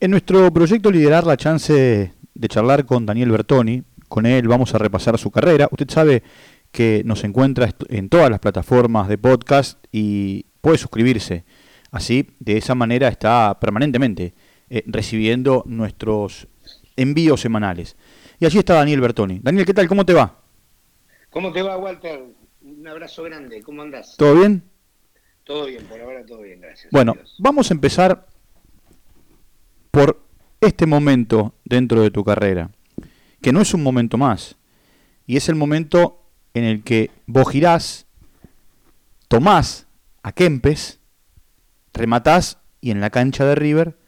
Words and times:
En 0.00 0.12
nuestro 0.12 0.52
proyecto 0.52 0.92
Liderar 0.92 1.26
la 1.26 1.36
chance 1.36 2.12
de 2.32 2.48
charlar 2.48 2.86
con 2.86 3.04
Daniel 3.04 3.32
Bertoni, 3.32 3.82
con 4.08 4.26
él 4.26 4.46
vamos 4.46 4.72
a 4.72 4.78
repasar 4.78 5.18
su 5.18 5.32
carrera. 5.32 5.66
Usted 5.72 5.90
sabe 5.90 6.22
que 6.70 7.02
nos 7.04 7.24
encuentra 7.24 7.74
en 7.88 8.08
todas 8.08 8.30
las 8.30 8.38
plataformas 8.38 9.08
de 9.08 9.18
podcast 9.18 9.84
y 9.90 10.46
puede 10.60 10.78
suscribirse. 10.78 11.44
Así, 11.90 12.30
de 12.38 12.58
esa 12.58 12.76
manera 12.76 13.08
está 13.08 13.58
permanentemente 13.60 14.34
eh, 14.70 14.84
recibiendo 14.86 15.64
nuestros 15.66 16.46
envíos 16.94 17.40
semanales. 17.40 17.96
Y 18.38 18.46
allí 18.46 18.58
está 18.58 18.74
Daniel 18.74 19.00
Bertoni. 19.00 19.40
Daniel, 19.42 19.66
¿qué 19.66 19.74
tal? 19.74 19.88
¿Cómo 19.88 20.06
te 20.06 20.14
va? 20.14 20.42
¿Cómo 21.28 21.52
te 21.52 21.60
va, 21.60 21.76
Walter? 21.76 22.22
Un 22.62 22.86
abrazo 22.86 23.24
grande. 23.24 23.62
¿Cómo 23.62 23.82
andás? 23.82 24.16
¿Todo 24.16 24.36
bien? 24.36 24.62
Todo 25.42 25.66
bien, 25.66 25.84
por 25.86 26.00
ahora 26.00 26.24
todo 26.24 26.42
bien, 26.42 26.60
gracias. 26.60 26.92
Bueno, 26.92 27.16
vamos 27.38 27.70
a 27.72 27.74
empezar 27.74 28.28
por 29.98 30.24
este 30.60 30.86
momento 30.86 31.56
dentro 31.64 32.02
de 32.02 32.12
tu 32.12 32.22
carrera, 32.22 32.70
que 33.42 33.52
no 33.52 33.60
es 33.60 33.74
un 33.74 33.82
momento 33.82 34.16
más, 34.16 34.54
y 35.26 35.36
es 35.36 35.48
el 35.48 35.56
momento 35.56 36.22
en 36.54 36.62
el 36.62 36.84
que 36.84 37.10
vos 37.26 37.50
girás, 37.50 38.06
tomás 39.26 39.88
a 40.22 40.30
Kempes, 40.30 41.00
rematás 41.92 42.58
y 42.80 42.92
en 42.92 43.00
la 43.00 43.10
cancha 43.10 43.44
de 43.44 43.56
River 43.56 43.98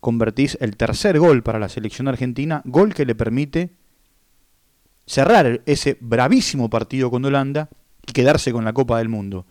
convertís 0.00 0.58
el 0.60 0.76
tercer 0.76 1.20
gol 1.20 1.44
para 1.44 1.60
la 1.60 1.68
selección 1.68 2.08
argentina, 2.08 2.62
gol 2.64 2.92
que 2.92 3.06
le 3.06 3.14
permite 3.14 3.70
cerrar 5.06 5.62
ese 5.64 5.96
bravísimo 6.00 6.68
partido 6.68 7.08
con 7.08 7.24
Holanda 7.24 7.68
y 8.04 8.10
quedarse 8.10 8.50
con 8.50 8.64
la 8.64 8.72
Copa 8.72 8.98
del 8.98 9.08
Mundo. 9.08 9.46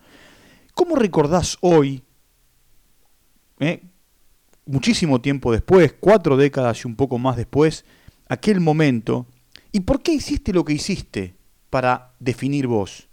¿Cómo 0.74 0.94
recordás 0.96 1.56
hoy, 1.62 2.04
eh, 3.60 3.80
muchísimo 4.66 5.20
tiempo 5.20 5.52
después, 5.52 5.94
cuatro 5.98 6.36
décadas 6.36 6.84
y 6.84 6.88
un 6.88 6.96
poco 6.96 7.18
más 7.18 7.36
después, 7.36 7.84
aquel 8.28 8.60
momento? 8.60 9.26
¿Y 9.72 9.80
por 9.80 10.02
qué 10.02 10.12
hiciste 10.12 10.52
lo 10.52 10.64
que 10.64 10.72
hiciste 10.72 11.34
para 11.70 12.14
definir 12.18 12.66
vos? 12.66 13.08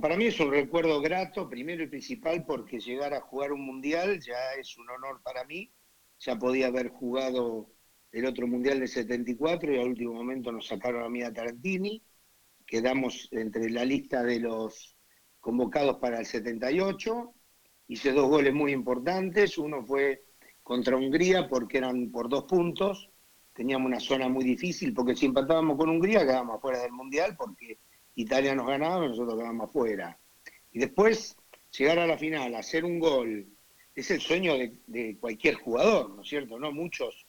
Para 0.00 0.16
mí 0.16 0.26
es 0.26 0.38
un 0.40 0.50
recuerdo 0.50 1.00
grato, 1.00 1.48
primero 1.48 1.82
y 1.82 1.86
principal, 1.86 2.44
porque 2.44 2.80
llegar 2.80 3.14
a 3.14 3.20
jugar 3.20 3.52
un 3.52 3.64
mundial 3.64 4.20
ya 4.20 4.54
es 4.58 4.76
un 4.76 4.90
honor 4.90 5.22
para 5.22 5.44
mí. 5.44 5.72
Ya 6.18 6.38
podía 6.38 6.66
haber 6.66 6.88
jugado 6.88 7.70
el 8.12 8.26
otro 8.26 8.46
mundial 8.46 8.80
de 8.80 8.88
74 8.88 9.72
y 9.72 9.78
al 9.78 9.88
último 9.88 10.14
momento 10.14 10.52
nos 10.52 10.66
sacaron 10.66 11.02
a 11.02 11.08
mí 11.08 11.22
a 11.22 11.32
Tarantini. 11.32 12.02
Quedamos 12.66 13.28
entre 13.30 13.70
la 13.70 13.84
lista 13.84 14.22
de 14.22 14.40
los 14.40 14.96
convocados 15.40 15.98
para 15.98 16.18
el 16.18 16.26
78. 16.26 17.34
Hice 17.88 18.12
dos 18.12 18.28
goles 18.28 18.52
muy 18.52 18.72
importantes. 18.72 19.58
Uno 19.58 19.84
fue 19.84 20.24
contra 20.62 20.96
Hungría 20.96 21.48
porque 21.48 21.78
eran 21.78 22.10
por 22.10 22.28
dos 22.28 22.44
puntos. 22.44 23.08
Teníamos 23.52 23.86
una 23.86 24.00
zona 24.00 24.28
muy 24.28 24.44
difícil 24.44 24.92
porque 24.92 25.14
si 25.14 25.26
empatábamos 25.26 25.76
con 25.76 25.88
Hungría 25.88 26.20
quedábamos 26.20 26.60
fuera 26.60 26.80
del 26.80 26.92
Mundial 26.92 27.36
porque 27.36 27.78
Italia 28.16 28.54
nos 28.54 28.66
ganaba 28.66 29.04
y 29.04 29.08
nosotros 29.10 29.36
quedábamos 29.36 29.68
afuera. 29.68 30.18
Y 30.72 30.78
después 30.80 31.36
llegar 31.76 31.98
a 31.98 32.06
la 32.06 32.18
final, 32.18 32.54
hacer 32.54 32.84
un 32.84 32.98
gol, 32.98 33.46
es 33.94 34.10
el 34.10 34.20
sueño 34.20 34.54
de, 34.86 35.16
cualquier 35.18 35.54
jugador, 35.54 36.10
¿no 36.10 36.22
es 36.22 36.28
cierto? 36.28 36.58
No 36.58 36.72
muchos 36.72 37.26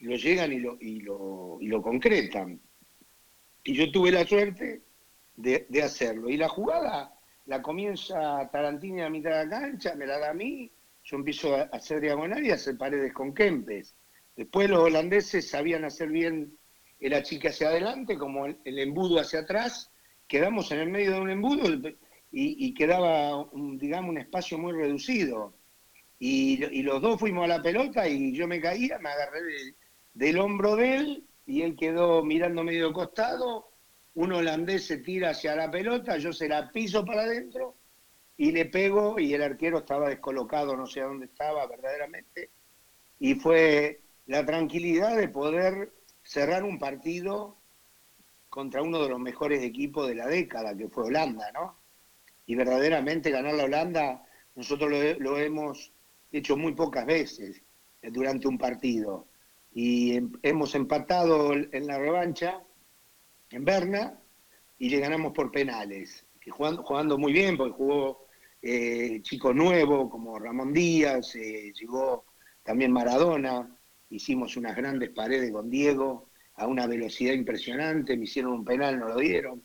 lo 0.00 0.16
llegan 0.16 0.52
y 0.52 0.58
lo, 0.58 0.76
y 0.80 1.00
lo, 1.00 1.58
y 1.60 1.68
lo 1.68 1.82
concretan. 1.82 2.60
Y 3.62 3.74
yo 3.74 3.90
tuve 3.92 4.10
la 4.10 4.26
suerte 4.26 4.82
de 5.36 5.82
hacerlo. 5.82 6.28
Y 6.28 6.36
la 6.36 6.48
jugada 6.48 7.19
la 7.50 7.60
comienza 7.60 8.48
Tarantini 8.48 9.02
a 9.02 9.10
mitad 9.10 9.30
de 9.30 9.44
la 9.44 9.50
cancha, 9.50 9.96
me 9.96 10.06
la 10.06 10.20
da 10.20 10.30
a 10.30 10.34
mí, 10.34 10.70
yo 11.02 11.16
empiezo 11.16 11.56
a 11.56 11.62
hacer 11.62 12.00
diagonal 12.00 12.46
y 12.46 12.52
a 12.52 12.54
hacer 12.54 12.78
paredes 12.78 13.12
con 13.12 13.34
Kempes. 13.34 13.96
Después 14.36 14.70
los 14.70 14.78
holandeses 14.78 15.50
sabían 15.50 15.84
hacer 15.84 16.10
bien 16.10 16.56
el 17.00 17.12
achique 17.12 17.48
hacia 17.48 17.70
adelante, 17.70 18.16
como 18.16 18.46
el, 18.46 18.78
embudo 18.78 19.18
hacia 19.18 19.40
atrás, 19.40 19.90
quedamos 20.28 20.70
en 20.70 20.78
el 20.78 20.90
medio 20.90 21.10
de 21.10 21.20
un 21.22 21.30
embudo 21.30 21.92
y, 22.30 22.72
quedaba, 22.72 23.38
un, 23.38 23.78
digamos, 23.78 24.10
un 24.10 24.18
espacio 24.18 24.56
muy 24.56 24.72
reducido. 24.72 25.52
Y, 26.20 26.82
los 26.84 27.02
dos 27.02 27.18
fuimos 27.18 27.46
a 27.46 27.56
la 27.56 27.62
pelota 27.62 28.06
y 28.06 28.32
yo 28.32 28.46
me 28.46 28.60
caía, 28.60 29.00
me 29.00 29.08
agarré 29.08 29.40
del 30.14 30.38
hombro 30.38 30.76
de 30.76 30.96
él 30.98 31.24
y 31.46 31.62
él 31.62 31.74
quedó 31.74 32.22
mirando 32.22 32.62
medio 32.62 32.92
costado 32.92 33.69
un 34.20 34.32
holandés 34.32 34.84
se 34.84 34.98
tira 34.98 35.30
hacia 35.30 35.56
la 35.56 35.70
pelota, 35.70 36.18
yo 36.18 36.30
se 36.30 36.46
la 36.46 36.70
piso 36.70 37.06
para 37.06 37.22
adentro 37.22 37.76
y 38.36 38.52
le 38.52 38.66
pego 38.66 39.18
y 39.18 39.32
el 39.32 39.42
arquero 39.42 39.78
estaba 39.78 40.10
descolocado, 40.10 40.76
no 40.76 40.86
sé 40.86 41.00
dónde 41.00 41.24
estaba 41.24 41.66
verdaderamente. 41.66 42.50
Y 43.18 43.34
fue 43.36 44.02
la 44.26 44.44
tranquilidad 44.44 45.16
de 45.16 45.28
poder 45.28 45.92
cerrar 46.22 46.64
un 46.64 46.78
partido 46.78 47.56
contra 48.50 48.82
uno 48.82 49.02
de 49.02 49.08
los 49.08 49.18
mejores 49.18 49.62
equipos 49.62 50.06
de 50.06 50.16
la 50.16 50.26
década, 50.26 50.76
que 50.76 50.88
fue 50.88 51.04
Holanda, 51.04 51.50
¿no? 51.52 51.78
Y 52.44 52.56
verdaderamente 52.56 53.30
ganar 53.30 53.54
la 53.54 53.64
Holanda, 53.64 54.22
nosotros 54.54 54.90
lo, 55.18 55.38
hemos 55.38 55.94
hecho 56.30 56.58
muy 56.58 56.74
pocas 56.74 57.06
veces 57.06 57.62
durante 58.02 58.48
un 58.48 58.58
partido. 58.58 59.28
Y 59.72 60.20
hemos 60.42 60.74
empatado 60.74 61.54
en 61.54 61.86
la 61.86 61.98
revancha 61.98 62.62
en 63.50 63.64
Berna 63.64 64.18
y 64.78 64.88
le 64.88 65.00
ganamos 65.00 65.32
por 65.32 65.50
penales, 65.50 66.24
que 66.40 66.50
jugando, 66.50 66.82
jugando 66.82 67.18
muy 67.18 67.32
bien, 67.32 67.56
porque 67.56 67.74
jugó 67.74 68.26
eh, 68.62 69.20
chico 69.22 69.52
nuevo 69.52 70.08
como 70.08 70.38
Ramón 70.38 70.72
Díaz, 70.72 71.34
eh, 71.36 71.72
llegó 71.78 72.24
también 72.62 72.92
Maradona, 72.92 73.76
hicimos 74.08 74.56
unas 74.56 74.76
grandes 74.76 75.10
paredes 75.10 75.52
con 75.52 75.70
Diego 75.70 76.28
a 76.54 76.66
una 76.66 76.86
velocidad 76.86 77.32
impresionante, 77.32 78.16
me 78.16 78.24
hicieron 78.24 78.52
un 78.52 78.64
penal, 78.64 78.98
no 78.98 79.08
lo 79.08 79.16
dieron. 79.16 79.62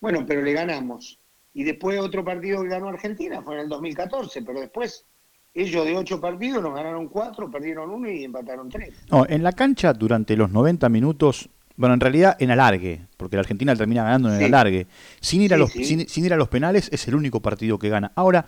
Bueno, 0.00 0.24
pero 0.26 0.42
le 0.42 0.52
ganamos. 0.52 1.18
Y 1.54 1.64
después 1.64 1.98
otro 2.00 2.24
partido 2.24 2.62
que 2.62 2.68
ganó 2.68 2.88
Argentina 2.88 3.40
fue 3.42 3.54
en 3.54 3.60
el 3.62 3.68
2014, 3.68 4.42
pero 4.42 4.60
después 4.60 5.06
ellos 5.54 5.84
de 5.84 5.96
ocho 5.96 6.20
partidos 6.20 6.62
nos 6.62 6.74
ganaron 6.74 7.08
cuatro, 7.08 7.50
perdieron 7.50 7.90
uno 7.90 8.10
y 8.10 8.24
empataron 8.24 8.68
tres. 8.68 8.94
No, 9.10 9.24
en 9.26 9.42
la 9.42 9.52
cancha 9.52 9.92
durante 9.92 10.36
los 10.36 10.50
90 10.50 10.88
minutos 10.88 11.48
bueno, 11.76 11.94
en 11.94 12.00
realidad 12.00 12.36
en 12.38 12.50
alargue, 12.50 13.06
porque 13.16 13.36
la 13.36 13.40
Argentina 13.40 13.74
termina 13.74 14.04
ganando 14.04 14.32
en 14.32 14.40
el 14.40 14.44
alargue. 14.44 14.86
Sin 15.20 15.42
ir, 15.42 15.54
a 15.54 15.56
los, 15.56 15.72
Sin, 15.72 16.24
ir 16.24 16.32
a 16.32 16.36
los 16.36 16.48
penales 16.48 16.88
es 16.92 17.08
el 17.08 17.14
único 17.14 17.40
partido 17.40 17.78
que 17.78 17.88
gana. 17.88 18.12
Ahora, 18.14 18.46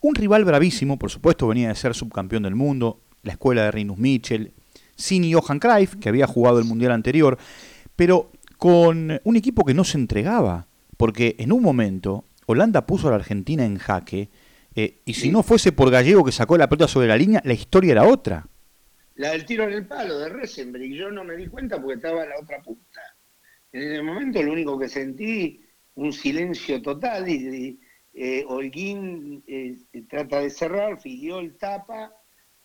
un 0.00 0.14
rival 0.14 0.44
bravísimo, 0.44 0.98
por 0.98 1.10
supuesto, 1.10 1.46
venía 1.46 1.68
de 1.68 1.74
ser 1.74 1.94
subcampeón 1.94 2.42
del 2.42 2.54
mundo, 2.54 3.00
la 3.22 3.32
escuela 3.32 3.64
de 3.64 3.70
Rinus 3.70 3.98
Mitchell, 3.98 4.52
sin 4.96 5.32
Johan 5.32 5.58
Cruyff, 5.58 5.96
que 5.96 6.08
había 6.08 6.26
jugado 6.26 6.58
el 6.58 6.64
Mundial 6.64 6.92
anterior, 6.92 7.38
pero 7.96 8.30
con 8.58 9.20
un 9.24 9.36
equipo 9.36 9.64
que 9.64 9.74
no 9.74 9.84
se 9.84 9.96
entregaba, 9.96 10.66
porque 10.96 11.36
en 11.38 11.52
un 11.52 11.62
momento 11.62 12.24
Holanda 12.46 12.86
puso 12.86 13.08
a 13.08 13.10
la 13.10 13.16
Argentina 13.16 13.64
en 13.64 13.78
jaque, 13.78 14.28
eh, 14.74 15.00
y 15.06 15.14
si 15.14 15.30
no 15.30 15.42
fuese 15.42 15.72
por 15.72 15.90
Gallego 15.90 16.24
que 16.24 16.32
sacó 16.32 16.58
la 16.58 16.68
pelota 16.68 16.86
sobre 16.86 17.08
la 17.08 17.16
línea, 17.16 17.40
la 17.44 17.54
historia 17.54 17.92
era 17.92 18.04
otra 18.04 18.46
la 19.18 19.32
del 19.32 19.44
tiro 19.44 19.64
en 19.64 19.72
el 19.72 19.86
palo 19.86 20.18
de 20.18 20.28
Resenbrick. 20.28 20.94
Yo 20.94 21.10
no 21.10 21.24
me 21.24 21.36
di 21.36 21.48
cuenta 21.48 21.76
porque 21.80 21.96
estaba 21.96 22.24
la 22.24 22.38
otra 22.40 22.62
punta. 22.62 23.00
En 23.72 23.82
ese 23.82 24.02
momento 24.02 24.42
lo 24.42 24.52
único 24.52 24.78
que 24.78 24.88
sentí, 24.88 25.60
un 25.96 26.12
silencio 26.12 26.80
total 26.80 27.28
y, 27.28 27.80
eh, 28.14 28.44
Holguín 28.48 29.42
eh, 29.46 29.76
trata 30.08 30.40
de 30.40 30.50
cerrar, 30.50 30.98
el 31.04 31.56
tapa 31.56 32.12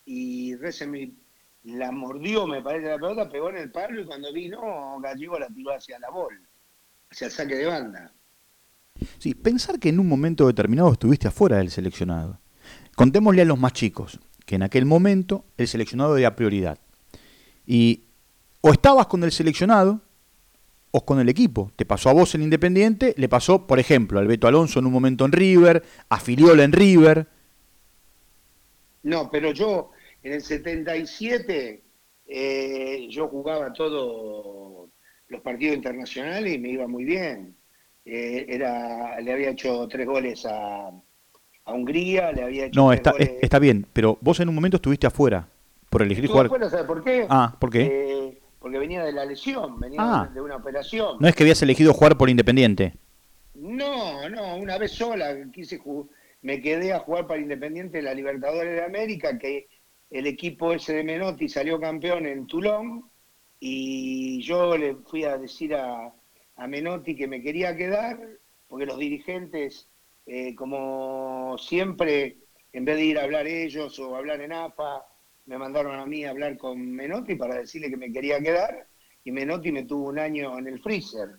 y 0.05 0.55
Resenbrick 0.55 1.15
la 1.63 1.91
mordió, 1.91 2.45
me 2.45 2.61
parece, 2.61 2.87
la 2.87 2.95
pelota, 2.95 3.29
pegó 3.29 3.49
en 3.49 3.57
el 3.57 3.71
palo 3.71 4.01
y 4.01 4.05
cuando 4.05 4.31
vino 4.31 4.99
Gallego 5.01 5.39
la 5.39 5.47
tiró 5.47 5.73
hacia 5.73 5.97
la 5.97 6.11
bola, 6.11 6.39
hacia 7.09 7.27
el 7.27 7.31
saque 7.31 7.55
de 7.55 7.65
banda. 7.65 8.13
Sí, 9.17 9.33
pensar 9.33 9.79
que 9.79 9.89
en 9.89 9.99
un 9.99 10.07
momento 10.07 10.45
determinado 10.45 10.93
estuviste 10.93 11.27
afuera 11.27 11.57
del 11.57 11.71
seleccionado. 11.71 12.39
Contémosle 12.95 13.41
a 13.41 13.45
los 13.45 13.57
más 13.57 13.73
chicos 13.73 14.19
que 14.45 14.55
en 14.55 14.63
aquel 14.63 14.85
momento 14.85 15.45
el 15.57 15.67
seleccionado 15.67 16.17
era 16.17 16.35
prioridad. 16.35 16.79
Y 17.65 18.03
o 18.61 18.71
estabas 18.71 19.07
con 19.07 19.23
el 19.23 19.31
seleccionado 19.31 20.01
o 20.91 21.05
con 21.05 21.19
el 21.19 21.29
equipo. 21.29 21.71
Te 21.75 21.85
pasó 21.85 22.09
a 22.09 22.13
vos 22.13 22.35
en 22.35 22.43
Independiente, 22.43 23.13
le 23.17 23.27
pasó, 23.27 23.65
por 23.65 23.79
ejemplo, 23.79 24.19
al 24.19 24.27
Beto 24.27 24.47
Alonso 24.47 24.79
en 24.79 24.85
un 24.85 24.93
momento 24.93 25.25
en 25.25 25.31
River, 25.31 25.83
a 26.09 26.19
Filiola 26.19 26.63
en 26.63 26.71
River. 26.71 27.27
No, 29.03 29.29
pero 29.29 29.51
yo 29.51 29.91
en 30.21 30.33
el 30.33 30.41
77 30.41 31.83
eh, 32.27 33.07
yo 33.09 33.27
jugaba 33.27 33.73
todos 33.73 34.89
los 35.27 35.41
partidos 35.41 35.75
internacionales 35.75 36.53
y 36.53 36.59
me 36.59 36.69
iba 36.69 36.87
muy 36.87 37.03
bien. 37.03 37.55
Eh, 38.05 38.45
era, 38.47 39.19
le 39.19 39.33
había 39.33 39.49
hecho 39.49 39.87
tres 39.87 40.05
goles 40.05 40.45
a, 40.45 40.91
a 41.65 41.73
Hungría, 41.73 42.31
le 42.31 42.43
había 42.43 42.65
hecho. 42.65 42.79
No, 42.79 42.93
está, 42.93 43.13
está 43.19 43.59
bien, 43.59 43.85
pero 43.93 44.17
vos 44.21 44.39
en 44.39 44.49
un 44.49 44.55
momento 44.55 44.77
estuviste 44.77 45.07
afuera 45.07 45.47
por 45.89 46.01
elegir 46.01 46.27
jugar. 46.27 46.47
Afuera, 46.47 46.69
¿sabes 46.69 46.85
por 46.85 47.03
qué? 47.03 47.25
Ah, 47.29 47.55
¿por 47.59 47.69
qué? 47.69 47.81
Eh, 47.83 48.41
porque 48.59 48.79
venía 48.79 49.03
de 49.03 49.11
la 49.11 49.25
lesión, 49.25 49.79
venía 49.79 49.99
ah. 50.01 50.31
de 50.33 50.41
una 50.41 50.55
operación. 50.55 51.17
No 51.19 51.27
es 51.27 51.35
que 51.35 51.43
habías 51.43 51.61
elegido 51.61 51.93
jugar 51.93 52.17
por 52.17 52.29
Independiente. 52.29 52.93
No, 53.55 54.29
no, 54.29 54.55
una 54.57 54.77
vez 54.77 54.91
sola 54.91 55.35
quise 55.53 55.79
me 56.41 56.61
quedé 56.61 56.93
a 56.93 56.99
jugar 56.99 57.27
para 57.27 57.39
Independiente 57.39 57.97
de 57.97 58.03
la 58.03 58.13
Libertadores 58.13 58.73
de 58.73 58.83
América, 58.83 59.37
que 59.37 59.67
el 60.11 60.27
equipo 60.27 60.73
ese 60.73 60.93
de 60.93 61.03
Menotti 61.03 61.49
salió 61.49 61.79
campeón 61.79 62.25
en 62.25 62.45
Toulon 62.45 63.09
y 63.59 64.41
yo 64.41 64.77
le 64.77 64.95
fui 64.95 65.23
a 65.23 65.37
decir 65.37 65.73
a, 65.75 66.13
Menotti 66.67 67.15
que 67.15 67.27
me 67.27 67.41
quería 67.41 67.75
quedar 67.75 68.19
porque 68.67 68.85
los 68.85 68.97
dirigentes, 68.97 69.89
eh, 70.25 70.55
como 70.55 71.57
siempre, 71.57 72.37
en 72.71 72.85
vez 72.85 72.95
de 72.95 73.05
ir 73.05 73.19
a 73.19 73.23
hablar 73.23 73.47
ellos 73.47 73.97
o 73.99 74.15
hablar 74.15 74.41
en 74.41 74.53
AFA, 74.53 75.05
me 75.45 75.57
mandaron 75.57 75.99
a 75.99 76.05
mí 76.05 76.23
a 76.23 76.29
hablar 76.29 76.57
con 76.57 76.79
Menotti 76.91 77.35
para 77.35 77.55
decirle 77.55 77.89
que 77.89 77.97
me 77.97 78.11
quería 78.11 78.39
quedar 78.39 78.87
y 79.23 79.31
Menotti 79.31 79.71
me 79.71 79.83
tuvo 79.83 80.09
un 80.09 80.19
año 80.19 80.57
en 80.57 80.67
el 80.67 80.79
freezer. 80.81 81.37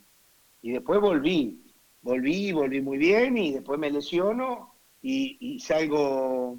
Y 0.62 0.72
después 0.72 1.00
volví, 1.00 1.62
volví, 2.02 2.52
volví 2.52 2.80
muy 2.80 2.98
bien 2.98 3.36
y 3.36 3.52
después 3.52 3.78
me 3.78 3.90
lesiono 3.90 4.74
y, 5.02 5.58
salgo 5.60 6.58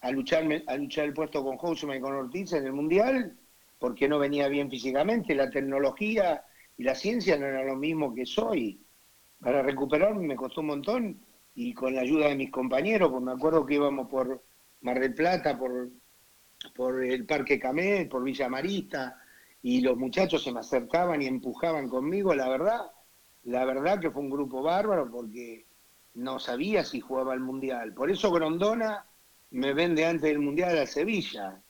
a 0.00 0.10
luchar, 0.10 0.44
a 0.66 0.76
luchar 0.76 1.06
el 1.06 1.12
puesto 1.12 1.42
con 1.42 1.56
Houseman 1.58 1.98
y 1.98 2.00
con 2.00 2.14
Ortiz 2.14 2.52
en 2.52 2.66
el 2.66 2.72
Mundial 2.72 3.36
porque 3.78 4.08
no 4.08 4.18
venía 4.18 4.48
bien 4.48 4.70
físicamente. 4.70 5.34
La 5.34 5.50
tecnología 5.50 6.44
y 6.76 6.84
la 6.84 6.94
ciencia 6.94 7.36
no 7.36 7.46
eran 7.46 7.66
lo 7.66 7.76
mismo 7.76 8.14
que 8.14 8.26
soy. 8.26 8.80
Para 9.40 9.62
recuperarme 9.62 10.26
me 10.26 10.36
costó 10.36 10.60
un 10.60 10.66
montón 10.68 11.20
y 11.62 11.74
con 11.74 11.94
la 11.94 12.00
ayuda 12.00 12.28
de 12.28 12.36
mis 12.36 12.50
compañeros, 12.50 13.10
pues 13.10 13.22
me 13.22 13.32
acuerdo 13.32 13.66
que 13.66 13.74
íbamos 13.74 14.08
por 14.08 14.42
Mar 14.80 14.98
del 14.98 15.12
Plata, 15.12 15.58
por, 15.58 15.90
por 16.74 17.04
el 17.04 17.26
Parque 17.26 17.60
Camé, 17.60 18.06
por 18.06 18.22
Villa 18.22 18.48
Marista, 18.48 19.20
y 19.62 19.82
los 19.82 19.98
muchachos 19.98 20.42
se 20.42 20.52
me 20.52 20.60
acercaban 20.60 21.20
y 21.20 21.26
empujaban 21.26 21.90
conmigo, 21.90 22.34
la 22.34 22.48
verdad, 22.48 22.90
la 23.44 23.66
verdad 23.66 24.00
que 24.00 24.10
fue 24.10 24.22
un 24.22 24.30
grupo 24.30 24.62
bárbaro 24.62 25.10
porque 25.10 25.66
no 26.14 26.38
sabía 26.38 26.82
si 26.82 27.00
jugaba 27.00 27.34
el 27.34 27.40
Mundial. 27.40 27.92
Por 27.92 28.10
eso 28.10 28.32
Grondona 28.32 29.04
me 29.50 29.74
vende 29.74 30.06
antes 30.06 30.22
del 30.22 30.38
Mundial 30.38 30.78
a 30.78 30.86
Sevilla, 30.86 31.60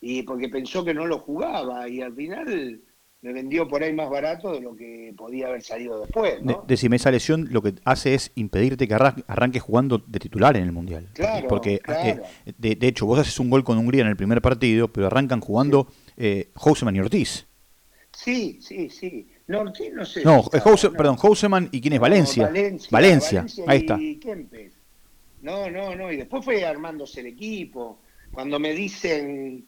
y 0.00 0.24
porque 0.24 0.48
pensó 0.48 0.84
que 0.84 0.94
no 0.94 1.06
lo 1.06 1.20
jugaba, 1.20 1.88
y 1.88 2.02
al 2.02 2.12
final 2.12 2.82
me 3.20 3.32
vendió 3.32 3.66
por 3.66 3.82
ahí 3.82 3.92
más 3.92 4.08
barato 4.08 4.52
de 4.52 4.60
lo 4.60 4.76
que 4.76 5.12
podía 5.16 5.48
haber 5.48 5.62
salido 5.62 6.00
después. 6.00 6.40
¿no? 6.42 6.64
decime, 6.66 6.96
esa 6.96 7.10
lesión 7.10 7.48
lo 7.50 7.62
que 7.62 7.74
hace 7.84 8.14
es 8.14 8.30
impedirte 8.36 8.86
que 8.86 8.94
arranques 8.94 9.62
jugando 9.62 9.98
de 9.98 10.18
titular 10.20 10.56
en 10.56 10.62
el 10.64 10.72
Mundial. 10.72 11.08
Claro, 11.14 11.48
porque 11.48 11.80
eh, 11.88 12.20
de, 12.56 12.86
hecho 12.86 13.06
vos 13.06 13.18
haces 13.18 13.38
un 13.40 13.50
gol 13.50 13.64
con 13.64 13.78
Hungría 13.78 14.02
en 14.02 14.08
el 14.08 14.16
primer 14.16 14.40
partido, 14.40 14.88
pero 14.88 15.08
arrancan 15.08 15.40
jugando 15.40 15.88
eh, 16.16 16.50
y 16.54 17.00
Ortiz. 17.00 17.46
Sí, 18.12 18.58
sí, 18.60 18.88
sí. 18.88 19.28
No, 19.48 19.60
Ortiz 19.60 19.92
no 19.92 20.04
sé. 20.04 20.22
No, 20.24 20.44
perdón, 20.96 21.16
Houseman 21.16 21.68
y 21.72 21.80
quién 21.80 21.94
es 21.94 22.00
Valencia. 22.00 22.50
Valencia, 22.90 23.46
ahí 23.66 23.78
está. 23.78 23.98
No, 25.40 25.70
no, 25.70 25.94
no, 25.94 26.12
y 26.12 26.16
después 26.16 26.44
fue 26.44 26.64
armándose 26.64 27.20
el 27.20 27.26
equipo. 27.26 28.00
Cuando 28.30 28.58
me 28.58 28.72
dicen 28.72 29.64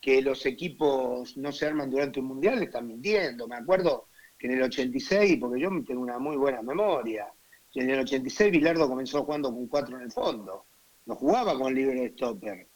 que 0.00 0.22
los 0.22 0.46
equipos 0.46 1.36
no 1.36 1.52
se 1.52 1.66
arman 1.66 1.90
durante 1.90 2.20
un 2.20 2.26
mundial, 2.26 2.62
están 2.62 2.86
mintiendo. 2.86 3.48
Me 3.48 3.56
acuerdo 3.56 4.08
que 4.38 4.46
en 4.46 4.54
el 4.54 4.62
86, 4.62 5.38
porque 5.40 5.60
yo 5.60 5.70
tengo 5.86 6.00
una 6.00 6.18
muy 6.18 6.36
buena 6.36 6.62
memoria, 6.62 7.32
en 7.80 7.90
el 7.90 8.00
86 8.00 8.50
Bilardo 8.50 8.88
comenzó 8.88 9.24
jugando 9.24 9.52
con 9.52 9.66
cuatro 9.68 9.96
en 9.96 10.02
el 10.02 10.12
fondo. 10.12 10.66
No 11.06 11.14
jugaba 11.14 11.58
con 11.58 11.74
libre 11.74 12.10
stopper. 12.10 12.68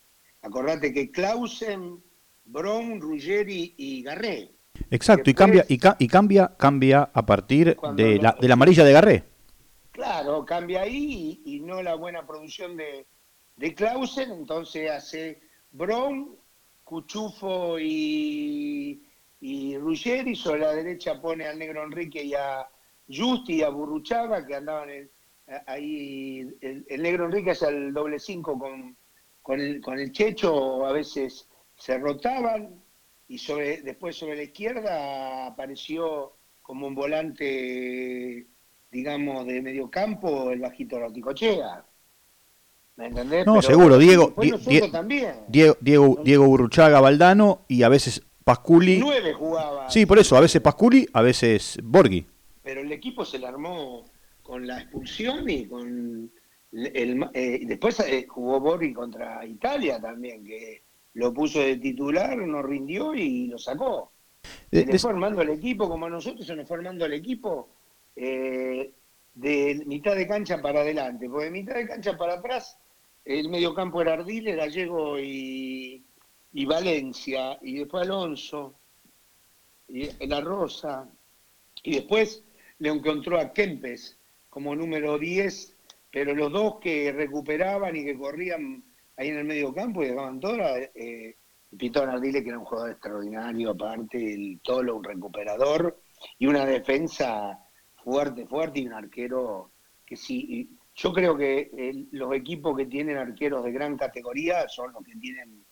Acordate 0.43 0.93
que 0.93 1.11
Clausen, 1.11 2.03
Brown, 2.45 3.01
Ruggeri 3.01 3.75
y 3.77 4.03
Garré. 4.03 4.51
Exacto, 4.91 5.31
y 5.31 5.35
cambia, 5.35 5.65
y, 5.69 5.79
cambia, 6.09 6.55
cambia 6.59 7.11
a 7.13 7.27
partir 7.27 7.77
de 7.95 8.19
la, 8.19 8.37
de 8.41 8.49
la 8.49 8.55
amarilla 8.55 8.85
de 8.85 8.93
Garré. 8.93 9.25
Claro, 9.91 10.45
cambia 10.45 10.83
ahí 10.83 11.43
y, 11.45 11.61
no 11.61 11.83
la 11.83 11.95
buena 11.95 12.27
producción 12.27 12.77
de, 12.77 13.07
de 13.57 13.75
Clausen, 13.75 14.31
entonces 14.33 14.91
hace 14.91 15.41
Brown, 15.71 16.37
Cuchufo 16.93 17.79
y, 17.81 19.03
y 19.41 19.77
sobre 20.35 20.61
la 20.61 20.75
derecha 20.75 21.23
pone 21.23 21.47
al 21.47 21.59
negro 21.59 21.83
Enrique 21.85 22.23
y 22.23 22.35
a 22.35 22.69
Justi 23.09 23.55
y 23.55 23.63
a 23.63 23.71
Burruchaga, 23.71 24.47
que 24.47 24.57
andaban 24.57 25.09
ahí, 25.67 26.47
el, 26.61 27.03
negro 27.03 27.25
Enrique 27.25 27.53
es 27.53 27.63
el 27.63 27.95
doble 27.95 28.19
cinco 28.19 28.59
con, 28.59 28.95
con 29.41 29.59
el 29.99 30.13
Checho, 30.13 30.85
a 30.85 30.93
veces 30.93 31.49
se 31.77 31.97
rotaban, 31.97 32.83
y 33.27 33.39
sobre, 33.39 33.81
después 33.81 34.15
sobre 34.15 34.37
la 34.37 34.43
izquierda 34.43 35.47
apareció 35.47 36.37
como 36.61 36.89
un 36.89 36.95
volante, 36.95 38.47
digamos, 38.91 39.47
de 39.47 39.63
medio 39.63 39.91
campo 39.91 40.51
el 40.51 40.61
bajito 40.61 41.01
Roticochea. 41.01 41.87
¿Me 42.97 43.07
entendés? 43.07 43.47
No, 43.47 43.63
seguro, 43.63 43.99
Diego, 43.99 44.35
Diego, 44.37 45.77
Diego, 45.81 46.21
Diego 46.23 46.47
Burruchaga, 46.47 47.01
Valdano 47.01 47.63
y 47.69 47.83
a 47.83 47.89
veces 47.89 48.23
Pasculi. 48.45 48.99
Nueve 48.99 49.33
jugaba. 49.33 49.89
Sí, 49.91 50.05
por 50.05 50.19
eso, 50.19 50.37
a 50.37 50.41
veces 50.41 50.61
Pasculi, 50.61 51.09
a 51.13 51.23
veces 51.23 51.79
Borghi. 51.83 52.27
Pero 52.63 52.81
el 52.81 52.93
equipo 52.93 53.25
se 53.25 53.39
le 53.39 53.47
armó 53.47 54.05
con 54.43 54.67
la 54.67 54.81
expulsión 54.81 55.49
y 55.49 55.67
con 55.67 56.31
el, 56.73 57.31
eh, 57.35 57.61
después 57.65 58.01
eh, 58.01 58.27
jugó 58.29 58.61
Borghi 58.61 58.93
contra 58.93 59.45
Italia 59.47 60.01
también, 60.01 60.45
que 60.45 60.83
lo 61.15 61.33
puso 61.33 61.61
de 61.61 61.77
titular, 61.77 62.37
no 62.37 62.63
rindió 62.63 63.15
y 63.15 63.47
lo 63.49 63.59
sacó. 63.59 64.13
Se 64.71 64.87
le 64.87 64.99
fue 64.99 65.11
armando 65.11 65.43
el 65.43 65.51
equipo, 65.51 65.89
como 65.89 66.07
a 66.07 66.11
nosotros 66.11 66.47
se 66.47 66.57
nos 66.57 66.67
fue 66.67 66.79
armando 66.79 67.05
el 67.05 67.13
equipo 67.13 67.69
eh, 68.17 68.91
de 69.35 69.83
mitad 69.87 70.15
de 70.15 70.29
cancha 70.29 70.61
para 70.61 70.81
adelante, 70.81 71.29
porque 71.29 71.47
de 71.47 71.51
mitad 71.51 71.75
de 71.75 71.87
cancha 71.87 72.17
para 72.17 72.35
atrás 72.35 72.79
el 73.25 73.49
medio 73.49 73.75
campo 73.75 74.03
era 74.03 74.15
Ardiles, 74.15 74.57
Gallego 74.57 75.19
y, 75.19 76.05
y 76.53 76.65
Valencia, 76.67 77.59
y 77.63 77.79
después 77.79 78.03
Alonso, 78.03 78.75
y 79.89 80.27
La 80.27 80.41
Rosa, 80.41 81.09
y 81.83 81.95
después 81.95 82.43
le 82.79 82.89
encontró 82.89 83.39
a 83.39 83.53
Kempes 83.53 84.19
como 84.51 84.75
número 84.75 85.19
10, 85.19 85.77
pero 86.11 86.35
los 86.35 86.53
dos 86.53 86.81
que 86.81 87.13
recuperaban 87.13 87.97
y 87.97 88.05
que 88.05 88.19
corrían 88.19 88.85
ahí 89.17 89.29
en 89.29 89.39
el 89.39 89.45
medio 89.45 89.73
campo 89.73 90.03
y 90.03 90.09
dejaban 90.09 90.41
todo, 90.41 90.59
eh, 90.95 91.37
Pito 91.79 92.05
Nardile, 92.05 92.43
que 92.43 92.51
era 92.51 92.59
un 92.59 92.65
jugador 92.65 92.91
extraordinario, 92.91 93.71
aparte, 93.71 94.35
el 94.35 94.61
Tolo, 94.63 94.97
un 94.97 95.05
recuperador, 95.05 95.99
y 96.39 96.47
una 96.47 96.67
defensa 96.67 97.59
fuerte, 98.03 98.47
fuerte, 98.47 98.81
y 98.81 98.87
un 98.87 98.95
arquero 98.95 99.73
que 100.05 100.17
sí. 100.17 100.71
Yo 100.95 101.13
creo 101.13 101.37
que 101.37 102.07
los 102.11 102.35
equipos 102.35 102.77
que 102.77 102.87
tienen 102.87 103.17
arqueros 103.17 103.65
de 103.65 103.73
gran 103.73 103.97
categoría 103.97 104.69
son 104.69 104.93
los 104.93 105.03
que 105.03 105.17
tienen 105.17 105.65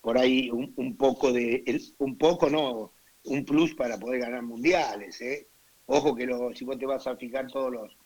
por 0.00 0.18
ahí 0.18 0.50
un, 0.50 0.96
poco 0.96 1.32
de, 1.32 1.64
un 1.98 2.16
poco 2.16 2.48
no, 2.48 2.92
un 3.24 3.44
plus 3.44 3.74
para 3.74 3.98
poder 3.98 4.20
ganar 4.20 4.42
mundiales. 4.42 5.20
¿eh? 5.20 5.48
Ojo 5.86 6.14
que 6.14 6.26
lo, 6.26 6.54
si 6.54 6.64
vos 6.64 6.78
te 6.78 6.86
vas 6.86 7.06
a 7.06 7.16
fijar 7.16 7.46
todos 7.48 7.70
los 7.70 7.96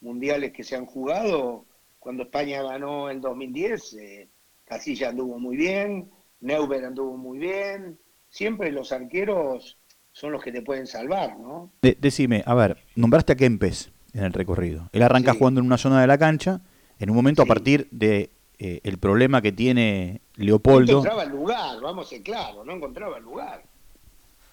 mundiales 0.00 0.52
que 0.52 0.64
se 0.64 0.76
han 0.76 0.86
jugado, 0.86 1.66
cuando 1.98 2.24
España 2.24 2.62
ganó 2.62 3.10
en 3.10 3.20
2010, 3.20 3.94
eh, 3.94 4.28
Casilla 4.64 5.10
anduvo 5.10 5.38
muy 5.38 5.56
bien, 5.56 6.10
Neuber 6.40 6.84
anduvo 6.84 7.16
muy 7.16 7.38
bien. 7.38 7.98
Siempre 8.28 8.70
los 8.72 8.92
arqueros 8.92 9.78
son 10.16 10.32
los 10.32 10.42
que 10.42 10.50
te 10.50 10.62
pueden 10.62 10.86
salvar, 10.86 11.38
¿no? 11.38 11.70
decime, 11.82 12.42
a 12.46 12.54
ver, 12.54 12.78
nombraste 12.94 13.34
a 13.34 13.36
Kempes 13.36 13.90
en 14.14 14.24
el 14.24 14.32
recorrido. 14.32 14.88
Él 14.92 15.02
arranca 15.02 15.34
jugando 15.34 15.60
en 15.60 15.66
una 15.66 15.76
zona 15.76 16.00
de 16.00 16.06
la 16.06 16.16
cancha, 16.16 16.62
en 16.98 17.10
un 17.10 17.16
momento 17.16 17.42
a 17.42 17.44
partir 17.44 17.86
de 17.90 18.30
eh, 18.58 18.80
el 18.84 18.96
problema 18.96 19.42
que 19.42 19.52
tiene 19.52 20.22
Leopoldo. 20.36 20.92
No 20.92 20.98
encontraba 21.00 21.22
el 21.24 21.30
lugar, 21.30 21.80
vamos 21.82 22.06
a 22.06 22.08
ser 22.08 22.22
claros, 22.22 22.64
no 22.64 22.72
encontraba 22.72 23.18
el 23.18 23.24
lugar. 23.24 23.62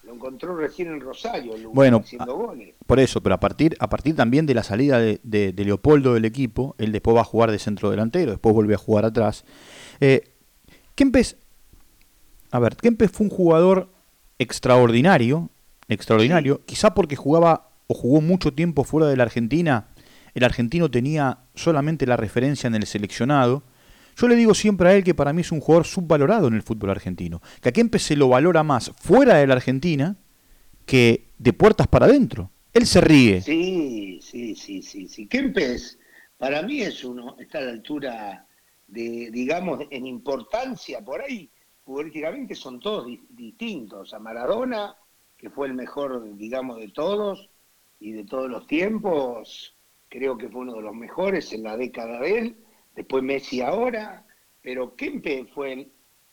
Lo 0.04 0.14
encontró 0.14 0.54
recién 0.54 0.90
en 0.90 1.00
Rosario, 1.00 1.56
el 1.56 1.64
lugar, 1.64 1.76
bueno, 1.76 1.98
haciendo 2.04 2.36
goles. 2.36 2.76
Por 2.86 3.00
eso, 3.00 3.24
pero 3.24 3.36
a 3.36 3.40
partir, 3.40 3.78
a 3.80 3.90
partir 3.90 4.18
también 4.18 4.46
de 4.46 4.56
la 4.56 4.64
salida 4.64 5.00
de, 5.00 5.22
de, 5.24 5.54
de, 5.54 5.64
Leopoldo 5.64 6.14
del 6.14 6.26
equipo, 6.26 6.76
él 6.78 6.92
después 6.92 7.16
va 7.16 7.22
a 7.22 7.24
jugar 7.24 7.52
de 7.52 7.60
centro 7.60 7.90
delantero, 7.90 8.32
después 8.32 8.54
vuelve 8.54 8.74
a 8.74 8.78
jugar 8.78 9.06
atrás. 9.06 9.46
Eh, 10.02 10.30
Kempes, 10.96 11.38
a 12.52 12.60
ver, 12.60 12.76
Kempes 12.76 13.12
fue 13.12 13.28
un 13.28 13.32
jugador 13.32 13.94
extraordinario, 14.40 15.50
extraordinario, 15.88 16.64
quizá 16.66 16.94
porque 16.94 17.16
jugaba 17.16 17.70
o 17.88 17.94
jugó 17.94 18.22
mucho 18.22 18.54
tiempo 18.54 18.84
fuera 18.84 19.08
de 19.08 19.18
la 19.18 19.24
Argentina, 19.24 19.88
el 20.34 20.44
argentino 20.44 20.90
tenía 20.90 21.40
solamente 21.56 22.08
la 22.08 22.18
referencia 22.18 22.68
en 22.68 22.76
el 22.76 22.86
seleccionado. 22.86 23.64
Yo 24.16 24.28
le 24.28 24.36
digo 24.36 24.54
siempre 24.54 24.90
a 24.90 24.94
él 24.94 25.04
que 25.04 25.14
para 25.14 25.34
mí 25.34 25.42
es 25.42 25.52
un 25.52 25.60
jugador 25.60 25.86
subvalorado 25.86 26.48
en 26.48 26.54
el 26.54 26.62
fútbol 26.64 26.92
argentino, 26.92 27.42
que 27.62 27.70
a 27.70 27.72
Kempes 27.72 28.04
se 28.04 28.16
lo 28.16 28.30
valora 28.30 28.64
más 28.64 28.92
fuera 28.96 29.36
de 29.36 29.48
la 29.48 29.56
Argentina 29.56 30.18
que 30.86 31.30
de 31.38 31.54
puertas 31.54 31.88
para 31.88 32.06
adentro. 32.06 32.52
Él 32.74 32.86
se 32.86 33.02
ríe. 33.02 33.42
Sí, 33.42 34.20
sí, 34.22 34.56
sí, 34.56 34.82
sí, 34.82 35.08
sí. 35.08 35.28
Kempes 35.28 36.00
para 36.38 36.62
mí 36.62 36.82
es 36.82 37.04
uno, 37.04 37.38
está 37.40 37.60
a 37.60 37.62
la 37.62 37.72
altura 37.72 38.46
de, 38.88 39.30
digamos, 39.32 39.80
en 39.90 40.06
importancia 40.06 41.00
por 41.02 41.22
ahí, 41.22 41.50
políticamente 41.84 42.54
son 42.56 42.80
todos 42.80 43.08
distintos. 43.30 44.14
A 44.14 44.20
Maradona, 44.20 44.96
que 45.44 45.50
fue 45.50 45.68
el 45.68 45.74
mejor, 45.74 46.38
digamos, 46.38 46.80
de 46.80 46.88
todos 46.88 47.50
y 48.00 48.14
de 48.14 48.24
todos 48.24 48.50
los 48.50 48.66
tiempos, 48.66 49.76
creo 50.08 50.38
que 50.38 50.48
fue 50.48 50.62
uno 50.62 50.76
de 50.76 50.84
los 50.84 50.96
mejores 50.96 51.52
en 51.52 51.64
la 51.64 51.76
década 51.76 52.22
de 52.22 52.38
él, 52.38 52.58
después 52.96 53.22
Messi 53.24 53.60
ahora, 53.60 54.26
pero 54.62 54.96
Kempe 54.96 55.44
fue 55.54 55.90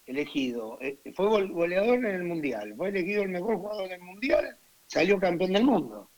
elegido, 0.06 0.78
eh, 0.80 1.00
fue 1.12 1.26
goleador 1.48 1.98
en 2.06 2.14
el 2.14 2.22
Mundial, 2.22 2.74
fue 2.76 2.90
elegido 2.90 3.24
el 3.24 3.30
mejor 3.30 3.56
jugador 3.56 3.88
del 3.88 4.00
Mundial, 4.00 4.56
salió 4.86 5.18
campeón 5.18 5.54
del 5.54 5.64
mundo. 5.64 6.08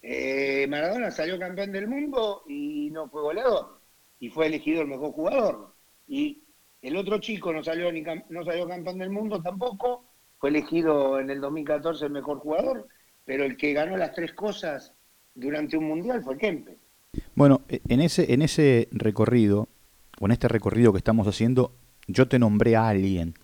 Eh, 0.00 0.66
Maradona 0.70 1.10
salió 1.10 1.38
campeón 1.38 1.70
del 1.70 1.86
mundo 1.86 2.44
y 2.48 2.88
no 2.92 3.10
fue 3.10 3.20
goleador, 3.20 3.78
y 4.20 4.30
fue 4.30 4.46
elegido 4.46 4.80
el 4.80 4.88
mejor 4.88 5.12
jugador. 5.12 5.74
Y 6.08 6.42
el 6.80 6.96
otro 6.96 7.18
chico 7.18 7.52
no 7.52 7.62
salió, 7.62 7.92
ni 7.92 8.00
no 8.00 8.42
salió 8.42 8.66
campeón 8.66 8.96
del 9.00 9.10
mundo 9.10 9.42
tampoco, 9.42 10.11
fue 10.42 10.50
elegido 10.50 11.20
en 11.20 11.30
el 11.30 11.40
2014 11.40 12.06
el 12.06 12.10
mejor 12.10 12.40
jugador, 12.40 12.88
pero 13.24 13.44
el 13.44 13.56
que 13.56 13.74
ganó 13.74 13.96
las 13.96 14.12
tres 14.12 14.32
cosas 14.32 14.92
durante 15.36 15.76
un 15.76 15.84
mundial 15.84 16.20
fue 16.20 16.36
Kempe. 16.36 16.78
Bueno, 17.36 17.60
e, 17.68 17.80
en 17.88 18.00
ese, 18.00 18.34
en 18.34 18.42
ese 18.42 18.88
recorrido, 18.90 19.68
o 20.18 20.24
en 20.26 20.32
este 20.32 20.48
recorrido 20.48 20.90
que 20.90 20.98
estamos 20.98 21.28
haciendo, 21.28 21.70
yo 22.08 22.26
te 22.26 22.40
nombré 22.40 22.74
a 22.74 22.88
alguien 22.88 23.34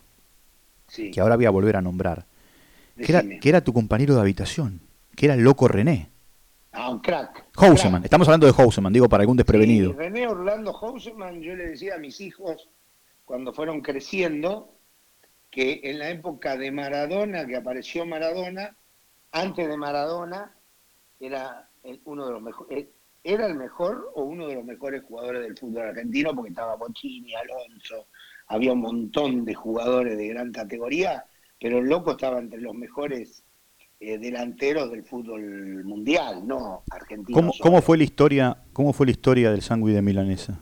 que 0.92 1.20
ahora 1.20 1.36
voy 1.36 1.44
a 1.44 1.50
volver 1.50 1.76
a 1.76 1.82
nombrar, 1.82 2.26
que 2.96 3.12
era, 3.12 3.22
que 3.22 3.48
era, 3.48 3.60
tu 3.60 3.72
compañero 3.72 4.16
de 4.16 4.20
habitación, 4.20 4.80
que 5.14 5.26
era 5.26 5.34
el 5.34 5.42
loco 5.42 5.68
René. 5.68 6.10
Ah, 6.72 6.90
un 6.90 6.98
crack. 6.98 7.44
Houseman, 7.54 8.02
estamos 8.02 8.26
hablando 8.26 8.48
de 8.48 8.52
Houseman, 8.52 8.92
digo 8.92 9.08
para 9.08 9.20
algún 9.20 9.36
desprevenido. 9.36 9.92
René 9.92 10.26
Orlando 10.26 10.72
Houseman, 10.72 11.42
yo 11.42 11.54
le 11.54 11.68
decía 11.68 11.94
a 11.94 11.98
mis 11.98 12.20
hijos 12.20 12.68
cuando 13.24 13.52
fueron 13.52 13.82
creciendo 13.82 14.77
que 15.50 15.80
en 15.84 15.98
la 15.98 16.10
época 16.10 16.56
de 16.56 16.70
Maradona, 16.70 17.46
que 17.46 17.56
apareció 17.56 18.04
Maradona, 18.06 18.76
antes 19.32 19.68
de 19.68 19.76
Maradona, 19.76 20.54
era 21.20 21.68
uno 22.04 22.26
de 22.26 22.32
los 22.32 22.42
mejores, 22.42 22.78
eh, 22.78 22.90
era 23.24 23.46
el 23.46 23.56
mejor 23.56 24.10
o 24.14 24.22
uno 24.22 24.46
de 24.46 24.54
los 24.54 24.64
mejores 24.64 25.02
jugadores 25.04 25.42
del 25.42 25.56
fútbol 25.56 25.88
argentino, 25.88 26.34
porque 26.34 26.50
estaba 26.50 26.76
Bochini, 26.76 27.34
Alonso, 27.34 28.06
había 28.46 28.72
un 28.72 28.80
montón 28.80 29.44
de 29.44 29.54
jugadores 29.54 30.16
de 30.16 30.28
gran 30.28 30.52
categoría, 30.52 31.24
pero 31.60 31.78
el 31.78 31.88
loco 31.88 32.12
estaba 32.12 32.38
entre 32.38 32.60
los 32.60 32.74
mejores 32.74 33.44
eh, 34.00 34.18
delanteros 34.18 34.90
del 34.90 35.04
fútbol 35.04 35.84
mundial, 35.84 36.46
no 36.46 36.84
argentino. 36.90 37.50
¿Cómo, 37.60 37.82
fue 37.82 37.98
la 37.98 38.04
historia, 38.04 38.64
cómo 38.72 38.92
fue 38.92 39.06
la 39.06 39.12
historia 39.12 39.50
del 39.50 39.60
sándwich 39.60 39.94
de 39.94 40.02
Milanesa? 40.02 40.60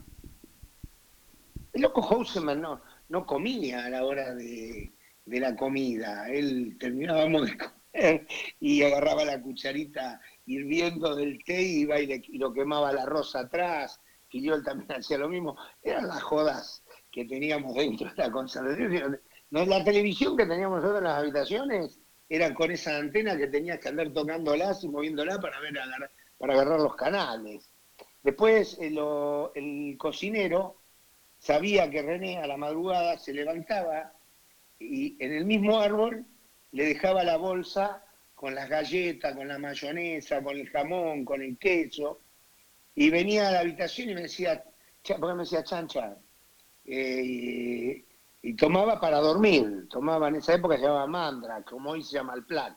El 1.72 1.82
loco 1.82 2.00
Houseman 2.00 2.62
no, 2.62 2.80
no 3.08 3.26
comía 3.26 3.84
a 3.84 3.90
la 3.90 4.04
hora 4.04 4.34
de, 4.34 4.92
la 5.26 5.56
comida. 5.56 6.28
Él 6.28 6.76
terminábamos 6.78 7.46
de 7.46 7.58
comer 7.58 8.26
y 8.60 8.82
agarraba 8.82 9.24
la 9.24 9.40
cucharita 9.40 10.20
hirviendo 10.46 11.16
del 11.16 11.42
té 11.44 11.62
y 11.62 11.80
iba 11.80 11.98
y, 12.00 12.38
lo 12.38 12.52
quemaba 12.52 12.92
la 12.92 13.06
rosa 13.06 13.40
atrás. 13.40 14.00
Y 14.30 14.42
yo 14.42 14.62
también 14.62 14.92
hacía 15.00 15.18
lo 15.18 15.28
mismo. 15.28 15.56
Eran 15.82 16.08
las 16.08 16.22
jodas 16.22 16.82
que 17.10 17.24
teníamos 17.24 17.74
dentro 17.74 18.08
de 18.08 18.16
la 18.16 18.30
conservación. 18.30 19.20
La 19.50 19.84
televisión 19.84 20.36
que 20.36 20.46
teníamos 20.46 20.78
nosotros 20.78 20.98
en 20.98 21.04
las 21.04 21.18
habitaciones 21.18 22.00
era 22.28 22.52
con 22.52 22.70
esa 22.70 22.96
antena 22.96 23.36
que 23.36 23.46
tenías 23.46 23.78
que 23.78 23.88
andar 23.88 24.12
tocándolas 24.12 24.82
y 24.82 24.88
moviéndola 24.88 25.40
para 25.40 25.60
ver 25.60 25.74
para 26.38 26.54
agarrar 26.54 26.80
los 26.80 26.96
canales. 26.96 27.70
Después 28.22 28.76
eh, 28.80 28.92
el 29.54 29.96
cocinero 29.98 30.82
sabía 31.46 31.88
que 31.88 32.02
René 32.02 32.38
a 32.38 32.46
la 32.48 32.56
madrugada 32.56 33.18
se 33.18 33.32
levantaba 33.32 34.12
y 34.80 35.16
en 35.24 35.32
el 35.32 35.44
mismo 35.44 35.78
árbol 35.78 36.26
le 36.72 36.86
dejaba 36.86 37.22
la 37.22 37.36
bolsa 37.36 38.04
con 38.34 38.52
las 38.54 38.68
galletas, 38.68 39.36
con 39.36 39.46
la 39.46 39.56
mayonesa, 39.56 40.42
con 40.42 40.56
el 40.56 40.68
jamón, 40.68 41.24
con 41.24 41.40
el 41.40 41.56
queso, 41.56 42.20
y 42.96 43.10
venía 43.10 43.48
a 43.48 43.52
la 43.52 43.60
habitación 43.60 44.10
y 44.10 44.14
me 44.14 44.22
decía, 44.22 44.64
porque 45.20 45.34
me 45.34 45.44
decía 45.44 45.62
chancha, 45.62 46.16
eh, 46.84 48.04
y, 48.42 48.54
tomaba 48.54 49.00
para 49.00 49.18
dormir, 49.20 49.86
tomaba 49.88 50.28
en 50.28 50.36
esa 50.36 50.54
época 50.54 50.76
se 50.76 50.82
llamaba 50.82 51.06
mandra, 51.06 51.62
como 51.62 51.90
hoy 51.90 52.02
se 52.02 52.14
llama 52.14 52.34
el 52.34 52.44
plat, 52.44 52.76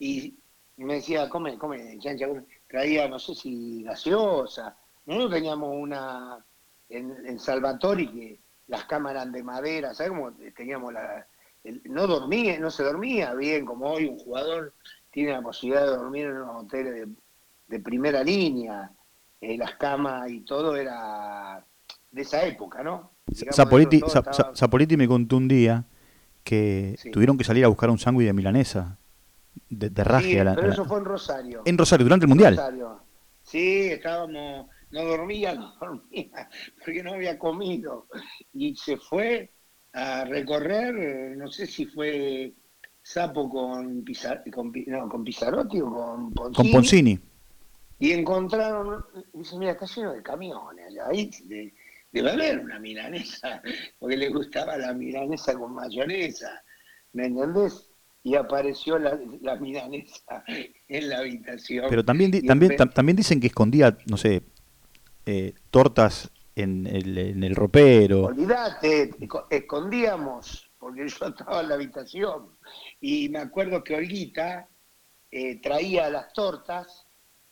y 0.00 0.36
me 0.76 0.94
decía, 0.94 1.28
come, 1.28 1.56
come, 1.56 1.98
chancha, 2.00 2.26
traía, 2.66 3.06
no 3.08 3.18
sé 3.20 3.34
si 3.34 3.84
gaseosa, 3.84 4.76
nosotros 5.06 5.34
teníamos 5.34 5.70
una, 5.72 6.44
en, 6.88 7.26
en 7.26 7.38
Salvatori 7.38 8.08
que 8.08 8.40
las 8.68 8.84
cámaras 8.84 9.30
de 9.30 9.42
madera, 9.42 9.94
¿sabes 9.94 10.12
cómo 10.12 10.32
teníamos 10.56 10.92
la... 10.92 11.26
no 11.84 12.06
dormía, 12.06 12.58
no 12.58 12.70
se 12.70 12.82
dormía 12.82 13.34
bien, 13.34 13.64
como 13.64 13.92
hoy 13.92 14.06
un 14.06 14.18
jugador 14.18 14.74
tiene 15.10 15.32
la 15.32 15.42
posibilidad 15.42 15.82
de 15.82 15.96
dormir 15.96 16.26
en 16.26 16.36
unos 16.36 16.64
hoteles 16.64 17.08
de, 17.68 17.80
primera 17.80 18.22
línea, 18.22 18.90
eh, 19.40 19.56
las 19.56 19.74
camas 19.76 20.30
y 20.30 20.40
todo 20.40 20.76
era 20.76 21.64
de 22.10 22.22
esa 22.22 22.44
época, 22.44 22.82
¿no? 22.82 23.12
Sapoliti, 23.50 24.96
me 24.96 25.08
contó 25.08 25.36
un 25.36 25.48
día 25.48 25.84
que 26.44 26.96
tuvieron 27.12 27.36
que 27.36 27.44
salir 27.44 27.64
a 27.64 27.68
buscar 27.68 27.90
un 27.90 27.98
sándwich 27.98 28.26
de 28.26 28.32
milanesa, 28.32 28.98
de, 29.68 29.90
de 29.90 30.04
raje. 30.04 30.42
pero 30.54 30.70
eso 30.70 30.84
fue 30.84 30.98
en 30.98 31.04
Rosario. 31.04 31.62
En 31.64 31.76
Rosario, 31.76 32.04
durante 32.04 32.24
el 32.24 32.28
Mundial. 32.28 32.60
Sí, 33.42 33.88
estábamos, 33.88 34.66
no 34.90 35.04
dormía, 35.04 35.54
no 35.54 35.74
dormía, 35.80 36.48
porque 36.84 37.02
no 37.02 37.14
había 37.14 37.38
comido. 37.38 38.08
Y 38.52 38.74
se 38.76 38.96
fue 38.96 39.52
a 39.92 40.24
recorrer, 40.24 41.36
no 41.36 41.50
sé 41.50 41.66
si 41.66 41.86
fue 41.86 42.52
Sapo 43.02 43.48
con, 43.48 44.04
con, 44.52 44.72
no, 44.86 45.08
con 45.08 45.24
Pizarotti 45.24 45.80
o 45.80 45.90
con 45.92 46.32
Poncini. 46.32 46.54
Con 46.54 46.70
Poncini. 46.72 47.20
Y 47.98 48.12
encontraron, 48.12 49.04
dice, 49.32 49.56
mira, 49.56 49.72
está 49.72 49.86
lleno 49.86 50.12
de 50.12 50.22
camiones 50.22 50.98
ahí 51.08 51.30
debe 52.12 52.30
haber 52.30 52.58
una 52.60 52.78
milanesa, 52.78 53.62
porque 53.98 54.16
le 54.16 54.28
gustaba 54.30 54.76
la 54.76 54.92
milanesa 54.92 55.54
con 55.54 55.74
mayonesa, 55.74 56.62
¿me 57.12 57.26
entendés? 57.26 57.88
Y 58.22 58.34
apareció 58.34 58.98
la, 58.98 59.16
milanesa 59.60 60.42
en 60.88 61.08
la 61.08 61.18
habitación. 61.18 61.86
Pero 61.88 62.04
también, 62.04 62.32
también, 62.44 62.76
también 62.76 63.16
dicen 63.16 63.38
que 63.38 63.46
escondía, 63.46 63.96
no 64.06 64.16
sé, 64.16 64.42
eh, 65.26 65.54
tortas 65.70 66.30
en 66.54 66.86
el, 66.86 67.18
en 67.18 67.42
el 67.44 67.54
ropero. 67.54 68.26
Olvídate, 68.26 69.10
escondíamos, 69.50 70.70
porque 70.78 71.08
yo 71.08 71.26
estaba 71.26 71.60
en 71.60 71.68
la 71.68 71.74
habitación. 71.74 72.48
Y 73.00 73.28
me 73.28 73.40
acuerdo 73.40 73.84
que 73.84 73.96
Olguita 73.96 74.68
eh, 75.30 75.60
traía 75.60 76.08
las 76.08 76.32
tortas 76.32 77.06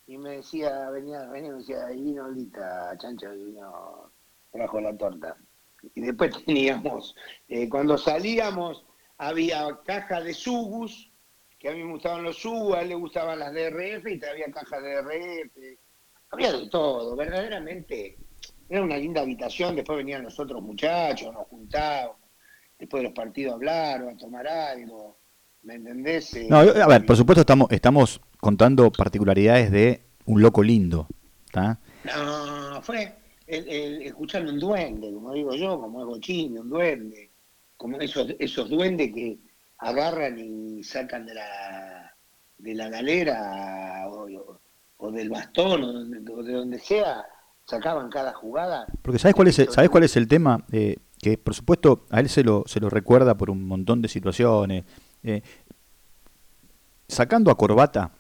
y 0.07 0.17
me 0.17 0.37
decía, 0.37 0.89
venía, 0.91 1.27
venía, 1.27 1.51
me 1.51 1.59
decía, 1.59 1.87
ahí 1.87 2.01
vino 2.01 2.25
Olguita, 2.25 2.97
chancha, 2.99 3.31
vino 3.31 4.11
trajo 4.53 4.81
la 4.81 4.97
torta. 4.97 5.37
Y 5.95 6.01
después 6.01 6.31
teníamos, 6.47 7.15
eh, 7.49 7.69
cuando 7.69 7.99
salíamos, 7.99 8.85
había 9.19 9.81
caja 9.85 10.21
de 10.21 10.33
sugus, 10.33 11.11
que 11.59 11.71
a 11.71 11.73
mí 11.73 11.83
me 11.83 11.93
gustaban 11.93 12.23
los 12.23 12.39
sugus, 12.39 12.77
a 12.77 12.83
él 12.83 12.91
le 12.91 12.95
gustaban 12.95 13.39
las 13.39 13.53
DRF 13.53 14.07
y 14.07 14.25
había 14.25 14.51
caja 14.53 14.81
de 14.81 15.03
DRF. 15.03 15.79
Había 16.35 16.53
de 16.53 16.69
todo, 16.69 17.17
verdaderamente. 17.17 18.19
Era 18.69 18.83
una 18.83 18.97
linda 18.97 19.21
habitación, 19.21 19.77
después 19.77 19.99
venían 19.99 20.25
los 20.25 20.39
otros 20.39 20.63
muchachos, 20.63 21.33
nos 21.33 21.47
juntábamos, 21.47 22.17
después 22.79 23.03
de 23.03 23.09
los 23.09 23.13
partidos 23.13 23.53
a 23.53 23.55
hablar 23.57 24.03
o 24.03 24.11
a 24.11 24.17
tomar 24.17 24.47
algo. 24.49 25.19
¿Me 25.63 25.75
entendés? 25.75 26.37
No, 26.49 26.59
a 26.59 26.87
ver, 26.87 27.07
por 27.07 27.17
supuesto 27.17 27.41
estamos, 27.41 27.71
estamos 27.71 28.21
contando 28.39 28.91
particularidades 28.91 29.71
de 29.71 30.03
un 30.27 30.43
loco 30.43 30.63
lindo. 30.63 31.07
No, 31.55 32.83
fue, 32.83 33.15
el, 33.47 34.03
escuchando 34.03 34.53
un 34.53 34.59
duende, 34.59 35.13
como 35.13 35.33
digo 35.33 35.55
yo, 35.55 35.81
como 35.81 36.01
es 36.01 36.07
Bochini, 36.07 36.59
un 36.59 36.69
duende, 36.69 37.31
como 37.77 37.99
esos, 38.01 38.35
esos 38.39 38.69
duendes 38.69 39.13
que 39.15 39.39
agarran 39.79 40.39
y 40.39 40.83
sacan 40.83 41.27
de 41.27 41.35
la, 41.35 42.15
de 42.59 42.75
la 42.75 42.89
galera 42.89 44.04
o, 45.05 45.13
del 45.13 45.31
bastón 45.31 45.85
o 45.85 46.43
de, 46.43 46.53
donde 46.53 46.79
sea, 46.79 47.25
sacaban 47.65 48.11
cada 48.11 48.33
jugada. 48.33 48.87
Porque 49.03 49.19
¿sabes 49.19 49.35
cuál 49.35 49.49
es 49.49 49.59
el, 49.59 49.71
¿sabes 49.71 49.91
cuál 49.91 50.05
es 50.05 50.17
el 50.17 50.29
tema? 50.29 50.65
Eh, 50.73 50.97
que 51.21 51.39
por 51.39 51.55
supuesto 51.55 52.07
a 52.11 52.21
él 52.21 52.29
se 52.29 52.45
lo, 52.45 52.65
se 52.67 52.81
lo 52.81 52.91
recuerda 52.91 53.37
por 53.37 53.51
un 53.51 53.67
montón 53.67 54.03
de 54.03 54.09
situaciones. 54.09 54.85
Eh, 55.23 55.43
sacando 57.09 57.51
a 57.51 57.57
Corbata, 57.57 58.13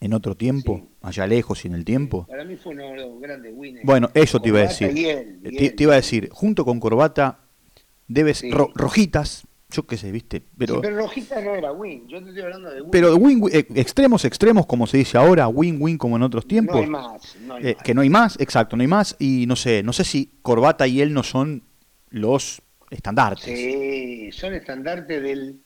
en 0.00 0.12
otro 0.12 0.36
tiempo, 0.36 0.88
allá 1.02 1.26
lejos 1.26 1.64
y 1.64 1.68
en 1.68 1.74
el 1.74 1.84
tiempo. 1.84 2.26
Para 2.26 2.44
mí 2.44 2.56
fue 2.56 2.72
uno 2.72 2.84
de 2.84 2.96
los 2.96 3.20
grandes 3.20 3.52
winners. 3.54 3.84
Bueno, 3.84 4.10
eso 4.14 4.40
te 4.40 4.48
iba 4.48 4.60
a 4.60 4.62
decir. 4.62 5.40
te, 5.42 5.82
iba 5.82 5.92
a 5.94 5.96
decir, 5.96 6.28
junto 6.30 6.64
con 6.64 6.80
Corbata, 6.80 7.40
debes 8.06 8.44
rojitas, 8.74 9.46
yo 9.68 9.86
qué 9.86 9.96
sé, 9.96 10.12
viste, 10.12 10.42
pero 10.56 10.80
pero 10.80 10.96
rojitas 10.96 11.42
no 11.42 11.54
era 11.54 11.72
win, 11.72 12.06
yo 12.06 12.22
te 12.22 12.28
estoy 12.28 12.42
hablando 12.42 12.70
de 12.70 12.82
win. 12.82 12.90
Pero 12.90 13.16
win, 13.16 13.42
eh, 13.52 13.66
extremos 13.74 14.24
extremos 14.24 14.66
como 14.66 14.86
se 14.86 14.98
dice 14.98 15.18
ahora, 15.18 15.48
win 15.48 15.76
win 15.80 15.98
como 15.98 16.16
en 16.16 16.22
otros 16.22 16.46
tiempos. 16.46 16.76
No 16.76 16.82
hay 16.82 16.88
más, 16.88 17.36
no 17.40 17.54
hay 17.54 17.68
eh, 17.68 17.76
que 17.82 17.94
no 17.94 18.02
hay 18.02 18.10
más, 18.10 18.38
exacto, 18.40 18.76
no 18.76 18.82
hay 18.82 18.88
más 18.88 19.16
y 19.18 19.46
no 19.46 19.56
sé, 19.56 19.82
no 19.82 19.92
sé 19.92 20.04
si 20.04 20.38
Corbata 20.42 20.86
y 20.86 21.00
él 21.00 21.12
no 21.12 21.22
son 21.22 21.62
los 22.10 22.62
estandartes. 22.90 23.44
Sí, 23.44 24.30
son 24.32 24.54
estandartes 24.54 25.22
del 25.22 25.62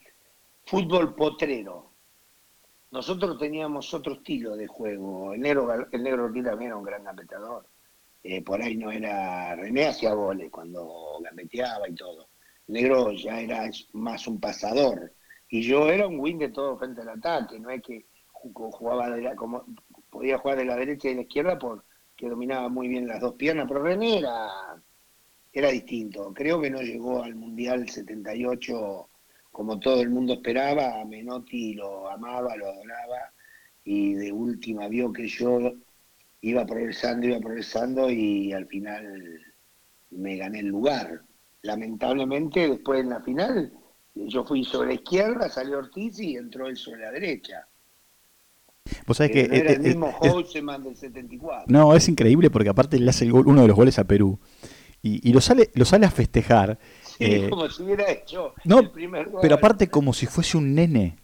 fútbol 0.65 1.15
potrero 1.15 1.91
nosotros 2.91 3.39
teníamos 3.39 3.93
otro 3.95 4.15
estilo 4.15 4.57
de 4.57 4.67
juego. 4.67 5.33
El 5.33 5.41
negro, 5.41 5.87
el 5.93 6.03
negro 6.03 6.25
también 6.25 6.71
era 6.71 6.77
un 6.77 6.85
gran 6.85 7.05
gambeteador. 7.05 7.67
Eh, 8.23 8.43
por 8.43 8.61
ahí 8.61 8.77
no 8.77 8.91
era. 8.91 9.55
René 9.55 9.87
hacía 9.87 10.13
goles 10.13 10.51
cuando 10.51 11.21
gambeteaba 11.23 11.89
y 11.89 11.95
todo. 11.95 12.29
Negro 12.71 13.13
ya 13.13 13.41
era 13.41 13.71
más 13.93 14.27
un 14.27 14.41
pasador. 14.41 15.13
Y 15.49 15.63
yo 15.63 15.89
era 15.91 16.07
un 16.07 16.21
win 16.21 16.39
de 16.39 16.51
todo 16.51 16.79
frente 16.79 17.01
al 17.01 17.09
ataque, 17.11 17.59
no 17.59 17.71
es 17.71 17.83
que 17.83 18.07
jugaba 18.33 19.11
de 19.11 19.23
la, 19.23 19.37
como 19.37 19.65
podía 20.09 20.39
jugar 20.39 20.59
de 20.59 20.65
la 20.65 20.77
derecha 20.77 21.09
y 21.09 21.11
de 21.11 21.17
la 21.17 21.23
izquierda 21.23 21.59
porque 21.59 22.29
dominaba 22.29 22.69
muy 22.69 22.89
bien 22.89 23.07
las 23.07 23.21
dos 23.21 23.35
piernas, 23.35 23.67
pero 23.69 23.83
René 23.83 24.19
era, 24.19 24.49
era 25.53 25.71
distinto. 25.71 26.33
Creo 26.33 26.61
que 26.61 26.71
no 26.71 26.81
llegó 26.81 27.23
al 27.23 27.35
Mundial 27.35 27.89
78 27.89 29.09
como 29.51 29.79
todo 29.81 30.01
el 30.01 30.11
mundo 30.11 30.35
esperaba, 30.35 31.05
Menotti 31.05 31.75
lo 31.75 32.09
amaba, 32.09 32.57
lo 32.57 32.67
adoraba 32.67 33.33
y 33.85 34.15
de 34.15 34.33
última 34.33 34.89
vio 34.89 35.13
que 35.13 35.27
yo 35.27 35.73
iba 36.43 36.65
progresando, 36.65 37.27
iba 37.27 37.41
progresando 37.41 38.11
y 38.11 38.53
al 38.53 38.67
final 38.67 39.41
me 40.11 40.37
gané 40.37 40.61
el 40.61 40.69
lugar. 40.69 41.23
Lamentablemente 41.63 42.69
después 42.69 43.01
en 43.01 43.11
la 43.11 43.21
final 43.21 43.73
yo 44.15 44.45
fui 44.45 44.65
sobre 44.65 44.89
la 44.89 44.95
izquierda, 44.95 45.49
salió 45.49 45.79
Ortiz 45.79 46.19
y 46.21 46.37
entró 46.37 46.67
él 46.67 46.77
sobre 46.77 47.03
la 47.03 47.13
derecha. 47.13 47.67
Vos 49.07 49.17
sabés 49.17 49.33
que 49.33 49.49
no 49.49 49.55
era 49.55 49.73
el 49.73 49.81
mismo 49.81 50.13
Houseman 50.13 50.83
del 50.83 50.97
74. 50.97 51.67
No, 51.69 51.95
es 51.95 52.09
increíble 52.09 52.51
porque 52.51 52.71
aparte 52.71 52.99
le 52.99 53.11
hace 53.11 53.25
el 53.25 53.33
gol, 53.33 53.47
uno 53.47 53.63
de 53.63 53.69
los 53.69 53.77
goles 53.77 53.99
a 53.99 54.05
Perú 54.05 54.39
y, 55.03 55.29
y 55.29 55.33
lo 55.33 55.41
sale 55.41 55.71
lo 55.75 55.85
sale 55.85 56.07
a 56.07 56.11
festejar. 56.11 56.79
Sí, 57.03 57.25
eh, 57.25 57.51
como 57.51 57.69
si 57.69 57.83
hubiera 57.83 58.11
hecho 58.11 58.55
no, 58.65 58.81
el 58.81 58.91
primer 58.91 59.29
gol. 59.29 59.41
Pero 59.43 59.55
aparte 59.55 59.89
como 59.89 60.13
si 60.13 60.27
fuese 60.27 60.57
un 60.57 60.75
nene. 60.75 61.17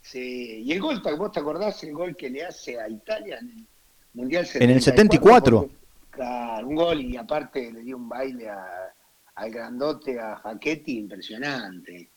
Sí, 0.00 0.62
y 0.64 0.72
el 0.72 0.80
gol, 0.80 1.00
¿vos 1.16 1.32
te 1.32 1.40
acordás 1.40 1.82
el 1.84 1.92
gol 1.92 2.16
que 2.16 2.28
le 2.28 2.44
hace 2.44 2.78
a 2.78 2.88
Italia 2.88 3.38
en 3.40 3.50
el 3.50 3.66
Mundial 4.14 4.44
74? 4.44 4.64
En 4.64 4.70
el 4.70 4.82
74. 4.82 5.70
claro, 6.10 6.68
un 6.68 6.74
gol 6.74 7.00
y 7.00 7.16
aparte 7.16 7.72
le 7.72 7.80
dio 7.80 7.96
un 7.96 8.08
baile 8.08 8.48
a, 8.48 8.92
al 9.34 9.50
grandote, 9.50 10.20
a 10.20 10.38
Facchetti, 10.38 10.98
impresionante. 10.98 12.10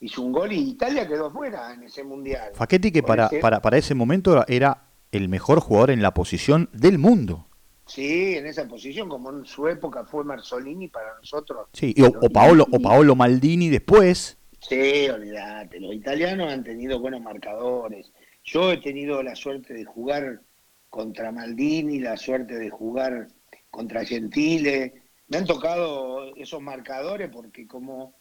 Hizo 0.00 0.22
un 0.22 0.32
gol 0.32 0.52
y 0.52 0.70
Italia 0.70 1.06
quedó 1.06 1.30
fuera 1.30 1.72
en 1.72 1.84
ese 1.84 2.02
mundial. 2.02 2.52
Facchetti 2.54 2.90
que 2.90 3.02
para, 3.02 3.30
para, 3.40 3.60
para 3.60 3.78
ese 3.78 3.94
momento 3.94 4.44
era 4.48 4.88
el 5.12 5.28
mejor 5.28 5.60
jugador 5.60 5.90
en 5.90 6.02
la 6.02 6.14
posición 6.14 6.68
del 6.72 6.98
mundo. 6.98 7.46
Sí, 7.86 8.36
en 8.36 8.46
esa 8.46 8.66
posición, 8.66 9.08
como 9.08 9.30
en 9.30 9.44
su 9.44 9.68
época 9.68 10.04
fue 10.04 10.24
Marzolini 10.24 10.88
para 10.88 11.14
nosotros. 11.18 11.68
Sí, 11.72 11.94
o, 12.00 12.26
o, 12.26 12.30
Paolo, 12.30 12.66
o 12.70 12.80
Paolo 12.80 13.14
Maldini 13.14 13.68
después. 13.68 14.38
Sí, 14.60 15.08
olvídate, 15.08 15.80
los 15.80 15.92
italianos 15.92 16.52
han 16.52 16.64
tenido 16.64 17.00
buenos 17.00 17.20
marcadores. 17.20 18.12
Yo 18.44 18.72
he 18.72 18.78
tenido 18.78 19.22
la 19.22 19.34
suerte 19.34 19.74
de 19.74 19.84
jugar 19.84 20.40
contra 20.88 21.32
Maldini, 21.32 22.00
la 22.00 22.16
suerte 22.16 22.54
de 22.54 22.70
jugar 22.70 23.28
contra 23.70 24.04
Gentile, 24.04 25.01
me 25.32 25.38
han 25.38 25.46
tocado 25.46 26.36
esos 26.36 26.60
marcadores 26.60 27.30
porque 27.32 27.66
como 27.66 28.14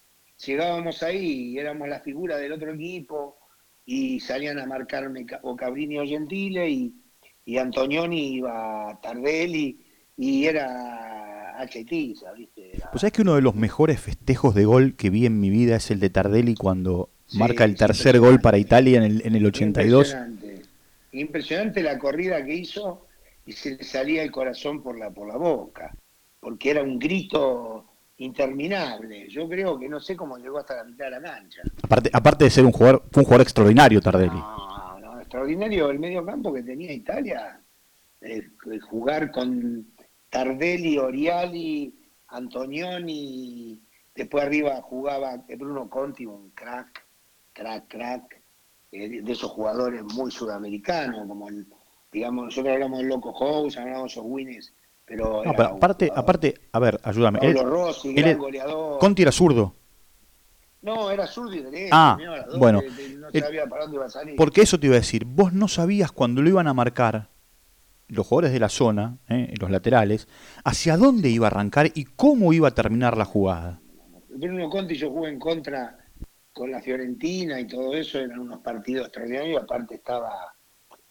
llegábamos 0.46 1.04
ahí 1.04 1.52
y 1.52 1.60
éramos 1.60 1.90
la 1.90 2.00
figura 2.00 2.38
del 2.38 2.54
otro 2.54 2.74
equipo 2.74 3.38
y 3.86 4.22
salían 4.22 4.60
a 4.60 4.66
marcarme 4.66 5.26
o 5.42 5.58
Cabrini 5.58 6.00
o 6.00 6.06
Gentile 6.06 6.70
y, 6.70 6.96
y 7.44 7.58
Antonioni 7.58 8.36
iba 8.36 8.98
Tardelli 9.04 9.86
y 10.16 10.46
era 10.46 11.58
HT, 11.60 11.92
¿viste? 12.38 12.72
Pues 12.92 13.02
sabés 13.02 13.12
que 13.12 13.24
uno 13.24 13.36
de 13.36 13.42
los 13.42 13.56
mejores 13.56 14.00
festejos 14.00 14.56
de 14.56 14.64
gol 14.64 14.96
que 14.96 15.10
vi 15.10 15.26
en 15.26 15.38
mi 15.38 15.50
vida 15.50 15.76
es 15.76 15.92
el 15.92 16.00
de 16.00 16.12
Tardelli 16.12 16.56
cuando 16.56 17.10
marca 17.34 17.66
el 17.66 17.76
tercer 17.76 18.20
gol 18.20 18.40
para 18.40 18.58
Italia 18.58 19.00
en 19.00 19.04
el, 19.04 19.22
en 19.26 19.36
el 19.36 19.46
82. 19.46 20.14
Impresionante. 20.14 20.62
Impresionante 21.12 21.84
la 21.84 22.00
corrida 22.00 22.46
que 22.46 22.54
hizo 22.54 23.06
y 23.46 23.52
se 23.52 23.76
le 23.76 23.84
salía 23.84 24.24
el 24.24 24.32
corazón 24.32 24.82
por 24.82 24.98
la, 24.98 25.10
por 25.10 25.28
la 25.28 25.36
boca 25.36 25.94
porque 26.42 26.72
era 26.72 26.84
un 26.84 27.00
grito 27.00 27.86
interminable. 28.18 29.30
Yo 29.30 29.48
creo 29.48 29.80
que 29.80 29.88
no 29.88 30.00
sé 30.00 30.18
cómo 30.18 30.38
llegó 30.38 30.58
hasta 30.58 30.76
la 30.76 30.84
mitad 30.84 31.06
de 31.06 31.12
la 31.12 31.22
cancha. 31.22 31.62
Aparte, 31.84 32.10
aparte 32.12 32.44
de 32.44 32.50
ser 32.50 32.66
un 32.66 32.72
jugador, 32.72 33.04
fue 33.12 33.22
un 33.22 33.26
jugador 33.26 33.44
extraordinario 33.44 34.02
Tardelli. 34.02 34.32
No, 34.32 35.00
no, 35.00 35.20
extraordinario 35.20 35.90
el 35.90 36.00
medio 36.00 36.26
campo 36.26 36.52
que 36.52 36.64
tenía 36.64 36.92
Italia. 36.92 37.62
Eh, 38.20 38.50
jugar 38.90 39.32
con 39.32 39.88
Tardelli, 40.30 40.98
Oriali, 40.98 41.96
Antonioni, 42.28 43.80
después 44.16 44.44
arriba 44.44 44.82
jugaba 44.82 45.44
Bruno 45.58 45.90
Conti, 45.90 46.26
un 46.26 46.52
crack, 46.52 47.06
crack, 47.54 47.88
crack, 47.88 48.42
eh, 48.92 49.22
de 49.22 49.32
esos 49.32 49.52
jugadores 49.52 50.04
muy 50.04 50.32
sudamericanos, 50.32 51.28
como 51.28 51.50
el, 51.50 51.68
digamos, 52.12 52.46
nosotros 52.46 52.74
hablamos 52.74 53.00
del 53.00 53.10
Loco 53.10 53.34
House, 53.34 53.78
hablamos 53.78 54.04
de 54.04 54.08
esos 54.08 54.24
Winners 54.26 54.74
pero, 55.12 55.44
aparte, 55.46 56.10
aparte, 56.14 56.54
a 56.72 56.80
ver, 56.80 57.00
ayúdame. 57.04 57.40
Pablo 57.40 57.64
Rossi, 57.64 58.14
gran 58.14 58.38
goleador. 58.38 58.98
Conti 59.00 59.24
era 59.24 59.32
zurdo. 59.32 59.76
No, 60.82 61.12
era 61.12 61.28
zurdo 61.28 61.54
y 61.54 61.62
derecho. 61.62 61.90
Ah, 61.92 62.18
bueno. 62.58 62.82
no 63.18 63.30
sabía 63.40 63.68
para 63.68 63.84
dónde 63.84 63.98
iba 63.98 64.06
a 64.06 64.10
salir. 64.10 64.36
Porque 64.36 64.62
eso 64.62 64.80
te 64.80 64.88
iba 64.88 64.96
a 64.96 65.00
decir, 65.00 65.26
vos 65.26 65.52
no 65.52 65.68
sabías 65.68 66.12
cuando 66.12 66.42
lo 66.42 66.50
iban 66.50 66.68
a 66.68 66.74
marcar 66.74 67.28
los 68.08 68.26
jugadores 68.26 68.54
de 68.54 68.60
la 68.60 68.70
zona, 68.70 69.18
eh, 69.30 69.54
los 69.60 69.70
laterales, 69.70 70.28
hacia 70.64 70.98
dónde 70.98 71.30
iba 71.30 71.48
a 71.48 71.50
arrancar 71.52 71.92
y 71.94 72.06
cómo 72.06 72.54
iba 72.54 72.70
a 72.70 72.72
terminar 72.72 73.18
la 73.18 73.26
jugada. 73.26 73.80
Bruno 74.30 74.70
Conti 74.70 74.96
yo 74.96 75.12
jugué 75.12 75.30
en 75.30 75.40
contra 75.40 75.98
con 76.54 76.72
la 76.72 76.82
Fiorentina 76.82 77.60
y 77.60 77.68
todo 77.68 77.94
eso, 77.94 78.20
eran 78.20 78.40
unos 78.40 78.60
partidos 78.60 79.08
extraordinarios, 79.08 79.54
y 79.54 79.64
aparte 79.64 79.96
estaba 79.96 80.54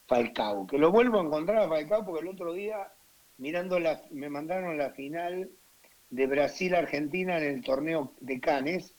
Falcao, 0.07 0.67
que 0.67 0.79
lo 0.79 0.91
vuelvo 0.91 1.21
a 1.21 1.25
encontrar 1.25 1.59
a 1.59 1.69
Falcao 1.69 2.05
porque 2.05 2.23
el 2.23 2.29
otro 2.29 2.53
día 2.53 2.77
mirando 3.41 3.81
la, 3.81 4.03
me 4.11 4.29
mandaron 4.29 4.77
la 4.79 4.91
final 4.91 5.51
de 6.11 6.27
Brasil-Argentina 6.27 7.39
en 7.39 7.55
el 7.55 7.65
torneo 7.65 8.13
de 8.21 8.39
Canes, 8.39 8.95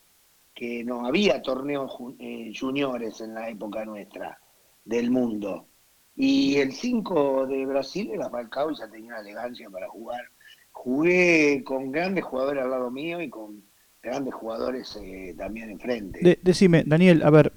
que 0.54 0.84
no 0.84 1.06
había 1.06 1.42
torneos 1.42 1.96
eh, 2.20 2.52
juniores 2.60 3.22
en 3.22 3.36
la 3.36 3.50
época 3.50 3.86
nuestra 3.86 4.40
del 4.84 5.12
mundo. 5.12 5.68
Y 6.16 6.58
el 6.58 6.74
5 6.74 7.48
de 7.48 7.66
Brasil 7.66 8.12
era 8.12 8.30
Falcao 8.30 8.72
y 8.72 8.76
ya 8.76 8.90
tenía 8.90 9.12
una 9.12 9.22
elegancia 9.22 9.70
para 9.70 9.88
jugar. 9.88 10.22
Jugué 10.72 11.64
con 11.64 11.92
grandes 11.92 12.24
jugadores 12.26 12.64
al 12.64 12.72
lado 12.72 12.92
mío 12.92 13.22
y 13.22 13.30
con 13.30 13.64
grandes 14.02 14.34
jugadores 14.34 14.98
eh, 15.02 15.36
también 15.38 15.70
enfrente. 15.70 16.40
decime, 16.42 16.84
Daniel, 16.86 17.22
a 17.24 17.30
ver, 17.30 17.54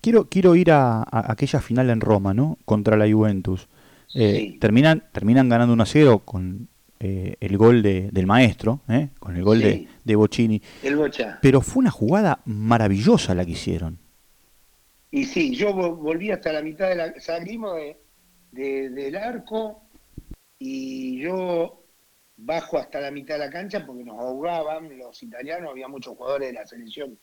quiero, 0.00 0.28
quiero 0.28 0.54
ir 0.54 0.70
a, 0.70 1.02
a, 1.02 1.32
aquella 1.32 1.60
final 1.60 1.90
en 1.90 2.00
Roma, 2.00 2.32
¿no? 2.32 2.58
Contra 2.64 2.96
la 2.96 3.10
Juventus. 3.10 3.68
Eh, 4.14 4.56
terminan, 4.60 5.04
terminan 5.12 5.48
ganando 5.48 5.74
1 5.74 5.82
a 5.82 5.86
0 5.86 6.22
con 6.24 6.68
eh, 7.00 7.36
el 7.40 7.56
gol 7.56 7.82
de, 7.82 8.10
del 8.10 8.26
maestro, 8.26 8.80
¿eh? 8.88 9.10
con 9.18 9.36
el 9.36 9.44
gol 9.44 9.60
de, 9.60 9.86
de 10.02 10.16
Bocini. 10.16 10.60
El 10.82 10.98
Pero 11.40 11.60
fue 11.60 11.80
una 11.80 11.90
jugada 11.90 12.40
maravillosa 12.44 13.34
la 13.34 13.44
que 13.44 13.52
hicieron. 13.52 13.98
Y 15.10 15.24
sí, 15.24 15.54
yo 15.54 15.72
volví 15.72 16.30
hasta 16.30 16.52
la 16.52 16.62
mitad 16.62 16.88
de 16.88 16.96
la. 16.96 17.20
Salimos 17.20 17.76
de, 18.52 18.90
del 18.90 19.16
arco 19.16 19.82
y 20.58 21.20
yo 21.20 21.84
bajo 22.36 22.78
hasta 22.78 23.00
la 23.00 23.10
mitad 23.10 23.34
de 23.34 23.46
la 23.46 23.50
cancha 23.50 23.86
porque 23.86 24.04
nos 24.04 24.18
ahogaban 24.18 24.96
los 24.98 25.22
italianos, 25.22 25.70
había 25.70 25.88
muchos 25.88 26.16
jugadores 26.16 26.48
de 26.48 26.54
la 26.54 26.66
selección 26.66 27.18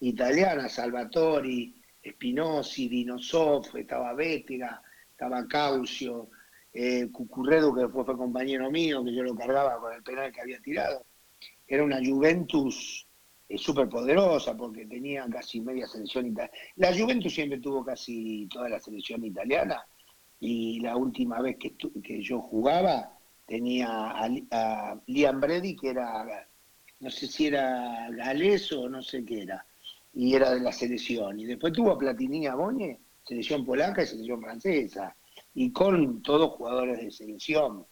italiana, 0.00 0.68
Salvatori, 0.68 1.74
Spinozzi, 2.04 2.88
Dinosov, 2.88 3.76
estaba 3.76 4.12
Bétega, 4.14 4.82
estaba 5.20 5.46
Caucio, 5.46 6.30
eh, 6.72 7.10
Cucurredo, 7.12 7.74
que 7.74 7.82
después 7.82 8.06
fue 8.06 8.16
compañero 8.16 8.70
mío, 8.70 9.04
que 9.04 9.12
yo 9.14 9.22
lo 9.22 9.34
cargaba 9.34 9.78
con 9.78 9.92
el 9.92 10.02
penal 10.02 10.32
que 10.32 10.40
había 10.40 10.58
tirado. 10.60 11.04
Era 11.68 11.84
una 11.84 11.98
Juventus 12.02 13.06
eh, 13.46 13.58
súper 13.58 13.86
poderosa 13.90 14.56
porque 14.56 14.86
tenía 14.86 15.26
casi 15.30 15.60
media 15.60 15.86
selección 15.86 16.28
italiana. 16.28 16.56
La 16.76 16.96
Juventus 16.96 17.34
siempre 17.34 17.60
tuvo 17.60 17.84
casi 17.84 18.48
toda 18.50 18.70
la 18.70 18.80
selección 18.80 19.22
italiana 19.22 19.84
y 20.40 20.80
la 20.80 20.96
última 20.96 21.42
vez 21.42 21.58
que, 21.58 21.76
que 21.76 22.22
yo 22.22 22.40
jugaba 22.40 23.12
tenía 23.46 23.88
a, 23.90 24.98
Liam 25.06 25.38
Brady, 25.38 25.76
que 25.76 25.90
era, 25.90 26.48
no 27.00 27.10
sé 27.10 27.26
si 27.26 27.48
era 27.48 28.08
galés 28.10 28.72
o 28.72 28.88
no 28.88 29.02
sé 29.02 29.22
qué 29.22 29.42
era, 29.42 29.66
y 30.14 30.34
era 30.34 30.52
de 30.54 30.60
la 30.60 30.72
selección. 30.72 31.38
Y 31.38 31.44
después 31.44 31.74
tuvo 31.74 31.90
a 31.90 31.98
Platini 31.98 32.46
a 32.46 32.54
Boñe, 32.54 32.98
selección 33.30 33.64
polaca 33.64 34.02
y 34.02 34.06
selección 34.06 34.42
francesa, 34.42 35.16
y 35.54 35.70
con 35.72 36.20
todos 36.20 36.50
jugadores 36.50 36.98
de 36.98 37.10
selección. 37.12 37.86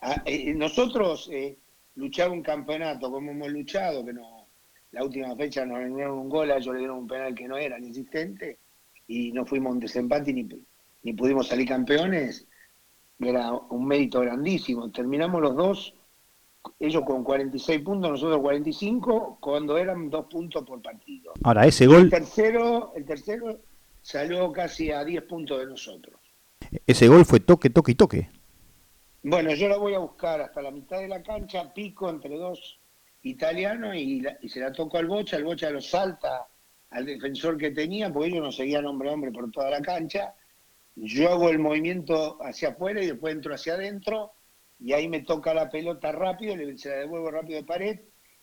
Ah, 0.00 0.20
eh, 0.24 0.52
nosotros 0.52 1.28
eh, 1.32 1.56
luchar 1.94 2.30
un 2.30 2.42
campeonato 2.42 3.10
como 3.10 3.30
hemos 3.30 3.52
luchado, 3.52 4.04
que 4.04 4.12
no 4.12 4.48
la 4.90 5.04
última 5.04 5.34
fecha 5.36 5.64
nos 5.64 5.78
dieron 5.94 6.18
un 6.18 6.28
gol, 6.28 6.50
a 6.50 6.56
ellos 6.56 6.72
le 6.74 6.80
dieron 6.80 6.98
un 6.98 7.06
penal 7.06 7.34
que 7.34 7.48
no 7.48 7.56
era 7.56 7.78
ni 7.78 7.88
existente, 7.88 8.58
y 9.06 9.32
no 9.32 9.46
fuimos 9.46 9.72
un 9.72 9.80
desempate 9.80 10.32
ni, 10.32 10.48
ni 11.02 11.12
pudimos 11.12 11.48
salir 11.48 11.68
campeones, 11.68 12.46
era 13.20 13.52
un 13.52 13.86
mérito 13.86 14.20
grandísimo. 14.20 14.90
Terminamos 14.90 15.40
los 15.40 15.56
dos, 15.56 15.94
ellos 16.80 17.02
con 17.04 17.22
46 17.22 17.80
puntos, 17.82 18.10
nosotros 18.10 18.40
45, 18.40 19.38
cuando 19.40 19.78
eran 19.78 20.10
dos 20.10 20.26
puntos 20.26 20.64
por 20.64 20.82
partido. 20.82 21.32
Ahora, 21.44 21.66
ese 21.66 21.86
gol... 21.86 22.02
El 22.02 22.10
tercero, 22.10 22.92
el 22.96 23.04
tercero 23.04 23.60
salió 24.04 24.52
casi 24.52 24.92
a 24.92 25.02
10 25.02 25.22
puntos 25.22 25.58
de 25.58 25.66
nosotros. 25.66 26.20
Ese 26.86 27.08
gol 27.08 27.24
fue 27.24 27.40
toque, 27.40 27.70
toque 27.70 27.92
y 27.92 27.94
toque. 27.94 28.30
Bueno, 29.22 29.54
yo 29.54 29.66
lo 29.66 29.80
voy 29.80 29.94
a 29.94 29.98
buscar 29.98 30.42
hasta 30.42 30.60
la 30.60 30.70
mitad 30.70 30.98
de 31.00 31.08
la 31.08 31.22
cancha, 31.22 31.72
pico 31.72 32.10
entre 32.10 32.36
dos 32.36 32.78
italiano 33.22 33.94
y, 33.94 34.22
se 34.46 34.60
la 34.60 34.70
tocó 34.70 34.98
al 34.98 35.06
Bocha, 35.06 35.38
el 35.38 35.44
Bocha 35.44 35.70
lo 35.70 35.80
salta 35.80 36.46
al 36.90 37.06
defensor 37.06 37.56
que 37.56 37.70
tenía, 37.70 38.12
porque 38.12 38.28
ellos 38.28 38.42
no 38.42 38.52
seguían 38.52 38.84
hombre 38.84 39.08
a 39.08 39.14
hombre 39.14 39.32
por 39.32 39.50
toda 39.50 39.70
la 39.70 39.80
cancha. 39.80 40.34
Yo 40.94 41.30
hago 41.30 41.48
el 41.48 41.58
movimiento 41.58 42.36
hacia 42.42 42.68
afuera 42.68 43.02
y 43.02 43.06
después 43.06 43.34
entro 43.34 43.54
hacia 43.54 43.72
adentro 43.72 44.32
y 44.78 44.92
ahí 44.92 45.08
me 45.08 45.22
toca 45.22 45.54
la 45.54 45.70
pelota 45.70 46.12
rápido, 46.12 46.54
se 46.76 46.90
la 46.90 46.96
devuelvo 46.96 47.30
rápido 47.30 47.58
de 47.58 47.66
pared 47.66 48.00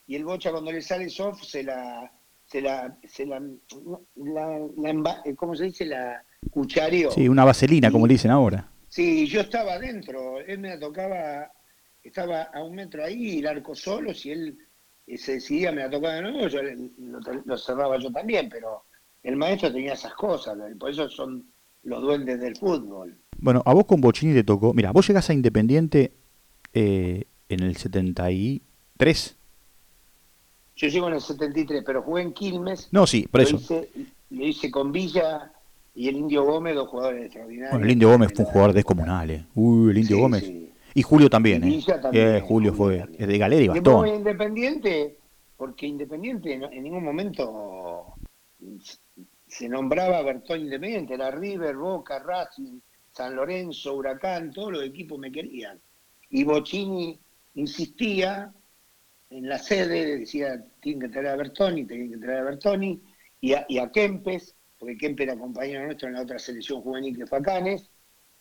y 0.07 0.15
el 0.15 0.25
Bocha 0.25 0.49
cuando 0.49 0.71
le 0.71 0.81
sale 0.81 1.07
soft 1.07 1.43
se 1.43 1.61
la, 1.61 2.11
se 2.51 2.59
la, 2.59 2.97
se 3.07 3.25
la, 3.25 3.41
¿cómo 5.37 5.55
se 5.55 5.65
dice? 5.65 5.85
La 5.85 6.21
cuchareó. 6.49 7.09
Sí, 7.11 7.29
una 7.29 7.45
vaselina, 7.45 7.89
como 7.89 8.05
le 8.05 8.15
dicen 8.15 8.29
ahora. 8.29 8.69
Sí, 8.89 9.25
yo 9.25 9.39
estaba 9.39 9.75
adentro, 9.75 10.41
él 10.41 10.59
me 10.59 10.67
la 10.71 10.79
tocaba, 10.79 11.49
estaba 12.03 12.43
a 12.53 12.61
un 12.61 12.75
metro 12.75 13.05
ahí, 13.05 13.39
el 13.39 13.47
arco 13.47 13.73
solo, 13.73 14.13
si 14.13 14.31
él 14.31 14.57
se 15.15 15.35
decidía 15.35 15.71
me 15.71 15.83
la 15.83 15.89
tocaba 15.89 16.15
de 16.15 16.23
nuevo, 16.23 16.47
yo 16.49 16.59
lo, 17.45 17.57
cerraba 17.57 17.97
yo 17.97 18.11
también, 18.11 18.49
pero 18.49 18.83
el 19.23 19.37
maestro 19.37 19.71
tenía 19.71 19.93
esas 19.93 20.13
cosas, 20.13 20.57
por 20.77 20.91
eso 20.91 21.07
son 21.07 21.45
los 21.83 22.01
duendes 22.01 22.41
del 22.41 22.57
fútbol. 22.57 23.17
Bueno, 23.37 23.63
a 23.65 23.73
vos 23.73 23.85
con 23.85 24.01
Bochini 24.01 24.33
te 24.33 24.43
tocó, 24.43 24.73
mira, 24.73 24.91
vos 24.91 25.07
llegás 25.07 25.29
a 25.29 25.33
Independiente 25.33 26.17
eh, 26.73 27.27
en 27.47 27.63
el 27.63 27.77
73. 27.77 29.37
Yo 30.81 30.87
llego 30.87 31.07
en 31.09 31.13
el 31.13 31.21
73, 31.21 31.83
pero 31.85 32.01
jugué 32.01 32.23
en 32.23 32.33
Quilmes. 32.33 32.89
No, 32.91 33.05
sí, 33.05 33.27
por 33.29 33.41
eso. 33.41 33.59
lo 34.31 34.43
hice 34.43 34.71
con 34.71 34.91
Villa 34.91 35.51
y 35.93 36.07
el 36.07 36.15
Indio 36.15 36.43
Gómez, 36.43 36.73
dos 36.73 36.89
jugadores 36.89 37.25
extraordinarios. 37.25 37.69
Bueno, 37.69 37.85
el 37.85 37.91
Indio 37.91 38.09
Gómez 38.09 38.31
fue 38.35 38.45
un 38.45 38.51
jugador 38.51 38.73
descomunal, 38.73 39.29
eh. 39.29 39.45
Uy, 39.53 39.91
el 39.91 39.97
Indio 39.99 40.17
Gómez. 40.17 40.51
Y 40.95 41.03
Julio 41.03 41.29
también, 41.29 41.63
¿eh? 41.63 41.83
eh 42.13 42.41
Julio 42.43 42.73
fue 42.73 43.05
de 43.05 43.37
galera 43.37 43.63
y 43.63 43.67
bastón. 43.67 44.07
Independiente, 44.07 45.17
porque 45.55 45.85
Independiente 45.85 46.53
en 46.53 46.83
ningún 46.83 47.03
momento 47.03 48.15
se 49.45 49.69
nombraba 49.69 50.23
Bertón 50.23 50.61
Independiente, 50.61 51.13
era 51.13 51.29
River, 51.29 51.75
Boca, 51.75 52.17
Racing, 52.17 52.79
San 53.11 53.35
Lorenzo, 53.35 53.93
Huracán, 53.93 54.51
todos 54.51 54.71
los 54.71 54.83
equipos 54.83 55.19
me 55.19 55.31
querían. 55.31 55.79
Y 56.31 56.43
Bocini 56.43 57.19
insistía 57.53 58.51
en 59.31 59.49
la 59.49 59.57
sede, 59.57 60.17
decía, 60.17 60.63
tienen 60.81 61.01
que 61.01 61.09
traer 61.09 61.27
a 61.27 61.35
Bertoni, 61.37 61.85
tienen 61.85 62.11
que 62.11 62.17
traer 62.17 62.39
a 62.39 62.43
Bertoni, 62.43 63.01
y 63.39 63.53
a, 63.53 63.65
y 63.67 63.79
a 63.79 63.91
Kempes, 63.91 64.55
porque 64.77 64.97
Kempes 64.97 65.27
era 65.27 65.39
compañero 65.39 65.85
nuestro 65.85 66.09
en 66.09 66.15
la 66.15 66.21
otra 66.21 66.37
selección 66.37 66.81
juvenil 66.81 67.17
que 67.17 67.25
fue 67.25 67.41
Canes, 67.41 67.89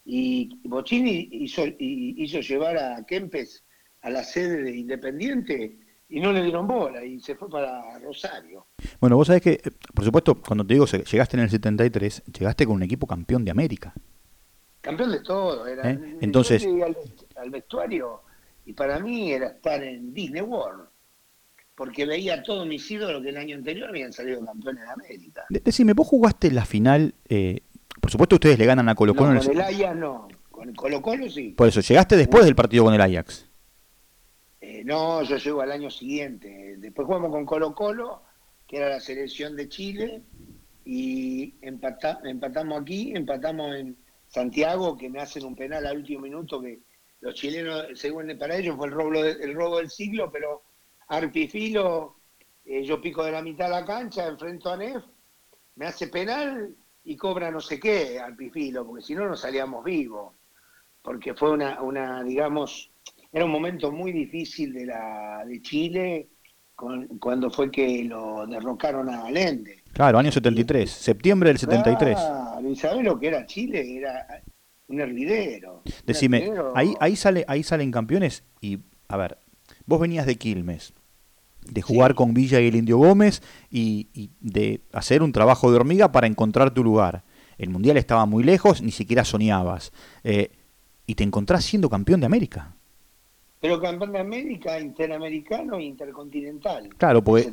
y 0.05 0.59
Bocini 0.65 1.29
hizo, 1.31 1.65
hizo 1.79 2.41
llevar 2.41 2.77
a 2.77 3.05
Kempes 3.07 3.65
a 4.03 4.11
la 4.11 4.25
sede 4.25 4.63
de 4.63 4.77
Independiente 4.77 5.79
y 6.09 6.21
no 6.21 6.33
le 6.33 6.43
dieron 6.43 6.67
bola 6.67 7.05
y 7.05 7.21
se 7.21 7.37
fue 7.37 7.49
para 7.49 7.99
Rosario. 8.01 8.67
Bueno, 9.01 9.17
vos 9.17 9.29
sabés 9.29 9.43
que, 9.43 9.61
por 9.95 10.05
supuesto, 10.05 10.35
cuando 10.41 10.67
te 10.67 10.75
digo 10.75 10.87
llegaste 10.87 11.37
en 11.37 11.45
el 11.45 11.51
73, 11.51 12.25
llegaste 12.39 12.67
con 12.67 12.77
un 12.77 12.83
equipo 12.83 13.07
campeón 13.07 13.45
de 13.45 13.53
América. 13.53 13.95
Campeón 14.81 15.13
de 15.13 15.21
todo, 15.21 15.67
era. 15.67 15.89
¿Eh? 15.91 16.17
Entonces. 16.21 16.67
Al, 17.37 17.51
vestuario 17.51 18.23
y 18.71 18.73
para 18.73 19.01
mí 19.01 19.33
era 19.33 19.49
estar 19.49 19.83
en 19.83 20.15
Disney 20.15 20.43
World. 20.43 20.85
Porque 21.75 22.07
veía 22.07 22.35
a 22.35 22.43
todos 22.43 22.69
mis 22.69 22.89
ídolos 22.89 23.21
que 23.21 23.31
el 23.31 23.37
año 23.37 23.57
anterior 23.57 23.89
habían 23.89 24.13
salido 24.13 24.45
campeones 24.45 24.85
de 24.85 24.91
América. 24.91 25.45
decime, 25.49 25.93
vos 25.93 26.07
jugaste 26.07 26.53
la 26.53 26.65
final. 26.65 27.15
Eh, 27.29 27.63
por 28.01 28.13
supuesto, 28.13 28.37
ustedes 28.37 28.61
le 28.61 28.67
ganan 28.67 28.89
a 28.89 28.95
Colo 28.95 29.17
Colo. 29.17 29.35
No, 29.35 29.41
con 29.43 29.51
el 29.51 29.61
Ajax 29.61 29.97
no. 29.97 30.29
Con 30.53 30.73
Colo 30.75 31.03
Colo 31.03 31.29
sí. 31.29 31.49
Por 31.51 31.67
eso, 31.67 31.81
llegaste 31.81 32.17
después 32.17 32.45
del 32.45 32.55
partido 32.55 32.85
con 32.85 32.95
el 32.95 33.01
Ajax. 33.01 33.49
Eh, 34.61 34.85
no, 34.85 35.25
yo 35.25 35.37
llego 35.37 35.63
al 35.63 35.73
año 35.73 35.91
siguiente. 35.91 36.77
Después 36.79 37.07
jugamos 37.07 37.31
con 37.33 37.45
Colo 37.45 37.75
Colo, 37.75 38.23
que 38.69 38.77
era 38.77 38.89
la 38.89 39.01
selección 39.01 39.57
de 39.57 39.69
Chile, 39.69 40.23
y 40.85 41.55
empatamos 41.61 42.81
aquí, 42.81 43.13
empatamos 43.17 43.75
en 43.75 43.97
Santiago, 44.29 44.97
que 44.97 45.11
me 45.11 45.21
hacen 45.21 45.45
un 45.45 45.57
penal 45.57 45.85
al 45.87 45.97
último 45.97 46.21
minuto, 46.21 46.61
que 46.61 46.79
los 47.21 47.35
chilenos, 47.35 47.87
según 47.95 48.37
para 48.39 48.57
ellos, 48.57 48.77
fue 48.77 48.87
el 48.87 48.93
robo, 48.93 49.25
el 49.25 49.55
robo 49.55 49.79
del 49.79 49.91
siglo, 49.91 50.31
pero 50.33 50.63
Arpifilo, 51.09 52.17
eh, 52.65 52.83
yo 52.83 53.01
pico 53.01 53.25
de 53.25 53.33
la 53.33 53.43
mitad 53.43 53.67
de 53.67 53.73
la 53.73 53.85
cancha, 53.85 54.27
enfrento 54.27 54.71
a 54.71 54.77
Nef, 54.77 55.05
me 55.77 55.87
hace 55.87 56.09
penal 56.09 56.75
y 57.05 57.17
cobra 57.17 57.51
no 57.51 57.61
sé 57.61 57.79
qué 57.81 58.19
Arpifilo, 58.19 58.87
porque 58.87 59.03
si 59.03 59.15
no, 59.15 59.27
no 59.27 59.37
salíamos 59.37 59.85
vivos. 59.85 60.35
Porque 61.03 61.35
fue 61.35 61.51
una, 61.51 61.81
una 61.81 62.23
digamos, 62.23 62.91
era 63.33 63.45
un 63.45 63.51
momento 63.51 63.91
muy 63.91 64.13
difícil 64.13 64.73
de, 64.73 64.87
la, 64.87 65.45
de 65.47 65.63
Chile 65.63 66.29
cuando 67.19 67.51
fue 67.51 67.71
que 67.71 68.05
lo 68.05 68.47
derrocaron 68.47 69.09
a 69.09 69.25
Allende. 69.27 69.83
Claro, 69.93 70.19
año 70.19 70.33
73, 70.33 70.91
septiembre 70.91 71.51
del 71.51 71.59
73. 71.59 72.19
¿Y 72.65 72.77
sabés 72.77 73.05
lo 73.05 73.19
que 73.19 73.29
era 73.29 73.47
Chile? 73.47 73.99
Era 73.99 74.43
un 74.91 75.01
hervidero. 75.01 75.83
Decime, 76.05 76.53
Ahí, 76.75 76.95
ahí, 77.01 77.17
sale, 77.17 77.45
ahí 77.49 77.63
salen 77.63 77.91
campeones 77.91 78.43
y, 78.61 78.81
a 79.09 79.17
ver, 79.17 79.39
vos 79.87 80.01
venías 80.01 80.27
de 80.27 80.37
Quilmes, 80.37 80.93
de 81.65 81.83
jugar 81.83 82.15
con 82.15 82.35
Villa 82.35 82.61
y 82.61 82.67
el 82.67 82.77
Indio 82.77 82.99
Gómez 82.99 83.43
y, 83.71 84.31
de 84.41 84.81
hacer 84.93 85.23
un 85.23 85.33
trabajo 85.33 85.71
de 85.71 85.77
hormiga 85.77 86.13
para 86.13 86.27
encontrar 86.27 86.73
tu 86.73 86.83
lugar. 86.83 87.23
El 87.57 87.71
Mundial 87.71 87.97
estaba 87.97 88.27
muy 88.27 88.43
lejos, 88.43 88.83
ni 88.83 88.91
siquiera 88.91 89.25
soñabas. 89.25 89.93
Eh, 90.25 90.51
y 91.07 91.15
te 91.15 91.25
encontrás 91.25 91.65
siendo 91.65 91.89
campeón 91.91 92.21
de 92.21 92.27
América. 92.27 92.75
Pero 93.61 93.79
campeón 93.79 94.13
de 94.13 94.21
América, 94.21 94.81
interamericano 94.81 95.77
e 95.77 95.85
intercontinental. 95.85 96.89
Claro, 96.97 97.23
porque, 97.23 97.53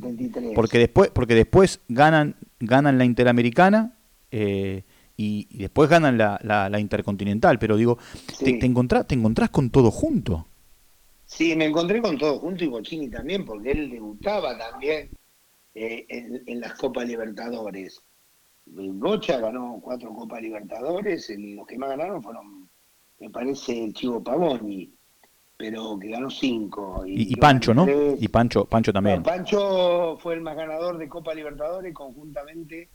porque 0.55 0.79
después, 0.79 1.09
porque 1.09 1.35
después 1.35 1.81
ganan, 1.89 2.37
ganan 2.59 2.97
la 2.97 3.03
interamericana 3.03 3.97
eh, 4.31 4.83
y, 5.17 5.47
después 5.57 5.89
ganan 5.89 6.17
la, 6.17 6.39
la, 6.43 6.79
intercontinental. 6.79 7.57
Pero 7.59 7.75
digo, 7.75 7.97
te, 8.39 8.53
te, 8.53 8.65
encontrás, 8.65 9.07
te 9.07 9.15
encontrás 9.15 9.49
con 9.49 9.71
todo 9.71 9.91
junto. 9.91 10.45
Sí, 11.25 11.55
me 11.55 11.65
encontré 11.65 12.01
con 12.01 12.17
todo 12.17 12.39
junto 12.39 12.63
y 12.63 12.67
Bochini 12.67 13.09
también, 13.09 13.43
porque 13.43 13.71
él 13.71 13.89
debutaba 13.89 14.57
también 14.57 15.09
eh, 15.75 16.05
en, 16.45 16.61
las 16.61 16.73
Copas 16.75 17.07
Libertadores. 17.07 18.01
Bocha 18.65 19.39
ganó 19.39 19.79
cuatro 19.81 20.13
Copas 20.13 20.41
Libertadores, 20.41 21.29
y 21.31 21.55
los 21.55 21.67
que 21.67 21.77
más 21.77 21.89
ganaron 21.89 22.21
fueron, 22.21 22.69
me 23.19 23.29
parece, 23.29 23.83
el 23.83 23.93
Chivo 23.93 24.23
Pavoni 24.23 24.93
pero 25.57 25.97
que 25.99 26.09
ganó 26.09 26.29
cinco. 26.29 27.03
Y, 27.07 27.35
Pancho, 27.35 27.73
¿no? 27.73 27.87
Y 28.19 28.27
Pancho, 28.27 28.65
Pancho 28.65 28.93
también. 28.93 29.23
Pancho 29.23 30.15
fue 30.19 30.35
el 30.35 30.41
más 30.41 30.55
ganador 30.55 30.99
de 30.99 31.09
Copa 31.09 31.33
Libertadores 31.33 31.95
conjuntamente 31.95 32.89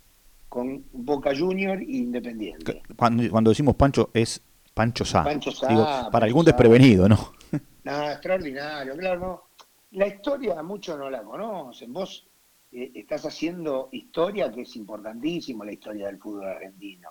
con 0.52 0.84
Boca 0.92 1.34
Junior 1.34 1.80
e 1.80 1.96
Independiente. 1.96 2.82
Cuando, 2.94 3.48
decimos 3.48 3.74
Pancho 3.74 4.10
es 4.12 4.42
Pancho 4.74 5.02
Sá. 5.02 5.24
Pancho 5.24 5.50
Sá 5.50 6.10
para 6.12 6.26
algún 6.26 6.44
desprevenido, 6.44 7.08
¿no? 7.08 7.32
Nada, 7.84 8.12
extraordinario, 8.12 8.94
claro, 8.94 9.18
no. 9.18 9.42
La 9.92 10.08
historia 10.08 10.62
muchos 10.62 10.98
no 10.98 11.08
la 11.08 11.22
conocen. 11.22 11.94
Vos 11.94 12.26
eh, 12.70 12.92
estás 12.94 13.24
haciendo 13.24 13.88
historia 13.92 14.52
que 14.52 14.60
es 14.60 14.76
importantísimo, 14.76 15.64
la 15.64 15.72
historia 15.72 16.08
del 16.08 16.18
fútbol 16.18 16.48
argentino. 16.48 17.08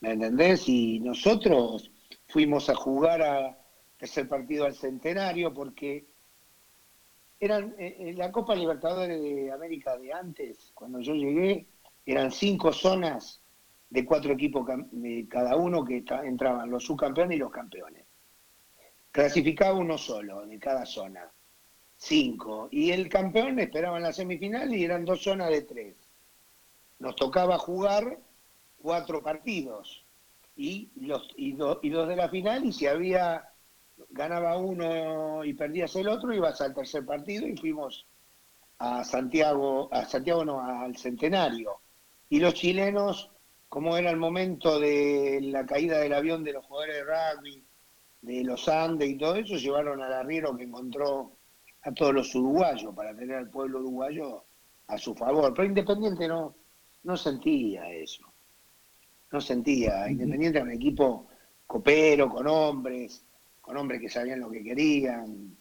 ¿Me 0.00 0.12
entendés? 0.12 0.68
Y 0.68 1.00
nosotros 1.00 1.90
fuimos 2.26 2.68
a 2.68 2.74
jugar 2.74 3.22
a, 3.22 3.58
el 3.98 4.28
partido 4.28 4.66
al 4.66 4.74
centenario, 4.74 5.54
porque 5.54 6.04
eran 7.40 7.74
eh, 7.78 7.96
eh, 7.98 8.14
la 8.14 8.30
Copa 8.30 8.54
Libertadores 8.54 9.22
de 9.22 9.50
América 9.50 9.96
de 9.96 10.12
antes, 10.12 10.70
cuando 10.74 11.00
yo 11.00 11.14
llegué, 11.14 11.66
eran 12.12 12.30
cinco 12.30 12.72
zonas 12.72 13.40
de 13.90 14.04
cuatro 14.04 14.32
equipos 14.32 14.66
cada 15.28 15.56
uno 15.56 15.84
que 15.84 16.04
entraban 16.24 16.70
los 16.70 16.84
subcampeones 16.84 17.36
y 17.36 17.40
los 17.40 17.50
campeones. 17.50 18.04
Clasificaba 19.10 19.78
uno 19.78 19.96
solo 19.98 20.46
de 20.46 20.58
cada 20.58 20.84
zona, 20.86 21.30
cinco. 21.96 22.68
Y 22.70 22.90
el 22.90 23.08
campeón 23.08 23.58
esperaba 23.58 23.96
en 23.96 24.04
la 24.04 24.12
semifinal 24.12 24.74
y 24.74 24.84
eran 24.84 25.04
dos 25.04 25.22
zonas 25.22 25.50
de 25.50 25.62
tres. 25.62 25.96
Nos 26.98 27.16
tocaba 27.16 27.58
jugar 27.58 28.18
cuatro 28.80 29.22
partidos 29.22 30.04
y, 30.56 30.90
los, 30.96 31.28
y, 31.36 31.56
y 31.82 31.90
dos 31.90 32.08
de 32.08 32.16
la 32.16 32.28
final 32.28 32.64
y 32.64 32.72
si 32.72 32.86
había 32.86 33.48
ganaba 34.10 34.56
uno 34.56 35.44
y 35.44 35.54
perdías 35.54 35.94
el 35.96 36.08
otro, 36.08 36.32
ibas 36.32 36.60
al 36.60 36.74
tercer 36.74 37.04
partido 37.04 37.46
y 37.46 37.56
fuimos 37.56 38.06
a 38.78 39.04
Santiago, 39.04 39.88
a 39.92 40.04
Santiago 40.04 40.44
no, 40.44 40.60
al 40.60 40.96
Centenario. 40.96 41.80
Y 42.30 42.40
los 42.40 42.54
chilenos, 42.54 43.30
como 43.68 43.96
era 43.96 44.10
el 44.10 44.16
momento 44.16 44.78
de 44.78 45.40
la 45.42 45.64
caída 45.64 45.98
del 45.98 46.12
avión 46.12 46.44
de 46.44 46.52
los 46.52 46.66
jugadores 46.66 46.96
de 46.96 47.04
rugby, 47.04 47.64
de 48.22 48.44
los 48.44 48.68
Andes 48.68 49.08
y 49.08 49.16
todo 49.16 49.36
eso, 49.36 49.56
llevaron 49.56 50.02
al 50.02 50.12
arriero 50.12 50.56
que 50.56 50.64
encontró 50.64 51.32
a 51.82 51.92
todos 51.92 52.12
los 52.12 52.34
uruguayos 52.34 52.94
para 52.94 53.14
tener 53.14 53.36
al 53.36 53.50
pueblo 53.50 53.78
uruguayo 53.78 54.44
a 54.88 54.98
su 54.98 55.14
favor. 55.14 55.54
Pero 55.54 55.68
Independiente 55.68 56.26
no, 56.28 56.54
no 57.04 57.16
sentía 57.16 57.88
eso. 57.90 58.24
No 59.30 59.40
sentía. 59.40 60.10
Independiente 60.10 60.58
era 60.58 60.66
un 60.66 60.72
equipo 60.72 61.28
copero, 61.66 62.28
con 62.28 62.46
hombres, 62.46 63.24
con 63.60 63.76
hombres 63.76 64.00
que 64.00 64.08
sabían 64.08 64.40
lo 64.40 64.50
que 64.50 64.64
querían. 64.64 65.56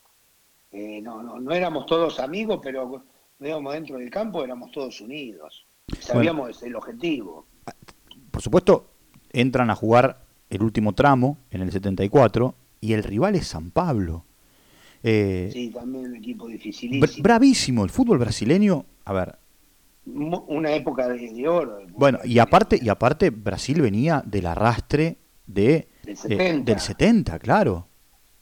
Eh, 0.71 1.01
no, 1.01 1.21
no, 1.21 1.39
no 1.39 1.51
éramos 1.53 1.85
todos 1.85 2.19
amigos, 2.19 2.59
pero 2.63 3.03
digamos, 3.37 3.73
dentro 3.73 3.97
del 3.97 4.09
campo 4.09 4.43
éramos 4.43 4.71
todos 4.71 4.99
unidos. 5.01 5.66
Sabíamos 5.99 6.61
el 6.63 6.75
objetivo. 6.75 7.45
Por 8.31 8.41
supuesto, 8.41 8.91
entran 9.31 9.69
a 9.69 9.75
jugar 9.75 10.25
el 10.49 10.61
último 10.61 10.93
tramo 10.93 11.37
en 11.49 11.61
el 11.61 11.71
74 11.71 12.55
y 12.81 12.93
el 12.93 13.03
rival 13.03 13.35
es 13.35 13.47
San 13.47 13.71
Pablo. 13.71 14.25
Eh, 15.03 15.49
sí, 15.53 15.69
también 15.69 16.05
un 16.05 16.15
equipo 16.15 16.47
dificilísimo. 16.47 17.23
bravísimo, 17.23 17.83
el 17.83 17.89
fútbol 17.89 18.17
brasileño, 18.17 18.85
a 19.05 19.13
ver. 19.13 19.35
Una 20.05 20.73
época 20.73 21.07
de, 21.09 21.47
oro. 21.47 21.79
Bueno, 21.89 22.19
y 22.23 22.39
aparte, 22.39 22.79
y 22.81 22.87
aparte 22.87 23.29
Brasil 23.29 23.81
venía 23.81 24.23
del 24.25 24.45
arrastre 24.45 25.17
de, 25.45 25.89
del, 26.03 26.17
70. 26.17 26.71
del 26.71 26.79
70, 26.79 27.39
claro. 27.39 27.87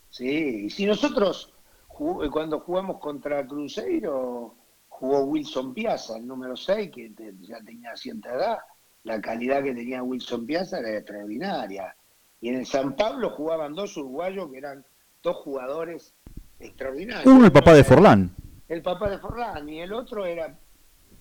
Sí, 0.10 0.66
y 0.66 0.70
si 0.70 0.86
nosotros 0.86 1.54
cuando 1.88 2.60
jugamos 2.60 3.00
contra 3.00 3.46
Cruzeiro 3.48 4.56
jugó 5.00 5.26
Wilson 5.26 5.74
Piazza, 5.74 6.18
el 6.18 6.26
número 6.26 6.56
6, 6.56 6.90
que 6.92 7.12
ya 7.42 7.60
tenía 7.62 7.96
cierta 7.96 8.34
edad. 8.34 8.58
La 9.04 9.22
calidad 9.22 9.62
que 9.62 9.74
tenía 9.74 10.02
Wilson 10.02 10.46
Piazza 10.46 10.80
era 10.80 10.98
extraordinaria. 10.98 11.96
Y 12.40 12.50
en 12.50 12.56
el 12.56 12.66
San 12.66 12.96
Pablo 12.96 13.30
jugaban 13.32 13.74
dos 13.74 13.98
uruguayos 13.98 14.50
que 14.52 14.58
eran 14.58 14.86
dos 15.22 15.38
jugadores 15.38 16.14
extraordinarios. 16.60 17.26
Uno 17.26 17.46
el 17.46 17.52
papá 17.52 17.74
de 17.74 17.84
Forlán. 17.84 18.36
El 18.68 18.82
papá 18.82 19.10
de 19.10 19.20
Forlán 19.20 19.68
y 19.68 19.82
el 19.82 19.94
otro 19.94 20.26
era 20.26 20.58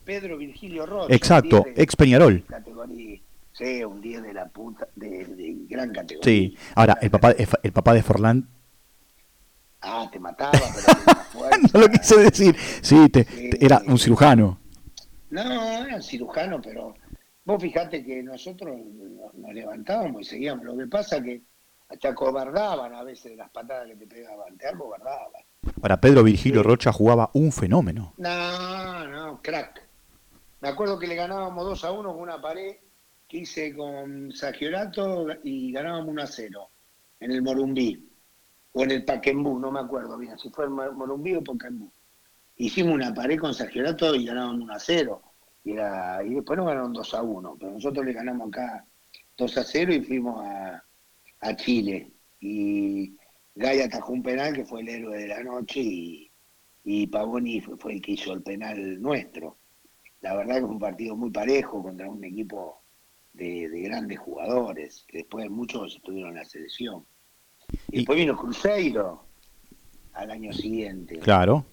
Pedro 0.04 0.38
Virgilio 0.38 0.86
Rocha. 0.86 1.14
Exacto, 1.14 1.64
ex 1.74 1.96
Peñarol. 1.96 2.44
sí, 3.52 3.84
un 3.84 4.00
10 4.00 4.22
de 4.22 4.32
la 4.32 4.46
puta, 4.46 4.86
de, 4.94 5.56
gran 5.68 5.92
categoría. 5.92 6.24
Sí, 6.24 6.56
ahora, 6.76 6.96
el 7.02 7.10
papá, 7.10 7.32
el 7.32 7.72
papá 7.72 7.92
de 7.92 8.02
Forlán 8.02 8.48
Ah, 9.86 10.08
te 10.10 10.18
mataba, 10.18 10.52
pero 10.52 11.50
no 11.72 11.80
lo 11.80 11.88
quise 11.88 12.16
decir. 12.18 12.56
Sí, 12.80 13.08
te, 13.10 13.26
era 13.64 13.82
un 13.86 13.98
cirujano. 13.98 14.58
No, 15.30 15.42
era 15.84 15.96
un 15.96 16.02
cirujano, 16.02 16.60
pero 16.62 16.94
vos 17.44 17.62
fijate 17.62 18.04
que 18.04 18.22
nosotros 18.22 18.76
nos, 19.34 19.54
levantábamos 19.54 20.22
y 20.22 20.24
seguíamos. 20.24 20.64
Lo 20.64 20.76
que 20.76 20.86
pasa 20.86 21.22
que 21.22 21.42
hasta 21.88 22.08
acobardaban 22.08 22.94
a 22.94 23.02
veces 23.02 23.36
las 23.36 23.50
patadas 23.50 23.88
que 23.88 23.96
te 23.96 24.06
pegaban, 24.06 24.56
te 24.56 24.68
acobardaban. 24.68 25.42
Para 25.80 26.00
Pedro 26.00 26.22
Virgilio 26.22 26.62
Rocha 26.62 26.92
jugaba 26.92 27.30
un 27.34 27.52
fenómeno. 27.52 28.14
No, 28.16 29.06
no, 29.06 29.40
crack. 29.42 29.82
Me 30.60 30.68
acuerdo 30.68 30.98
que 30.98 31.06
le 31.06 31.14
ganábamos 31.14 31.64
2 31.64 31.84
a 31.84 31.92
1 31.92 32.12
con 32.12 32.22
una 32.22 32.40
pared 32.40 32.76
que 33.28 33.38
hice 33.38 33.74
con 33.74 34.32
Sagiorato 34.32 35.26
y 35.42 35.72
ganábamos 35.72 36.08
1 36.08 36.22
a 36.22 36.26
0 36.26 36.70
en 37.20 37.32
el 37.32 37.42
Morumbí 37.42 38.13
o 38.74 38.82
en 38.82 38.90
el 38.90 39.04
Paquembú, 39.04 39.58
no 39.58 39.70
me 39.70 39.80
acuerdo 39.80 40.18
bien, 40.18 40.36
si 40.36 40.50
fue 40.50 40.64
en 40.66 40.72
Morumbí 40.72 41.34
o 41.36 41.44
Paquembú. 41.44 41.92
Hicimos 42.56 42.94
una 42.94 43.14
pared 43.14 43.38
con 43.38 43.54
Sagiorato 43.54 44.14
y 44.16 44.26
ganamos 44.26 44.62
1 44.62 44.72
a 44.72 44.78
0. 44.80 45.22
Y, 45.64 45.74
después 45.74 46.56
nos 46.56 46.66
ganaron 46.66 46.92
2 46.92 47.14
a 47.14 47.22
1, 47.22 47.56
pero 47.58 47.72
nosotros 47.72 48.04
le 48.04 48.12
ganamos 48.12 48.48
acá 48.48 48.84
2 49.36 49.58
a 49.58 49.64
0 49.64 49.94
y 49.94 50.00
fuimos 50.00 50.44
a, 50.44 50.82
Chile. 51.56 52.10
Y 52.40 53.16
Gaya 53.54 53.84
atajó 53.84 54.12
un 54.12 54.22
penal 54.22 54.52
que 54.54 54.64
fue 54.64 54.80
el 54.80 54.88
héroe 54.88 55.18
de 55.18 55.28
la 55.28 55.42
noche 55.44 55.80
y, 55.80 56.30
y 56.82 57.06
Pavoni 57.06 57.60
fue, 57.60 57.92
el 57.92 58.02
que 58.02 58.12
hizo 58.12 58.32
el 58.32 58.42
penal 58.42 59.00
nuestro. 59.00 59.58
La 60.20 60.34
verdad 60.34 60.56
que 60.56 60.62
fue 60.62 60.70
un 60.70 60.78
partido 60.80 61.16
muy 61.16 61.30
parejo 61.30 61.82
contra 61.82 62.10
un 62.10 62.24
equipo 62.24 62.82
de, 63.34 63.68
de 63.68 63.80
grandes 63.82 64.18
jugadores, 64.18 65.04
que 65.06 65.18
después 65.18 65.48
muchos 65.48 65.94
estuvieron 65.94 66.30
en 66.30 66.38
la 66.38 66.44
selección. 66.44 67.04
Y 67.90 67.98
después 67.98 68.18
vino 68.18 68.36
Cruzeiro 68.36 69.24
al 70.14 70.30
año 70.30 70.52
siguiente. 70.52 71.18
Claro. 71.18 71.64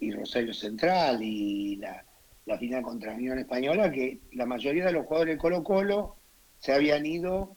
y 0.00 0.12
Rosario 0.12 0.54
Central 0.54 1.22
y 1.22 1.76
la, 1.76 2.58
final 2.58 2.82
contra 2.82 3.12
la 3.12 3.18
Unión 3.18 3.38
Española, 3.38 3.90
que 3.90 4.20
la 4.32 4.46
mayoría 4.46 4.86
de 4.86 4.92
los 4.92 5.06
jugadores 5.06 5.36
de 5.36 5.38
Colo 5.38 5.64
Colo 5.64 6.16
se 6.58 6.72
habían 6.72 7.04
ido, 7.06 7.56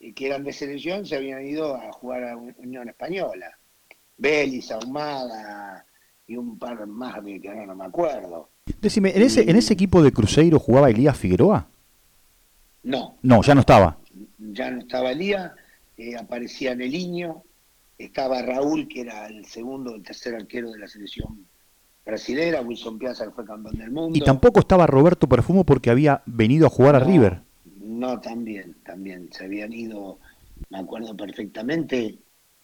eh, 0.00 0.12
que 0.12 0.26
eran 0.26 0.44
de 0.44 0.52
selección, 0.52 1.06
se 1.06 1.16
habían 1.16 1.46
ido 1.46 1.76
a 1.76 1.92
jugar 1.92 2.24
a 2.24 2.36
Unión 2.36 2.88
Española. 2.88 3.58
Belis, 4.16 4.70
Ahumada 4.70 5.84
y 6.26 6.36
un 6.36 6.58
par 6.58 6.86
más 6.86 7.22
de 7.24 7.40
que 7.40 7.48
ahora 7.48 7.66
no 7.66 7.74
me 7.74 7.84
acuerdo. 7.84 8.50
Decime, 8.80 9.12
¿en 9.14 9.22
ese, 9.22 9.48
¿en 9.48 9.56
ese 9.56 9.74
equipo 9.74 10.02
de 10.02 10.12
Cruzeiro 10.12 10.58
jugaba 10.58 10.90
Elías 10.90 11.16
Figueroa? 11.16 11.68
No. 12.82 13.16
No, 13.22 13.42
ya 13.42 13.54
no 13.54 13.60
estaba. 13.60 13.98
Ya 14.38 14.70
no 14.70 14.80
estaba 14.80 15.12
Elías 15.12 15.52
eh, 15.96 16.16
aparecía 16.16 16.74
Neliño, 16.74 17.42
estaba 17.98 18.42
Raúl, 18.42 18.88
que 18.88 19.02
era 19.02 19.26
el 19.26 19.44
segundo, 19.44 19.94
el 19.94 20.02
tercer 20.02 20.34
arquero 20.34 20.70
de 20.72 20.78
la 20.78 20.88
selección 20.88 21.46
brasilera, 22.04 22.60
Wilson 22.60 22.98
Piazza, 22.98 23.24
que 23.26 23.30
fue 23.30 23.44
campeón 23.44 23.76
del 23.76 23.90
mundo. 23.90 24.16
Y 24.18 24.20
tampoco 24.20 24.60
estaba 24.60 24.86
Roberto 24.86 25.28
Perfumo 25.28 25.64
porque 25.64 25.90
había 25.90 26.22
venido 26.26 26.66
a 26.66 26.70
jugar 26.70 26.96
a 26.96 27.00
River. 27.00 27.42
No, 27.64 28.20
también, 28.20 28.76
también. 28.84 29.30
Se 29.32 29.44
habían 29.44 29.72
ido, 29.72 30.18
me 30.70 30.78
acuerdo 30.78 31.16
perfectamente, 31.16 32.18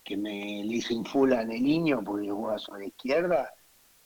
que 0.05 0.17
me 0.17 0.65
le 0.65 0.77
hice 0.77 0.95
un 0.95 1.05
full 1.05 1.33
a 1.33 1.45
Neliño 1.45 2.03
porque 2.05 2.31
jugaba 2.31 2.59
sobre 2.59 2.81
la 2.81 2.87
izquierda 2.87 3.55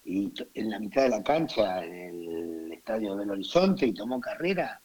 y 0.04 0.32
en 0.54 0.70
la 0.70 0.78
mitad 0.78 1.02
de 1.04 1.08
la 1.08 1.22
cancha, 1.22 1.82
en 1.84 2.24
el 2.24 2.72
estadio 2.72 3.16
del 3.16 3.30
Horizonte, 3.30 3.86
y 3.86 3.94
tomó 3.94 4.20
carrera. 4.20 4.80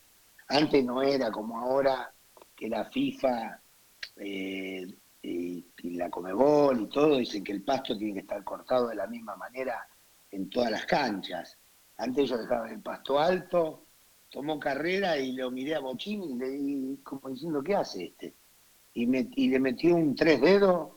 Antes 0.47 0.83
no 0.83 1.03
era 1.03 1.29
como 1.29 1.59
ahora 1.59 2.11
que 2.55 2.69
la 2.69 2.85
FIFA 2.85 3.59
eh, 4.17 4.87
y, 5.21 5.65
la 5.81 6.09
Comebol 6.09 6.81
y 6.81 6.87
todo 6.87 7.17
dicen 7.17 7.43
que 7.43 7.51
el 7.51 7.63
pasto 7.63 7.97
tiene 7.97 8.13
que 8.13 8.19
estar 8.21 8.43
cortado 8.43 8.87
de 8.87 8.95
la 8.95 9.07
misma 9.07 9.35
manera 9.35 9.87
en 10.31 10.49
todas 10.49 10.71
las 10.71 10.85
canchas. 10.85 11.57
Antes 11.97 12.25
ellos 12.25 12.39
dejaban 12.41 12.71
el 12.71 12.79
pasto 12.81 13.19
alto, 13.19 13.85
tomó 14.29 14.59
carrera 14.59 15.17
y 15.17 15.33
lo 15.33 15.51
miré 15.51 15.75
a 15.75 15.79
Bochín 15.79 16.23
y 16.23 16.35
le 16.35 16.49
di 16.49 16.99
como 17.03 17.29
diciendo, 17.29 17.61
¿qué 17.61 17.75
hace 17.75 18.05
este? 18.05 18.33
Y, 18.93 19.05
le 19.05 19.59
metió 19.59 19.95
un 19.95 20.15
tres 20.15 20.39
dedos 20.39 20.89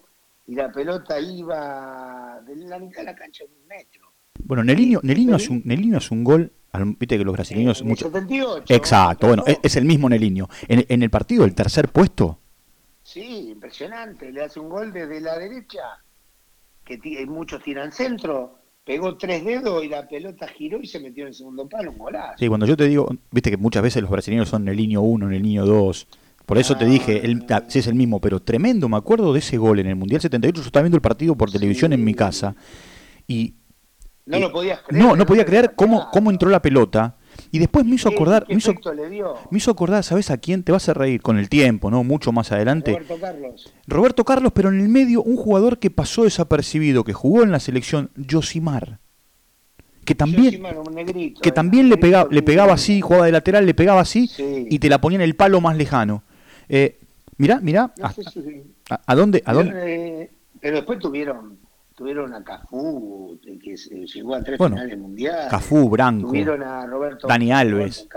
y 0.46 0.54
la 0.54 0.70
pelota 0.70 1.18
iba 1.20 2.40
de 2.46 2.56
la 2.56 2.78
mitad 2.78 2.98
de 2.98 3.04
la 3.04 3.14
cancha 3.14 3.44
en 3.44 3.50
un 3.50 3.66
metro. 3.66 4.12
Bueno, 4.44 4.64
Nelino, 4.64 5.00
Nelino, 5.02 5.36
es, 5.36 5.48
un, 5.48 5.62
es 5.66 6.10
un 6.10 6.24
gol 6.24 6.52
Viste 6.98 7.18
que 7.18 7.24
los 7.24 7.34
brasileños... 7.34 7.82
mucho... 7.82 8.06
78, 8.06 8.74
Exacto, 8.74 9.26
bueno, 9.26 9.44
es, 9.46 9.76
el 9.76 9.84
mismo 9.84 10.08
Nelino. 10.08 10.48
En, 10.68 10.84
en, 10.88 11.02
el 11.02 11.10
partido, 11.10 11.44
el 11.44 11.54
tercer 11.54 11.88
puesto, 11.90 12.38
Sí, 13.12 13.50
impresionante. 13.50 14.32
Le 14.32 14.42
hace 14.42 14.58
un 14.58 14.70
gol 14.70 14.90
desde 14.90 15.20
la 15.20 15.38
derecha, 15.38 15.80
que 16.82 16.98
muchos 17.26 17.62
tiran 17.62 17.92
centro, 17.92 18.58
pegó 18.84 19.18
tres 19.18 19.44
dedos 19.44 19.84
y 19.84 19.88
la 19.88 20.08
pelota 20.08 20.48
giró 20.48 20.80
y 20.80 20.86
se 20.86 20.98
metió 20.98 21.24
en 21.24 21.28
el 21.28 21.34
segundo 21.34 21.68
palo, 21.68 21.90
un 21.90 21.98
golazo. 21.98 22.38
Sí, 22.38 22.48
cuando 22.48 22.64
yo 22.64 22.74
te 22.74 22.88
digo, 22.88 23.08
viste 23.30 23.50
que 23.50 23.58
muchas 23.58 23.82
veces 23.82 24.00
los 24.00 24.10
brasileños 24.10 24.48
son 24.48 24.62
en 24.62 24.68
el 24.68 24.76
niño 24.78 25.02
1, 25.02 25.26
en 25.26 25.32
el 25.34 25.42
niño 25.42 25.66
2. 25.66 26.08
Por 26.46 26.56
eso 26.56 26.74
te 26.76 26.86
dije, 26.86 27.24
el, 27.24 27.44
ah. 27.50 27.64
sí 27.68 27.80
es 27.80 27.86
el 27.86 27.94
mismo, 27.94 28.18
pero 28.18 28.40
tremendo, 28.40 28.88
me 28.88 28.96
acuerdo 28.96 29.32
de 29.34 29.40
ese 29.40 29.58
gol 29.58 29.78
en 29.78 29.88
el 29.88 29.96
Mundial 29.96 30.22
78, 30.22 30.62
yo 30.62 30.66
estaba 30.66 30.84
viendo 30.84 30.96
el 30.96 31.02
partido 31.02 31.36
por 31.36 31.50
televisión 31.50 31.92
en 31.92 32.02
mi 32.02 32.14
casa 32.14 32.56
y... 33.26 33.54
No 34.24 34.38
lo 34.38 34.52
podías 34.52 34.80
creer. 34.82 35.04
No, 35.04 35.16
no 35.16 35.26
podía 35.26 35.44
creer 35.44 35.74
cómo, 35.74 36.08
cómo 36.10 36.30
entró 36.30 36.48
la 36.48 36.62
pelota 36.62 37.16
y 37.54 37.58
después 37.58 37.84
me 37.84 37.96
hizo 37.96 38.08
acordar, 38.08 38.46
me 38.48 38.54
hizo, 38.54 38.72
me 39.50 39.58
hizo 39.58 39.70
acordar, 39.70 40.02
¿sabes 40.02 40.30
a 40.30 40.38
quién? 40.38 40.62
Te 40.62 40.72
vas 40.72 40.88
a 40.88 40.94
reír 40.94 41.20
con 41.20 41.38
el 41.38 41.50
tiempo, 41.50 41.90
¿no? 41.90 42.02
Mucho 42.02 42.32
más 42.32 42.50
adelante. 42.50 42.92
Roberto 42.92 43.18
Carlos. 43.20 43.72
Roberto 43.86 44.24
Carlos, 44.24 44.52
pero 44.54 44.70
en 44.70 44.80
el 44.80 44.88
medio 44.88 45.22
un 45.22 45.36
jugador 45.36 45.78
que 45.78 45.90
pasó 45.90 46.24
desapercibido, 46.24 47.04
que 47.04 47.12
jugó 47.12 47.42
en 47.42 47.52
la 47.52 47.60
selección, 47.60 48.10
Yosimar. 48.16 49.00
Que 50.06 50.14
también, 50.14 50.62
que 51.42 51.50
eh, 51.50 51.52
también 51.52 51.90
le, 51.90 51.98
pegaba, 51.98 52.26
le 52.30 52.42
pegaba 52.42 52.72
así, 52.72 53.02
jugaba 53.02 53.26
de 53.26 53.32
lateral, 53.32 53.66
le 53.66 53.74
pegaba 53.74 54.00
así 54.00 54.30
y 54.38 54.78
te 54.78 54.88
la 54.88 55.00
ponía 55.00 55.16
en 55.16 55.22
el 55.22 55.36
palo 55.36 55.60
más 55.60 55.76
lejano. 55.76 56.24
Eh, 56.70 56.98
mirá, 57.36 57.60
mirá, 57.60 57.92
a, 58.00 59.14
dónde? 59.14 59.42
A 59.44 59.52
dónde? 59.52 60.22
Eh, 60.22 60.30
pero 60.58 60.76
después 60.76 60.98
tuvieron 60.98 61.58
tuvieron 62.02 62.34
a 62.34 62.42
Cafú, 62.42 63.38
que 63.40 63.76
llegó 63.76 64.34
a 64.34 64.42
tres 64.42 64.58
finales 64.58 64.98
mundiales. 64.98 65.48
Cafú, 65.48 65.88
Branco. 65.88 66.26
Tuvieron 66.26 66.60
a 66.60 66.84
Roberto. 66.84 67.28
Dani 67.28 67.52
Alves. 67.52 68.08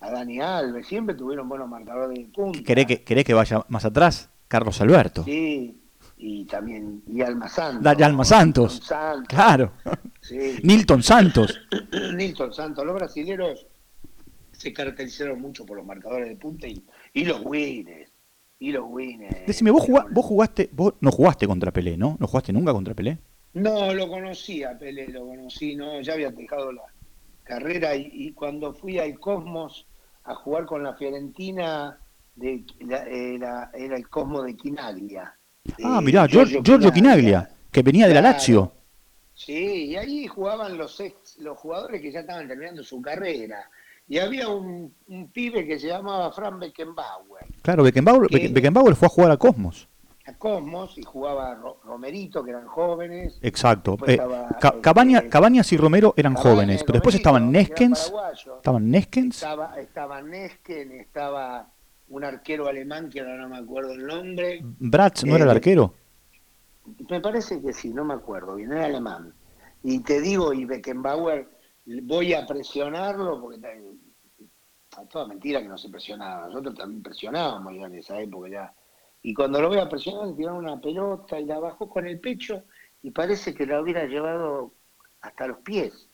a 0.00 0.10
Dani 0.10 0.40
Alves. 0.40 0.86
Siempre 0.86 1.16
tuvieron 1.16 1.48
buenos 1.48 1.68
marcadores 1.68 2.16
de 2.16 2.24
punta. 2.26 2.60
¿Querés 2.64 2.86
que, 2.86 3.02
¿Querés 3.02 3.24
que 3.24 3.34
vaya 3.34 3.64
más 3.68 3.84
atrás? 3.84 4.30
Carlos 4.46 4.80
Alberto. 4.80 5.24
Sí. 5.24 5.76
Y 6.16 6.44
también, 6.44 7.02
y 7.08 7.22
Alma 7.22 7.48
Santos. 7.48 7.94
Y 7.98 8.02
Alma 8.02 8.24
Santos. 8.24 8.82
Claro. 9.26 9.72
Sí. 10.20 10.58
Nilton 10.62 11.02
Santos. 11.02 11.60
Nilton 12.14 12.52
Santos. 12.52 12.86
Los 12.86 12.94
brasileños 12.94 13.66
se 14.52 14.72
caracterizaron 14.72 15.40
mucho 15.40 15.66
por 15.66 15.76
los 15.76 15.86
marcadores 15.86 16.28
de 16.28 16.36
punta 16.36 16.68
y, 16.68 16.84
y 17.14 17.24
los 17.24 17.40
winners 17.44 18.09
y 18.60 18.70
los 18.72 18.84
winners. 18.86 19.46
Decime, 19.46 19.70
vos, 19.72 19.84
vos 20.10 20.24
jugaste, 20.24 20.68
vos 20.72 20.94
no 21.00 21.10
jugaste 21.10 21.46
contra 21.48 21.72
Pelé, 21.72 21.96
¿no? 21.96 22.16
¿No 22.20 22.26
jugaste 22.28 22.52
nunca 22.52 22.72
contra 22.72 22.94
Pelé? 22.94 23.18
No, 23.54 23.92
lo 23.94 24.08
conocí 24.08 24.62
a 24.62 24.78
Pelé, 24.78 25.08
lo 25.08 25.26
conocí, 25.26 25.74
no, 25.74 26.00
ya 26.02 26.12
había 26.12 26.30
dejado 26.30 26.70
la 26.70 26.82
carrera 27.42 27.96
y, 27.96 28.30
cuando 28.32 28.72
fui 28.72 28.98
al 28.98 29.18
Cosmos 29.18 29.86
a 30.24 30.34
jugar 30.36 30.66
con 30.66 30.84
la 30.84 30.94
Fiorentina, 30.94 31.98
de, 32.36 32.62
era, 33.34 33.70
el 33.74 34.08
Cosmos 34.08 34.44
de 34.44 34.54
Quinaglia. 34.56 35.34
ah, 35.82 36.00
mirá, 36.00 36.26
Giorgio, 36.28 36.62
Quinaglia. 36.62 37.50
que 37.72 37.82
venía 37.82 38.06
de 38.06 38.14
la. 38.14 38.20
Lazio. 38.20 38.72
Sí, 39.34 39.86
y 39.86 39.96
ahí 39.96 40.26
jugaban 40.26 40.76
los 40.76 41.00
ex- 41.00 41.38
los 41.38 41.56
jugadores 41.58 42.02
que 42.02 42.12
ya 42.12 42.20
estaban 42.20 42.46
terminando 42.46 42.84
su 42.84 43.00
carrera. 43.00 43.70
Y 44.10 44.18
había 44.18 44.48
un, 44.48 44.92
un 45.06 45.28
pibe 45.28 45.64
que 45.64 45.78
se 45.78 45.86
llamaba 45.86 46.32
Fran 46.32 46.58
Beckenbauer, 46.58 47.46
Claro, 47.62 47.84
Beckenbauer, 47.84 48.28
Que- 48.28 48.36
Becken- 48.48 48.52
Beckenbauer 48.54 48.96
fue 48.96 49.06
a 49.06 49.08
jugar 49.08 49.30
a 49.30 49.36
Cosmos. 49.36 49.88
a 50.26 50.34
Cosmos, 50.34 50.98
y 50.98 51.02
jugaba 51.04 51.54
Ro- 51.54 51.78
Romerito, 51.84 52.42
que 52.42 52.50
eran 52.50 52.66
jóvenes. 52.66 53.38
Exacto. 53.40 53.96
Eh, 54.08 54.14
estaba, 54.14 54.48
Cabaña- 54.82 55.28
Cabañas 55.28 55.72
y 55.72 55.76
Romero 55.76 56.12
eran 56.16 56.34
jóvenes, 56.34 56.82
pero 56.82 56.94
después 56.94 57.14
estaban 57.14 57.52
Neskens, 57.52 58.12
estaban 58.56 58.90
Neskens, 58.90 59.36
Estaba, 59.36 59.78
estaba 59.80 60.20
Nesken, 60.22 60.90
estaba 60.92 61.70
un 62.08 62.24
arquero 62.24 62.66
alemán 62.66 63.10
que 63.10 63.20
ahora 63.20 63.36
no 63.36 63.48
me 63.48 63.58
acuerdo 63.58 63.92
el 63.92 64.04
nombre. 64.04 64.58
Bratz, 64.62 65.24
¿no 65.24 65.36
era 65.36 65.44
el 65.44 65.50
Eh, 65.50 65.54
arquero? 65.54 65.94
Me 67.08 67.20
parece 67.20 67.62
que 67.62 67.72
sí, 67.72 67.90
no 67.90 68.04
me 68.04 68.14
acuerdo 68.14 68.56
bien, 68.56 68.72
era 68.72 68.86
alemán. 68.86 69.32
Y 69.84 70.00
te 70.00 70.20
digo, 70.20 70.52
y 70.52 70.64
Beckenbauer, 70.64 71.48
voy 72.02 72.34
a 72.34 72.46
presionarlo, 72.46 73.40
porque 73.40 73.60
a 74.96 75.04
toda 75.06 75.26
mentira 75.26 75.60
que 75.62 75.68
no 75.68 75.78
se 75.78 75.88
presionaba. 75.88 76.46
Nosotros 76.46 76.74
también 76.74 77.02
presionábamos 77.02 77.74
ya 77.74 77.86
en 77.86 77.94
esa 77.94 78.20
época 78.20 78.48
ya. 78.48 78.74
Y 79.22 79.34
cuando 79.34 79.60
lo 79.60 79.68
voy 79.68 79.78
a 79.78 79.88
presionar, 79.88 80.28
le 80.28 80.34
tiraron 80.34 80.58
una 80.64 80.80
pelota 80.80 81.38
y 81.38 81.44
la 81.44 81.58
bajó 81.58 81.88
con 81.88 82.06
el 82.06 82.20
pecho 82.20 82.64
y 83.02 83.10
parece 83.10 83.54
que 83.54 83.66
la 83.66 83.80
hubiera 83.80 84.04
llevado 84.06 84.74
hasta 85.20 85.46
los 85.46 85.58
pies. 85.58 86.08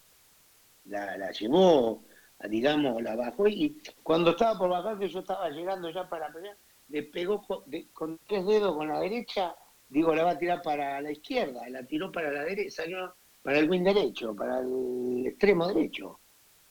La, 0.84 1.16
la 1.18 1.30
llevó, 1.32 2.04
digamos, 2.48 3.02
la 3.02 3.16
bajó 3.16 3.48
y 3.48 3.80
cuando 4.02 4.30
estaba 4.30 4.58
por 4.58 4.70
bajar, 4.70 4.98
que 4.98 5.08
yo 5.08 5.20
estaba 5.20 5.48
llegando 5.50 5.90
ya 5.90 6.08
para 6.08 6.32
pelear, 6.32 6.56
le 6.88 7.02
pegó 7.04 7.42
con, 7.42 7.68
de- 7.68 7.88
con 7.92 8.18
tres 8.26 8.46
dedos 8.46 8.76
con 8.76 8.88
la 8.88 9.00
derecha, 9.00 9.56
digo, 9.88 10.14
la 10.14 10.24
va 10.24 10.30
a 10.32 10.38
tirar 10.38 10.62
para 10.62 11.00
la 11.00 11.10
izquierda, 11.10 11.68
la 11.68 11.84
tiró 11.84 12.12
para 12.12 12.30
la 12.30 12.44
derecha, 12.44 12.82
salió 12.82 13.14
para 13.46 13.60
el 13.60 13.70
wing 13.70 13.84
derecho, 13.84 14.34
para 14.34 14.58
el 14.58 15.24
extremo 15.24 15.68
derecho. 15.68 16.18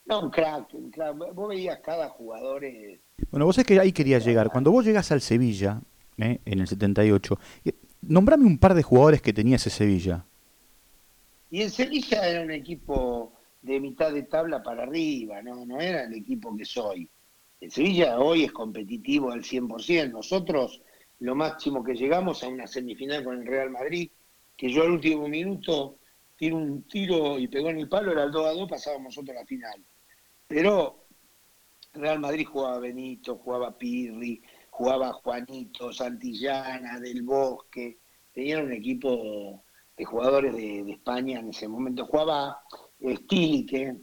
No, 0.08 0.24
un 0.24 0.30
crack, 0.30 0.74
un 0.74 0.92
crack. 0.92 1.16
Vos 1.34 1.48
veías 1.48 1.80
cada 1.80 2.10
jugador. 2.10 2.66
eh, 2.66 3.00
Bueno, 3.32 3.46
vos 3.46 3.56
sabés 3.56 3.68
que 3.68 3.80
ahí 3.80 3.94
quería 3.94 4.20
llegar. 4.20 4.50
Cuando 4.52 4.72
vos 4.72 4.84
llegas 4.84 5.10
al 5.14 5.22
Sevilla, 5.22 5.82
eh, 6.18 6.42
en 6.44 6.60
el 6.60 6.68
78, 6.68 7.40
eh, 7.64 7.76
nombrame 8.02 8.44
un 8.44 8.58
par 8.58 8.74
de 8.74 8.84
jugadores 8.84 9.22
que 9.22 9.32
tenía 9.32 9.56
ese 9.56 9.70
Sevilla. 9.70 10.26
Y 11.50 11.62
el 11.62 11.72
Sevilla 11.72 12.28
era 12.28 12.42
un 12.42 12.52
equipo 12.52 13.32
de 13.62 13.80
mitad 13.80 14.12
de 14.12 14.24
tabla 14.24 14.62
para 14.62 14.84
arriba, 14.84 15.42
no, 15.42 15.66
no 15.66 15.80
era 15.80 16.04
el 16.04 16.14
equipo 16.14 16.58
que 16.58 16.66
soy. 16.66 17.10
El 17.62 17.72
Sevilla 17.72 18.20
hoy 18.20 18.44
es 18.44 18.52
competitivo 18.52 19.32
al 19.32 19.44
100%. 19.46 20.12
Nosotros 20.12 20.82
lo 21.20 21.36
máximo 21.36 21.86
que 21.86 21.94
llegamos 21.96 22.44
a 22.44 22.50
una 22.50 22.68
semifinal 22.68 23.24
con 23.24 23.40
el 23.40 23.48
Real 23.48 23.70
Madrid, 23.70 24.12
que 24.58 24.70
yo 24.70 24.84
al 24.84 24.92
último 24.92 25.30
minuto 25.30 26.00
tiro 26.36 26.58
un 26.58 26.84
tiro 26.84 27.40
y 27.40 27.48
pegó 27.48 27.70
en 27.70 27.80
el 27.80 27.90
palo, 27.90 28.12
era 28.12 28.24
el 28.24 28.32
2 28.32 28.48
a 28.48 28.52
2, 28.52 28.70
pasábamos 28.70 29.16
nosotros 29.16 29.36
a 29.36 29.42
la 29.42 29.46
final. 29.46 29.84
Pero 30.48 31.06
Real 31.94 32.20
Madrid 32.20 32.46
jugaba 32.46 32.80
Benito, 32.80 33.38
jugaba 33.38 33.78
Pirri, 33.78 34.42
jugaba 34.70 35.14
Juanito, 35.14 35.92
Santillana, 35.94 37.00
Del 37.00 37.24
Bosque, 37.24 37.98
tenían 38.34 38.66
un 38.66 38.74
equipo 38.74 39.64
de 39.98 40.06
jugadores 40.06 40.54
de, 40.54 40.84
de 40.84 40.92
España 40.92 41.40
en 41.40 41.50
ese 41.50 41.68
momento. 41.68 42.06
Jugaba 42.06 42.62
eh, 43.00 43.16
Stilike, 43.16 43.96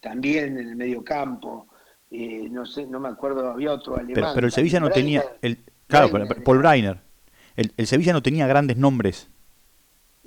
también 0.00 0.58
en 0.58 0.68
el 0.68 0.76
medio 0.76 1.02
campo, 1.02 1.66
eh, 2.10 2.48
no 2.50 2.64
sé, 2.64 2.86
no 2.86 3.00
me 3.00 3.08
acuerdo, 3.08 3.50
había 3.50 3.72
otro 3.72 3.94
alemán. 3.96 4.14
Pero, 4.14 4.28
pero 4.34 4.46
el 4.46 4.52
Sevilla 4.52 4.80
no 4.80 4.86
Breiner, 4.88 5.22
tenía. 5.22 5.36
El, 5.42 5.58
claro, 5.86 6.08
Breiner. 6.08 6.42
Paul 6.44 6.58
Breiner. 6.58 7.00
El, 7.56 7.72
el 7.76 7.86
Sevilla 7.86 8.12
no 8.12 8.22
tenía 8.22 8.46
grandes 8.46 8.76
nombres. 8.76 9.28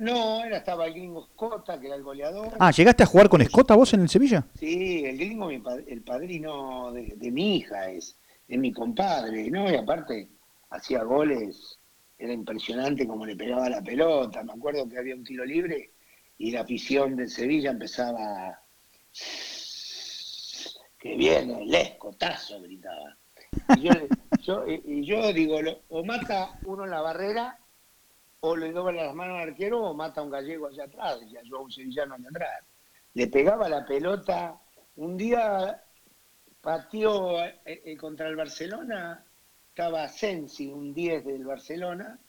No, 0.02 0.44
era, 0.44 0.58
estaba 0.58 0.88
el 0.88 0.94
gringo 0.96 1.28
Scota, 1.28 1.80
que 1.80 1.86
era 1.86 1.96
el 1.96 2.02
goleador. 2.02 2.54
Ah, 2.60 2.72
¿llegaste 2.72 3.04
a 3.04 3.06
jugar 3.06 3.30
con 3.30 3.40
Escota 3.42 3.76
vos 3.76 3.94
en 3.94 4.02
el 4.02 4.10
Sevilla? 4.10 4.44
Sí, 4.58 5.06
el 5.06 5.16
gringo, 5.16 5.52
el 5.52 6.02
padrino 6.02 6.92
de, 6.92 7.14
de 7.18 7.32
mi 7.32 7.58
hija 7.58 7.92
es, 7.92 8.18
es 8.48 8.58
mi 8.58 8.72
compadre, 8.74 9.52
¿no? 9.52 9.72
Y 9.72 9.76
aparte 9.76 10.28
hacía 10.72 11.04
goles, 11.04 11.78
era 12.18 12.34
impresionante 12.34 13.06
como 13.06 13.28
le 13.28 13.36
pegaba 13.36 13.70
la 13.70 13.84
pelota. 13.84 14.44
Me 14.44 14.54
acuerdo 14.54 14.90
que 14.90 14.98
había 14.98 15.14
un 15.14 15.24
tiro 15.24 15.46
libre 15.46 15.92
y 16.40 16.50
la 16.50 16.62
afición 16.62 17.16
del 17.16 17.30
Sevilla 17.30 17.70
empezaba. 17.70 18.60
Que 21.00 21.16
viene, 21.16 21.62
el 21.62 21.76
escotazo, 21.76 22.60
gritaba. 22.62 23.18
Y 23.78 23.82
yo, 23.82 23.92
yo- 24.42 24.66
y- 24.68 24.82
y 25.00 25.06
yo 25.06 25.32
digo, 25.32 25.62
lo- 25.62 25.80
o 25.90 26.04
mata 26.04 26.60
uno 26.64 26.86
en 26.86 26.90
la 26.92 27.02
barrera, 27.02 27.60
o 28.42 28.56
le 28.56 28.72
dobla 28.72 29.06
las 29.06 29.16
manos 29.16 29.38
al 29.38 29.50
arquero, 29.50 29.82
o 29.82 29.94
mata 29.94 30.22
a 30.22 30.24
un 30.24 30.32
gallego 30.32 30.68
allá 30.68 30.86
atrás, 30.86 31.20
yo 31.44 31.58
a 31.58 31.62
un 31.62 31.72
sevillano 31.72 32.16
allá 32.16 32.28
atrás 32.30 32.66
le 33.14 33.28
pegaba 33.28 33.70
la 33.70 33.86
pelota. 33.86 34.60
Un 34.96 35.18
día 35.18 35.84
pateó 36.62 37.44
eh, 37.44 37.62
eh, 37.66 37.98
contra 37.98 38.28
el 38.28 38.36
Barcelona, 38.36 39.24
estaba 39.70 40.08
Sensi, 40.08 40.68
un 40.68 40.94
10 40.94 41.26
del 41.26 41.46
Barcelona, 41.46 42.20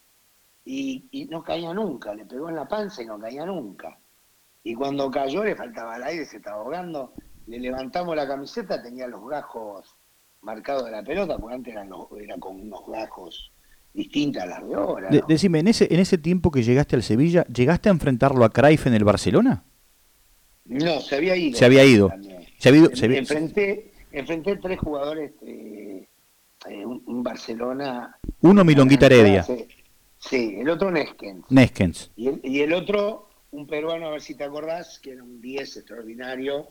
y, 0.65 1.09
y 1.11 1.25
no 1.27 1.43
caía 1.43 1.73
nunca, 1.75 2.15
le 2.15 2.25
pegó 2.25 2.49
en 2.49 2.57
la 2.57 2.69
panza 2.69 3.03
y 3.03 3.07
no 3.07 3.19
caía 3.19 3.45
nunca. 3.45 3.99
Y 4.65 4.75
cuando 4.75 5.11
cayó 5.11 5.43
le 5.43 5.57
faltaba 5.57 5.97
el 5.97 6.05
aire, 6.05 6.25
se 6.25 6.37
estaba 6.37 6.59
ahogando, 6.59 7.15
le 7.47 7.59
levantamos 7.59 8.15
la 8.15 8.29
camiseta, 8.29 8.83
tenía 8.83 9.09
los 9.09 9.27
gajos 9.29 9.97
marcados 10.43 10.85
de 10.85 10.93
la 10.93 11.03
pelota, 11.03 11.37
porque 11.39 11.57
antes 11.57 11.75
los, 11.89 12.07
era 12.21 12.37
con 12.39 12.61
unos 12.61 12.87
gajos 12.87 13.52
distintos 13.95 14.43
a 14.43 14.47
las 14.47 14.67
de 14.69 14.75
ahora. 14.75 15.11
Decime, 15.29 15.59
en 15.61 15.69
ese, 15.69 15.89
en 15.93 16.01
ese 16.01 16.19
tiempo 16.19 16.51
que 16.51 16.63
llegaste 16.63 16.97
al 16.97 17.03
Sevilla, 17.03 17.45
¿llegaste 17.47 17.89
a 17.89 17.93
enfrentarlo 17.93 18.45
a 18.45 18.51
Cruyff 18.51 18.87
en 18.87 18.95
el 18.95 19.05
Barcelona? 19.05 19.65
No, 20.65 21.01
se 21.01 21.17
había 21.17 21.37
ido. 21.37 21.59
Se 21.59 21.65
había 21.65 21.85
ido. 21.85 22.11
Se 22.59 22.69
había 22.69 22.81
ido- 22.83 22.97
se 22.97 23.05
había- 23.07 23.19
enfrenté, 23.19 23.93
enfrenté 24.13 24.57
tres 24.57 24.79
jugadores, 24.79 25.33
eh, 25.43 26.07
eh, 26.69 26.87
un, 26.87 27.03
un 27.07 27.23
Barcelona. 27.23 28.17
Uno 28.41 28.65
Milonguita 28.65 29.07
Heredia, 29.07 29.43
Sí, 29.43 29.67
sí, 30.19 30.57
el 30.59 30.69
otro 30.71 30.91
Neskens. 30.91 31.45
Neskens. 31.51 32.11
Y 32.17 32.29
el, 32.29 32.41
y 32.45 32.61
el 32.61 32.73
otro, 32.73 33.29
un 33.51 33.67
peruano, 33.67 34.07
a 34.07 34.11
ver 34.13 34.23
si 34.23 34.35
te 34.37 34.45
acordás, 34.45 34.99
que 35.01 35.11
era 35.13 35.23
un 35.25 35.41
10 35.41 35.77
extraordinario, 35.79 36.69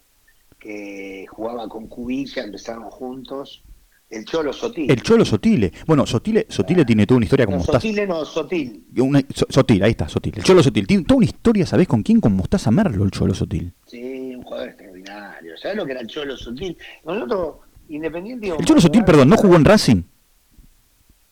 que 0.58 1.26
jugaba 1.30 1.68
con 1.68 1.88
Cubilla, 1.88 2.44
empezaron 2.44 2.90
juntos. 2.90 3.64
El 4.12 4.26
Cholo 4.26 4.52
Sotil. 4.52 4.92
El 4.92 5.02
Cholo 5.02 5.24
Sotile. 5.26 5.72
Bueno, 5.88 6.06
Sotile, 6.06 6.46
Sotile 6.50 6.84
tiene 6.86 7.08
toda 7.08 7.16
una 7.18 7.26
historia 7.26 7.46
como 7.46 7.56
no, 7.56 7.60
mostaza. 7.60 7.80
Sotile 7.80 8.06
no, 8.06 8.26
Sotil. 8.26 8.86
Una- 8.98 9.22
So- 9.34 9.48
Sotil, 9.50 9.82
ahí 9.84 9.92
está, 9.92 10.10
Sotil. 10.10 10.34
El 10.36 10.44
Cholo 10.44 10.62
Sotil. 10.62 10.86
Tiene 10.86 11.04
toda 11.06 11.18
una 11.18 11.26
historia, 11.26 11.66
¿sabés 11.66 11.88
con 11.88 12.04
quién? 12.04 12.20
Con 12.20 12.36
Mostaza 12.36 12.70
Merlo, 12.72 13.04
el 13.06 13.12
Cholo 13.12 13.34
Sotil. 13.34 13.74
Sí, 13.88 14.36
un 14.36 14.44
jugador 14.44 14.68
extraordinario. 14.70 15.58
¿Sabes 15.58 15.78
lo 15.78 15.86
que 15.86 15.92
era 15.94 16.02
el 16.02 16.08
Cholo 16.08 16.36
Sotil? 16.38 16.78
Nosotros, 17.06 17.56
Independiente. 17.88 18.50
El 18.50 18.66
Cholo 18.66 18.82
Sotil, 18.82 19.04
perdón, 19.06 19.30
¿no 19.30 19.38
jugó 19.38 19.56
en 19.56 19.66
Racing? 19.66 20.02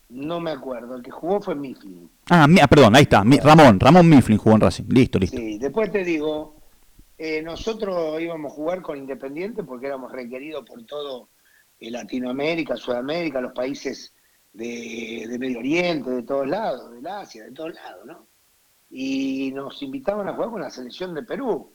No 0.10 0.40
me 0.40 0.52
acuerdo, 0.52 0.96
el 0.96 1.04
que 1.04 1.12
jugó 1.12 1.40
fue 1.40 1.54
Mifflin. 1.56 2.10
Ah, 2.30 2.48
mi- 2.48 2.60
ah, 2.60 2.68
perdón, 2.68 2.96
ahí 2.96 3.04
está. 3.04 3.24
mi- 3.24 3.38
Ramón, 3.38 3.80
Ramón 3.80 4.10
Mifflin 4.10 4.38
jugó 4.40 4.56
en 4.56 4.62
Racing. 4.62 4.86
Listo, 4.90 5.20
listo. 5.20 5.38
Sí, 5.38 5.58
después 5.60 5.92
te 5.92 6.04
digo, 6.04 6.56
eh, 7.18 7.42
nosotros 7.44 8.20
íbamos 8.20 8.52
a 8.52 8.56
jugar 8.56 8.82
con 8.82 8.98
Independiente 8.98 9.64
porque 9.64 9.86
éramos 9.86 10.12
requeridos 10.12 10.66
por 10.66 10.84
todo 10.86 11.30
Latinoamérica, 11.80 12.76
Sudamérica, 12.76 13.42
los 13.42 13.54
países 13.54 14.14
de, 14.54 15.26
de 15.28 15.40
Medio 15.40 15.60
Oriente, 15.60 16.10
de 16.10 16.24
todos 16.24 16.48
lados, 16.48 16.92
del 16.92 17.08
Asia, 17.08 17.46
de 17.46 17.52
todos 17.52 17.74
lados, 17.74 18.06
¿no? 18.06 18.28
Y 18.90 19.52
nos 19.54 19.82
invitaban 19.82 20.28
a 20.28 20.34
jugar 20.34 20.50
con 20.50 20.62
la 20.62 20.70
selección 20.70 21.14
de 21.14 21.24
Perú. 21.24 21.74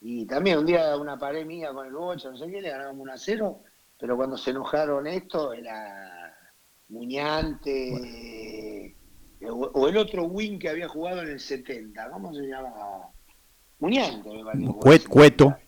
Y 0.00 0.26
también 0.26 0.58
un 0.58 0.66
día 0.66 0.96
una 0.96 1.18
pared 1.18 1.46
mía 1.46 1.72
con 1.72 1.86
el 1.86 1.92
Bocha, 1.92 2.30
no 2.30 2.36
sé 2.36 2.50
qué, 2.50 2.60
le 2.60 2.70
ganábamos 2.70 3.02
1 3.02 3.12
a 3.12 3.18
0, 3.18 3.62
pero 3.98 4.16
cuando 4.16 4.36
se 4.36 4.50
enojaron 4.50 5.06
esto 5.06 5.52
era 5.52 6.36
Muñante, 6.88 7.94
eh, 7.94 8.96
o, 9.48 9.54
o 9.54 9.88
el 9.88 9.96
otro 9.96 10.24
win 10.24 10.58
que 10.58 10.68
había 10.68 10.88
jugado 10.88 11.22
en 11.22 11.28
el 11.28 11.40
70, 11.40 12.10
¿cómo 12.10 12.34
se 12.34 12.42
llama? 12.42 13.08
Muñante, 13.78 14.28
me 14.54 14.72
Cueto. 14.74 15.44
70. 15.44 15.60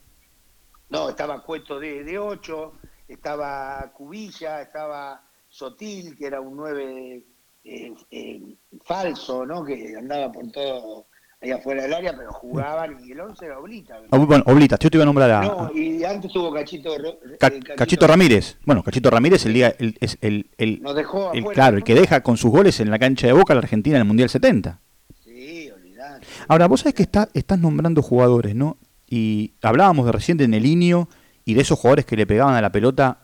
No, 0.91 1.09
estaba 1.11 1.43
Cueto 1.43 1.79
de, 1.79 2.05
de 2.05 2.19
8, 2.19 2.73
estaba 3.09 3.91
Cubilla, 3.93 4.63
estaba 4.63 5.23
Sotil, 5.49 6.17
que 6.17 6.27
era 6.27 6.41
un 6.41 6.57
9 6.57 7.25
eh, 7.65 7.95
eh, 8.11 8.41
falso, 8.85 9.47
¿no? 9.47 9.65
Que 9.65 9.95
andaba 9.97 10.31
por 10.33 10.51
todo 10.51 11.07
ahí 11.41 11.51
afuera 11.51 11.83
del 11.83 11.95
área, 11.95 12.17
pero 12.17 12.33
jugaban 12.33 12.99
y 13.05 13.13
el 13.13 13.21
11 13.21 13.45
era 13.45 13.59
Oblita. 13.59 13.99
Ah, 14.11 14.19
bueno, 14.19 14.45
Oblita, 14.47 14.79
yo 14.79 14.91
te 14.91 14.97
iba 14.97 15.03
a 15.03 15.07
nombrar 15.07 15.31
a, 15.31 15.41
no, 15.43 15.71
y 15.75 16.03
antes 16.05 16.33
tuvo 16.33 16.53
Cachito, 16.53 16.95
eh, 16.97 17.61
Cachito 17.77 18.07
Ramírez. 18.07 18.59
Bueno, 18.65 18.83
Cachito 18.83 19.11
Ramírez 19.11 19.45
el 19.47 19.53
día, 19.55 19.75
el- 19.79 19.97
es 20.01 20.19
el, 20.23 20.51
el- 20.59 20.81
Nos 20.83 20.95
dejó 20.95 21.33
el- 21.33 21.45
claro, 21.47 21.77
el 21.77 21.85
que 21.85 21.95
deja 21.95 22.23
con 22.23 22.37
sus 22.37 22.51
goles 22.51 22.81
en 22.81 22.91
la 22.91 22.99
cancha 22.99 23.27
de 23.27 23.33
Boca 23.35 23.53
a 23.53 23.57
la 23.57 23.61
Argentina 23.61 23.97
en 23.97 24.03
el 24.03 24.09
Mundial 24.09 24.29
70. 24.31 24.81
Sí, 25.23 25.71
olvidate. 25.71 26.27
Ahora, 26.49 26.67
vos 26.67 26.81
sabés 26.81 26.95
que 26.95 27.03
está, 27.03 27.29
estás 27.35 27.59
nombrando 27.59 28.03
jugadores, 28.03 28.55
¿no? 28.55 28.79
Y 29.07 29.55
hablábamos 29.63 30.07
de 30.07 30.13
recién 30.13 30.39
de 30.39 30.49
Nelinho 30.49 31.09
y 31.45 31.55
de 31.55 31.61
esos 31.63 31.79
jugadores 31.79 32.07
que 32.07 32.17
le 32.17 32.27
pegaban 32.27 32.55
a 32.55 32.61
la 32.61 32.71
pelota. 32.71 33.19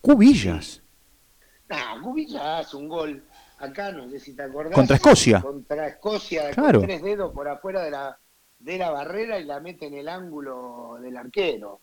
Cubillas. 0.00 0.82
Nah, 1.68 2.00
Cubilla 2.00 2.58
hace 2.58 2.76
un 2.76 2.88
gol 2.88 3.24
acá, 3.58 3.90
no 3.92 4.08
sé 4.10 4.20
si 4.20 4.34
te 4.34 4.42
acordás. 4.42 4.72
Contra 4.74 4.96
Escocia. 4.96 5.40
Contra 5.40 5.88
Escocia, 5.88 6.50
Claro. 6.50 6.78
con 6.80 6.88
tres 6.88 7.02
dedos 7.02 7.32
por 7.32 7.48
afuera 7.48 7.82
de 7.82 7.90
la, 7.90 8.18
de 8.58 8.78
la 8.78 8.90
barrera 8.90 9.38
y 9.40 9.44
la 9.44 9.58
mete 9.60 9.86
en 9.86 9.94
el 9.94 10.08
ángulo 10.08 10.98
del 11.00 11.16
arquero. 11.16 11.80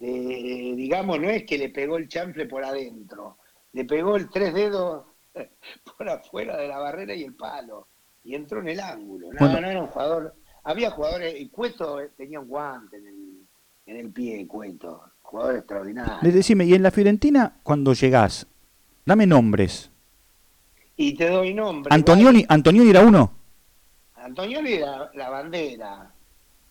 Eh, 0.00 0.74
digamos, 0.76 1.18
no 1.20 1.28
es 1.28 1.44
que 1.44 1.58
le 1.58 1.70
pegó 1.70 1.96
el 1.98 2.08
chanfle 2.08 2.46
por 2.46 2.64
adentro, 2.64 3.38
le 3.72 3.84
pegó 3.84 4.16
el 4.16 4.30
tres 4.30 4.54
dedos 4.54 5.04
por 5.98 6.08
afuera 6.08 6.56
de 6.56 6.68
la 6.68 6.78
barrera 6.78 7.14
y 7.14 7.24
el 7.24 7.34
palo. 7.34 7.88
Y 8.24 8.34
entró 8.34 8.60
en 8.60 8.68
el 8.68 8.80
ángulo. 8.80 9.28
No, 9.32 9.38
Bueno. 9.40 9.60
no 9.60 9.68
era 9.68 9.80
un 9.80 9.86
jugador. 9.88 10.34
Había 10.64 10.90
jugadores, 10.90 11.34
y 11.38 11.48
Cueto 11.48 11.98
tenía 12.16 12.40
un 12.40 12.48
guante 12.48 12.96
en 12.98 13.06
el, 13.06 13.17
en 13.88 13.96
el 13.96 14.10
pie, 14.10 14.46
Cueto. 14.46 15.02
Jugador 15.22 15.56
extraordinario. 15.56 16.32
Decime, 16.32 16.64
y 16.66 16.74
en 16.74 16.82
la 16.82 16.90
Fiorentina, 16.90 17.58
cuando 17.62 17.92
llegás, 17.94 18.46
dame 19.04 19.26
nombres. 19.26 19.90
Y 20.96 21.14
te 21.14 21.28
doy 21.28 21.54
nombre. 21.54 21.94
Antonioni, 21.94 22.44
Antonioni 22.48 22.90
era 22.90 23.00
uno. 23.02 23.32
Antonioni 24.14 24.72
era 24.74 25.10
la 25.14 25.28
bandera 25.30 26.12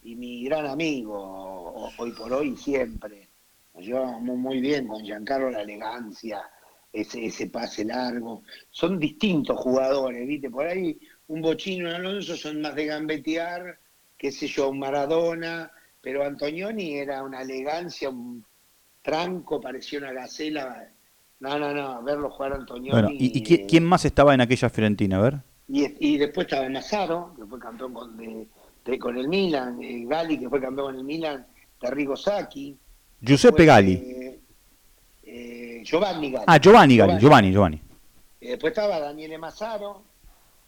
y 0.04 0.16
mi 0.16 0.44
gran 0.46 0.66
amigo, 0.68 1.14
ho- 1.18 1.92
hoy 1.98 2.12
por 2.12 2.32
hoy 2.34 2.50
y 2.50 2.58
siempre. 2.58 3.28
Nos 3.74 3.86
llevábamos 3.86 4.38
muy 4.38 4.60
bien 4.60 4.88
con 4.88 5.04
Giancarlo, 5.04 5.50
la 5.52 5.62
elegancia, 5.62 6.42
ese, 6.92 7.26
ese 7.26 7.48
pase 7.48 7.86
largo. 7.86 8.44
Son 8.72 9.00
distintos 9.00 9.58
jugadores, 9.60 10.28
¿viste? 10.28 10.50
Por 10.50 10.66
ahí 10.66 11.00
un 11.28 11.42
Bochino 11.42 11.90
y 11.90 11.94
Alonso 11.94 12.36
son 12.36 12.62
más 12.62 12.74
de 12.76 12.86
gambetear, 12.88 13.80
qué 14.18 14.32
sé 14.32 14.48
yo, 14.48 14.70
un 14.70 14.80
Maradona, 14.80 15.72
pero 16.08 16.24
Antonioni 16.24 16.96
era 16.96 17.22
una 17.22 17.42
elegancia, 17.42 18.10
un 18.10 18.42
tranco, 19.02 19.60
parecía 19.60 20.00
una 20.00 20.14
gacela. 20.14 20.88
No, 21.42 21.60
no, 21.60 21.74
no, 21.74 22.02
verlo 22.02 22.30
jugar 22.30 22.54
a 22.54 22.56
Antonioni. 22.56 22.92
Bueno, 22.92 23.10
¿y, 23.12 23.38
y 23.38 23.44
qui- 23.44 23.66
quién 23.68 23.84
más 23.84 24.06
estaba 24.06 24.34
en 24.34 24.40
aquella 24.40 24.70
Fiorentina? 24.70 25.18
A 25.18 25.22
ver. 25.22 25.40
Y, 25.68 26.14
y 26.14 26.18
después 26.18 26.48
estaba 26.48 26.70
Mazzaro, 26.70 27.34
que 27.38 27.46
fue 27.46 27.60
campeón 27.60 27.94
con, 27.94 28.16
de- 28.16 28.48
de- 28.86 28.98
con 28.98 29.18
el 29.18 29.28
Milan, 29.28 29.84
eh, 29.84 30.06
Gali, 30.08 30.40
que 30.40 30.48
fue 30.48 30.62
campeón 30.62 30.88
con 30.88 30.96
el 30.96 31.04
Milan, 31.04 31.46
Terrigo 31.78 32.16
Sacchi. 32.16 32.78
Giuseppe 33.20 33.64
Después, 33.64 33.68
Gali. 33.68 33.94
eh, 33.94 34.40
eh, 35.24 35.82
Giovanni 35.84 36.32
Gali. 36.32 36.46
Ah, 36.48 36.58
Giovanni 36.58 36.96
Gali, 36.96 37.18
Giovanni, 37.20 37.52
Giovanni. 37.52 37.82
Eh, 38.40 38.52
después 38.52 38.72
estaba 38.72 38.98
Daniele 39.02 39.38
Mazzaro, 39.38 40.04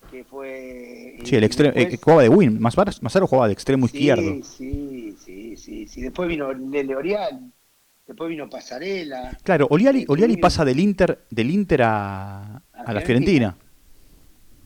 que 0.09 0.23
fue... 0.23 1.17
Sí, 1.23 1.35
el 1.35 1.43
extremo, 1.43 1.73
eh, 1.75 1.97
jugaba 2.01 2.23
de 2.23 2.29
win. 2.29 2.59
Mazaro, 2.59 3.27
jugaba 3.27 3.47
de 3.47 3.53
extremo 3.53 3.85
izquierdo. 3.85 4.43
Sí, 4.43 5.15
sí, 5.25 5.55
sí, 5.57 5.87
sí. 5.87 6.01
Después 6.01 6.27
vino 6.27 6.51
Lele 6.53 6.95
Orial, 6.95 7.51
después 8.07 8.29
vino 8.29 8.49
Pasarela. 8.49 9.37
Claro, 9.43 9.67
Oliali, 9.69 10.01
Sí, 10.01 10.05
Oliali 10.09 10.37
pasa 10.37 10.65
del 10.65 10.79
Inter, 10.79 11.25
del 11.29 11.51
Inter 11.51 11.81
a, 11.83 12.61
a 12.73 12.93
la 12.93 13.01
Fiorentina. 13.01 13.55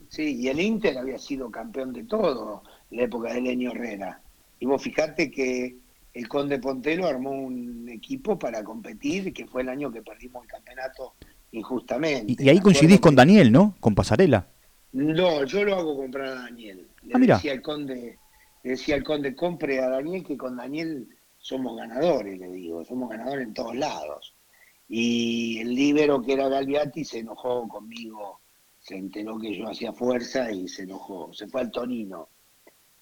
Sí, 0.09 0.37
y 0.41 0.47
el 0.47 0.59
Inter 0.59 0.97
había 0.97 1.17
sido 1.17 1.49
campeón 1.49 1.91
de 1.91 2.03
todo 2.03 2.63
en 2.91 2.97
la 2.97 3.03
época 3.03 3.33
de 3.33 3.41
Lenio 3.41 3.71
Herrera. 3.71 4.21
Y 4.59 4.65
vos 4.65 4.81
fijate 4.81 5.31
que 5.31 5.75
el 6.13 6.27
Conde 6.27 6.59
Pontelo 6.59 7.07
armó 7.07 7.31
un 7.31 7.89
equipo 7.89 8.37
para 8.37 8.63
competir, 8.63 9.33
que 9.33 9.47
fue 9.47 9.63
el 9.63 9.69
año 9.69 9.91
que 9.91 10.01
perdimos 10.03 10.43
el 10.43 10.49
campeonato 10.49 11.15
injustamente. 11.51 12.35
Y, 12.37 12.45
y 12.45 12.49
ahí 12.49 12.59
coincidís 12.59 12.99
con 12.99 13.15
Daniel, 13.15 13.51
¿no? 13.51 13.75
Con 13.79 13.95
Pasarela. 13.95 14.47
No, 14.93 15.43
yo 15.43 15.63
lo 15.63 15.75
hago 15.75 15.97
comprar 15.97 16.27
a 16.27 16.35
Daniel. 16.43 16.87
Le 17.01 17.13
Ah, 17.15 17.19
decía 17.19 17.51
al 17.51 17.61
Conde, 17.61 18.19
le 18.63 18.69
decía 18.71 18.95
al 18.95 19.03
Conde, 19.03 19.35
compre 19.35 19.79
a 19.79 19.89
Daniel, 19.89 20.23
que 20.23 20.37
con 20.37 20.55
Daniel 20.55 21.07
somos 21.39 21.75
ganadores, 21.75 22.39
le 22.39 22.49
digo, 22.49 22.85
somos 22.85 23.09
ganadores 23.09 23.47
en 23.47 23.53
todos 23.53 23.75
lados. 23.75 24.33
Y 24.87 25.59
el 25.59 25.73
líbero 25.73 26.21
que 26.21 26.33
era 26.33 26.47
Galviati 26.47 27.03
se 27.03 27.19
enojó 27.19 27.67
conmigo, 27.67 28.39
se 28.79 28.95
enteró 28.95 29.39
que 29.39 29.57
yo 29.57 29.67
hacía 29.67 29.91
fuerza 29.93 30.51
y 30.51 30.67
se 30.67 30.83
enojó, 30.83 31.33
se 31.33 31.47
fue 31.47 31.61
al 31.61 31.71
Torino. 31.71 32.29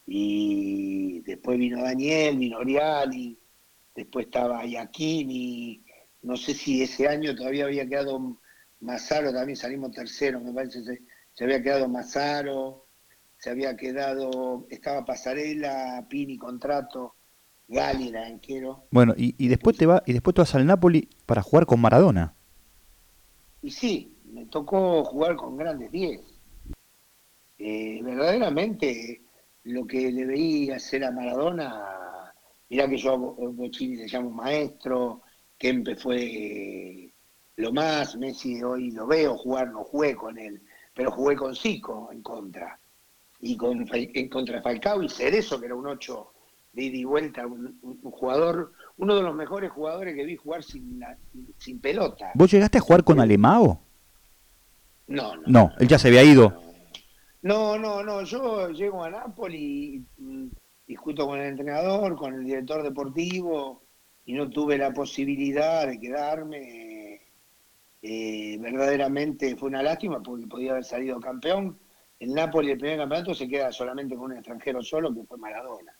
Y 0.07 1.19
después 1.21 1.57
vino 1.57 1.83
Daniel, 1.83 2.37
vino 2.37 2.57
Oriali, 2.59 3.37
después 3.93 4.25
estaba 4.27 4.65
Iacchini, 4.65 5.83
no 6.23 6.37
sé 6.37 6.53
si 6.53 6.81
ese 6.81 7.07
año 7.07 7.35
todavía 7.35 7.65
había 7.65 7.87
quedado 7.87 8.37
Mazzaro, 8.79 9.33
también 9.33 9.57
salimos 9.57 9.91
tercero, 9.91 10.39
me 10.39 10.53
parece, 10.53 11.01
se, 11.41 11.45
había 11.45 11.63
quedado 11.63 11.87
Mazzaro, 11.89 12.85
se 13.39 13.49
había 13.49 13.75
quedado, 13.75 14.67
estaba 14.69 15.03
Pasarela, 15.03 16.05
Pini 16.07 16.37
contrato, 16.37 17.15
Gali 17.67 18.09
era 18.09 18.27
arquero. 18.27 18.83
Bueno, 18.91 19.15
y, 19.17 19.33
y 19.43 19.47
después 19.47 19.75
te 19.75 19.87
va, 19.87 20.03
y 20.05 20.13
después 20.13 20.35
te 20.35 20.41
vas 20.41 20.53
al 20.53 20.67
Napoli 20.67 21.09
para 21.25 21.41
jugar 21.41 21.65
con 21.65 21.81
Maradona. 21.81 22.35
Y 23.63 23.71
sí, 23.71 24.15
me 24.25 24.45
tocó 24.45 25.03
jugar 25.03 25.35
con 25.35 25.57
grandes 25.57 25.91
10. 25.91 26.21
Eh, 27.57 28.01
verdaderamente 28.03 29.21
lo 29.63 29.85
que 29.87 30.11
le 30.11 30.25
veía 30.25 30.75
hacer 30.75 31.03
a 31.03 31.11
Maradona, 31.11 32.33
mirá 32.69 32.87
que 32.87 32.97
yo 32.97 33.13
a 33.13 33.17
Bo- 33.17 33.35
Bochini 33.53 33.95
le 33.97 34.07
llamo 34.07 34.31
maestro, 34.31 35.21
Kempe 35.57 35.95
fue 35.95 37.13
lo 37.57 37.71
más, 37.71 38.15
Messi 38.15 38.63
hoy 38.63 38.91
lo 38.91 39.05
veo 39.07 39.37
jugar, 39.37 39.69
no 39.71 39.83
jugué 39.83 40.15
con 40.15 40.37
él, 40.39 40.61
pero 40.93 41.11
jugué 41.11 41.35
con 41.35 41.55
Zico 41.55 42.09
en 42.11 42.21
contra. 42.21 42.79
Y 43.39 43.57
con, 43.57 43.85
en 43.91 44.29
contra 44.29 44.61
Falcao 44.61 45.01
y 45.01 45.09
Cerezo, 45.09 45.59
que 45.59 45.65
era 45.65 45.75
un 45.75 45.87
8 45.87 46.31
de 46.73 46.83
ida 46.83 46.97
y 46.97 47.03
vuelta, 47.05 47.45
un, 47.47 47.77
un- 47.81 47.99
un 48.01 48.11
jugador, 48.11 48.71
uno 48.97 49.15
de 49.15 49.23
los 49.23 49.35
mejores 49.35 49.71
jugadores 49.71 50.15
que 50.15 50.23
vi 50.25 50.35
jugar 50.35 50.63
sin, 50.63 50.99
la- 50.99 51.17
sin 51.57 51.79
pelota. 51.79 52.31
¿Vos 52.35 52.51
llegaste 52.51 52.77
a 52.77 52.81
jugar 52.81 53.03
con 53.03 53.19
Alemao? 53.19 53.81
No, 55.07 55.35
no. 55.35 55.43
No, 55.47 55.71
él 55.79 55.87
ya 55.87 55.97
se 55.99 56.07
había 56.07 56.23
ido. 56.23 56.61
No, 57.41 57.77
no, 57.77 58.03
no. 58.03 58.21
Yo 58.23 58.69
llego 58.69 59.03
a 59.03 59.09
Nápoles 59.09 59.59
y 59.59 60.05
mm, 60.17 60.47
discuto 60.87 61.25
con 61.25 61.39
el 61.39 61.47
entrenador, 61.47 62.15
con 62.15 62.35
el 62.35 62.45
director 62.45 62.83
deportivo 62.83 63.81
y 64.25 64.33
no 64.33 64.49
tuve 64.49 64.77
la 64.77 64.91
posibilidad 64.93 65.87
de 65.87 65.99
quedarme. 65.99 66.90
Eh, 68.01 68.57
verdaderamente 68.59 69.55
fue 69.55 69.69
una 69.69 69.83
lástima 69.83 70.21
porque 70.23 70.47
podía 70.47 70.71
haber 70.71 70.83
salido 70.83 71.19
campeón. 71.19 71.79
El 72.19 72.33
Nápoles, 72.33 72.73
el 72.73 72.77
primer 72.77 72.97
campeonato, 72.99 73.33
se 73.33 73.47
queda 73.47 73.71
solamente 73.71 74.15
con 74.15 74.31
un 74.31 74.37
extranjero 74.37 74.81
solo, 74.81 75.13
que 75.13 75.23
fue 75.23 75.37
Maradona. 75.37 75.97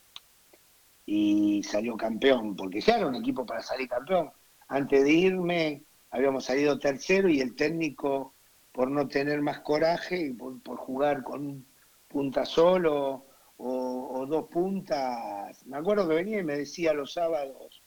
Y 1.06 1.62
salió 1.64 1.98
campeón, 1.98 2.56
porque 2.56 2.82
ya 2.82 2.98
era 2.98 3.08
un 3.08 3.16
equipo 3.16 3.46
para 3.46 3.62
salir 3.62 3.88
campeón. 3.88 4.32
Antes 4.68 5.04
de 5.04 5.12
irme, 5.12 5.84
habíamos 6.12 6.46
salido 6.46 6.80
tercero 6.80 7.28
y 7.30 7.42
el 7.42 7.56
técnico 7.56 8.36
por 8.72 8.90
no 8.90 9.08
tener 9.08 9.42
más 9.42 9.60
coraje, 9.62 10.28
y 10.28 10.34
por, 10.34 10.78
jugar 10.78 11.24
con 11.24 11.46
un 11.46 11.66
punta 12.08 12.46
solo 12.46 13.26
o, 13.58 14.10
o 14.14 14.26
dos 14.26 14.48
puntas. 14.50 15.66
Me 15.66 15.78
acuerdo 15.78 16.08
que 16.08 16.16
venía 16.16 16.40
y 16.40 16.44
me 16.44 16.58
decía 16.58 16.94
los 16.94 17.14
sábados, 17.14 17.84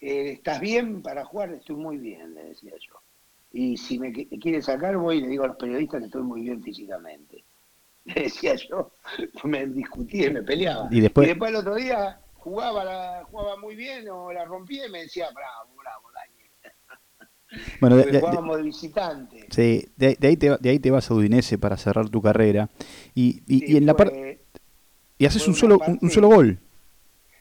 eh, 0.00 0.32
¿estás 0.32 0.60
bien 0.60 1.02
para 1.02 1.24
jugar? 1.24 1.52
Estoy 1.52 1.76
muy 1.76 1.98
bien, 1.98 2.34
le 2.34 2.44
decía 2.44 2.72
yo. 2.80 2.99
Y 3.52 3.76
si 3.76 3.98
me 3.98 4.12
qui- 4.12 4.40
quiere 4.40 4.62
sacar, 4.62 4.96
voy 4.96 5.18
y 5.18 5.20
le 5.22 5.28
digo 5.28 5.44
a 5.44 5.48
los 5.48 5.56
periodistas 5.56 6.00
que 6.00 6.06
estoy 6.06 6.22
muy 6.22 6.42
bien 6.42 6.62
físicamente. 6.62 7.44
Le 8.04 8.14
decía 8.22 8.54
yo, 8.54 8.92
me 9.44 9.66
discutía 9.66 10.28
y 10.28 10.30
me 10.32 10.42
peleaba. 10.42 10.88
Y 10.90 11.00
después- 11.00 11.28
el 11.28 11.56
otro 11.56 11.74
día 11.74 12.20
jugaba, 12.34 12.84
la, 12.84 13.24
jugaba 13.30 13.56
muy 13.58 13.76
bien 13.76 14.08
o 14.08 14.32
la 14.32 14.44
rompía 14.44 14.86
y 14.86 14.90
me 14.90 15.02
decía, 15.02 15.28
bravo, 15.34 15.70
bravo, 15.76 16.08
Daniel. 16.14 16.30
Bueno, 17.80 17.96
de, 17.96 18.04
de- 18.04 18.12
de- 18.12 18.20
jugábamos 18.20 18.56
de 18.58 18.62
visitante. 18.62 19.46
sí, 19.50 19.84
de- 19.96 20.14
de 20.18 20.28
ahí 20.28 20.36
te, 20.36 20.56
de 20.56 20.70
ahí 20.70 20.78
te 20.78 20.90
vas 20.92 21.10
a 21.10 21.14
Udinese 21.14 21.58
para 21.58 21.76
cerrar 21.76 22.08
tu 22.08 22.22
carrera. 22.22 22.70
Y, 23.14 23.42
y, 23.48 23.58
Sí, 23.58 23.64
y 23.72 23.76
en 23.76 23.86
la 23.86 23.94
fue- 23.94 24.04
par- 24.06 24.14
y 25.18 25.26
haces 25.26 25.46
un 25.48 25.54
solo, 25.54 25.78
parte- 25.78 25.98
un 26.00 26.10
solo 26.10 26.28
gol. 26.28 26.58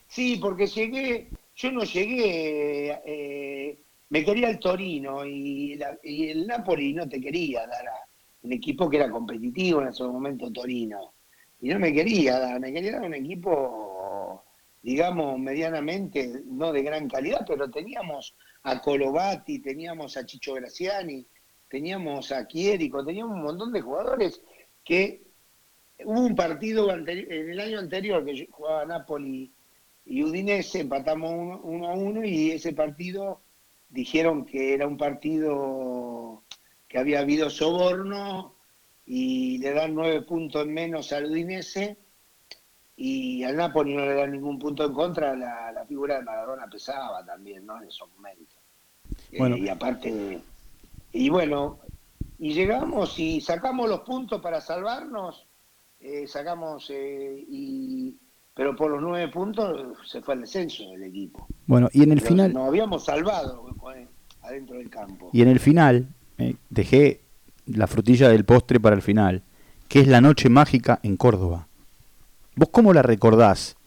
Sí, 0.08 0.38
porque 0.42 0.66
llegué, 0.66 1.30
yo 1.56 1.72
no 1.72 1.84
llegué, 1.84 3.00
eh, 3.06 3.80
me 4.10 4.26
quería 4.26 4.50
el 4.50 4.60
Torino 4.60 5.26
y, 5.26 5.80
el 6.04 6.48
Napoli 6.48 6.94
no 6.94 7.08
te 7.08 7.22
quería 7.22 7.68
dar 7.68 7.88
a 7.88 8.08
un 8.42 8.54
equipo 8.54 8.90
que 8.90 8.98
era 8.98 9.10
competitivo 9.10 9.82
en 9.82 9.90
ese 9.90 10.04
momento 10.04 10.52
Torino. 10.52 11.14
Y 11.62 11.70
no 11.70 11.80
me 11.80 11.94
quería 11.94 12.40
dar, 12.40 12.60
me 12.60 12.74
quería 12.74 12.94
dar 12.94 13.04
un 13.04 13.14
equipo, 13.14 14.44
digamos, 14.82 15.38
medianamente, 15.40 16.42
no 16.46 16.72
de 16.72 16.84
gran 16.84 17.08
calidad, 17.08 17.46
pero 17.46 17.70
teníamos 17.70 18.36
a 18.64 18.82
Colovati, 18.82 19.60
teníamos 19.60 20.18
a 20.18 20.26
Chicho 20.26 20.54
Graciani, 20.54 21.26
teníamos 21.70 22.32
a 22.32 22.48
Chierico, 22.48 23.06
teníamos 23.06 23.36
un 23.36 23.44
montón 23.44 23.74
de 23.74 23.82
jugadores 23.82 24.42
que 24.84 25.22
hubo 26.04 26.22
un 26.22 26.36
partido 26.36 26.92
en 26.92 27.08
el 27.08 27.60
año 27.60 27.80
anterior 27.80 28.26
que 28.26 28.48
jugaba 28.50 28.86
Napoli 28.86 29.52
y 30.06 30.24
Udinese, 30.24 30.80
empatamos 30.80 31.32
uno, 31.32 31.62
uno 31.62 31.88
a 31.90 31.94
uno 31.94 32.24
y 32.24 32.52
ese 32.52 32.74
partido 32.74 33.42
dijeron 33.90 34.46
que 34.46 34.74
era 34.74 34.88
un 34.88 34.98
partido 34.98 36.44
que 36.88 36.98
había 36.98 37.20
habido 37.20 37.50
soborno 37.50 38.56
y 39.06 39.58
le 39.60 39.74
dan 39.74 39.96
nueve 39.96 40.22
puntos 40.22 40.68
menos 40.68 41.12
al 41.12 41.26
Udinese 41.26 41.98
y 42.96 43.44
al 43.44 43.56
Napoli 43.56 43.96
no 43.96 44.06
le 44.06 44.14
dan 44.14 44.32
ningún 44.32 44.60
punto 44.60 44.86
en 44.86 44.94
contra, 44.94 45.36
la, 45.36 45.72
la 45.72 45.86
figura 45.86 46.18
de 46.18 46.24
Maradona 46.24 46.68
pesaba 46.68 47.26
también, 47.26 47.66
¿no? 47.66 47.82
En 47.82 47.88
esos 47.88 48.10
momentos. 48.12 48.58
Eh, 49.32 49.38
Bueno. 49.38 49.56
y 49.58 49.70
aparte, 49.70 50.42
y 51.14 51.30
bueno, 51.30 51.80
y 52.38 52.54
llegamos 52.54 53.18
y 53.18 53.42
sacamos 53.42 53.88
los 53.88 54.02
puntos 54.02 54.42
para 54.42 54.60
salvarnos, 54.62 55.48
eh, 56.00 56.28
sacamos, 56.28 56.90
eh, 56.90 57.46
y, 57.48 58.18
pero 58.60 58.76
por 58.76 58.92
los 58.92 59.02
nueve 59.02 59.32
puntos 59.32 59.98
se 60.06 60.22
fue 60.22 60.34
al 60.34 60.42
descenso 60.42 60.84
del 60.92 61.04
equipo. 61.04 61.48
Bueno, 61.66 61.88
y 61.94 62.04
en 62.04 62.12
el 62.12 62.20
final... 62.20 62.52
Nos 62.52 62.68
habíamos 62.68 63.06
salvado 63.06 63.74
adentro 64.42 64.78
del 64.78 64.90
campo. 64.90 65.30
Y 65.32 65.42
en 65.42 65.48
el 65.48 65.62
final, 65.62 66.10
dejé 66.70 67.22
la 67.68 67.88
frutilla 67.88 68.28
del 68.28 68.44
postre 68.44 68.78
para 68.82 68.98
el 68.98 69.02
final, 69.02 69.44
que 69.88 70.02
es 70.02 70.10
la 70.10 70.20
noche 70.20 70.50
mágica 70.50 71.00
en 71.04 71.16
Córdoba. 71.16 71.70
¿Vos 72.58 72.68
cómo 72.70 72.92
la 72.92 73.02
recordás, 73.02 73.78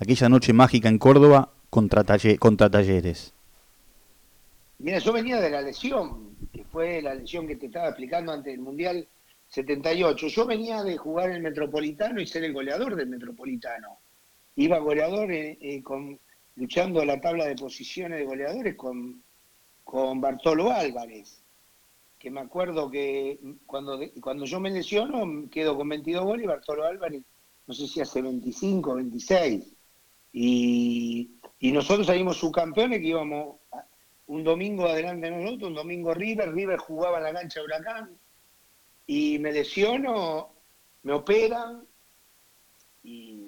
aquella 0.00 0.30
noche 0.30 0.54
mágica 0.54 0.88
en 0.88 0.96
Córdoba 0.96 1.50
contra, 1.68 2.02
contra 2.38 2.70
Talleres? 2.70 3.34
Mira, 4.78 4.98
yo 4.98 5.12
venía 5.12 5.42
de 5.42 5.50
la 5.50 5.60
lesión, 5.60 6.38
que 6.50 6.64
fue 6.64 7.02
la 7.02 7.14
lesión 7.14 7.46
que 7.46 7.56
te 7.56 7.66
estaba 7.66 7.88
explicando 7.88 8.32
antes 8.32 8.50
del 8.50 8.62
Mundial 8.62 9.06
78. 9.48 10.28
Yo 10.28 10.46
venía 10.46 10.82
de 10.82 10.96
jugar 10.96 11.28
en 11.28 11.36
el 11.36 11.42
Metropolitano 11.42 12.18
y 12.18 12.26
ser 12.26 12.44
el 12.44 12.54
goleador 12.54 12.96
del 12.96 13.08
Metropolitano. 13.08 13.98
Iba 14.56 14.78
goleador 14.78 15.30
eh, 15.32 15.80
con, 15.82 16.18
luchando 16.56 17.04
la 17.04 17.20
tabla 17.20 17.46
de 17.46 17.56
posiciones 17.56 18.18
de 18.18 18.26
goleadores 18.26 18.74
con, 18.76 19.22
con 19.84 20.20
Bartolo 20.20 20.70
Álvarez, 20.70 21.42
que 22.18 22.30
me 22.30 22.40
acuerdo 22.40 22.90
que 22.90 23.38
cuando, 23.66 23.98
cuando 24.20 24.44
yo 24.44 24.60
me 24.60 24.70
lesiono 24.70 25.48
quedo 25.50 25.76
con 25.76 25.88
22 25.88 26.24
goles 26.24 26.44
y 26.44 26.48
Bartolo 26.48 26.84
Álvarez, 26.84 27.22
no 27.66 27.74
sé 27.74 27.86
si 27.86 28.00
hace 28.00 28.20
25, 28.20 28.94
26. 28.94 29.74
Y, 30.34 31.30
y 31.58 31.72
nosotros 31.72 32.06
salimos 32.06 32.38
subcampeones 32.38 33.00
que 33.00 33.08
íbamos 33.08 33.56
un 34.26 34.44
domingo 34.44 34.86
adelante 34.86 35.30
de 35.30 35.36
nosotros, 35.36 35.68
un 35.68 35.74
domingo 35.74 36.14
River, 36.14 36.52
River 36.52 36.78
jugaba 36.78 37.18
en 37.18 37.24
la 37.24 37.32
cancha 37.34 37.60
de 37.60 37.66
Huracán 37.66 38.18
y 39.06 39.38
me 39.38 39.52
lesiono, 39.52 40.50
me 41.02 41.12
operan 41.12 41.84
y 43.02 43.41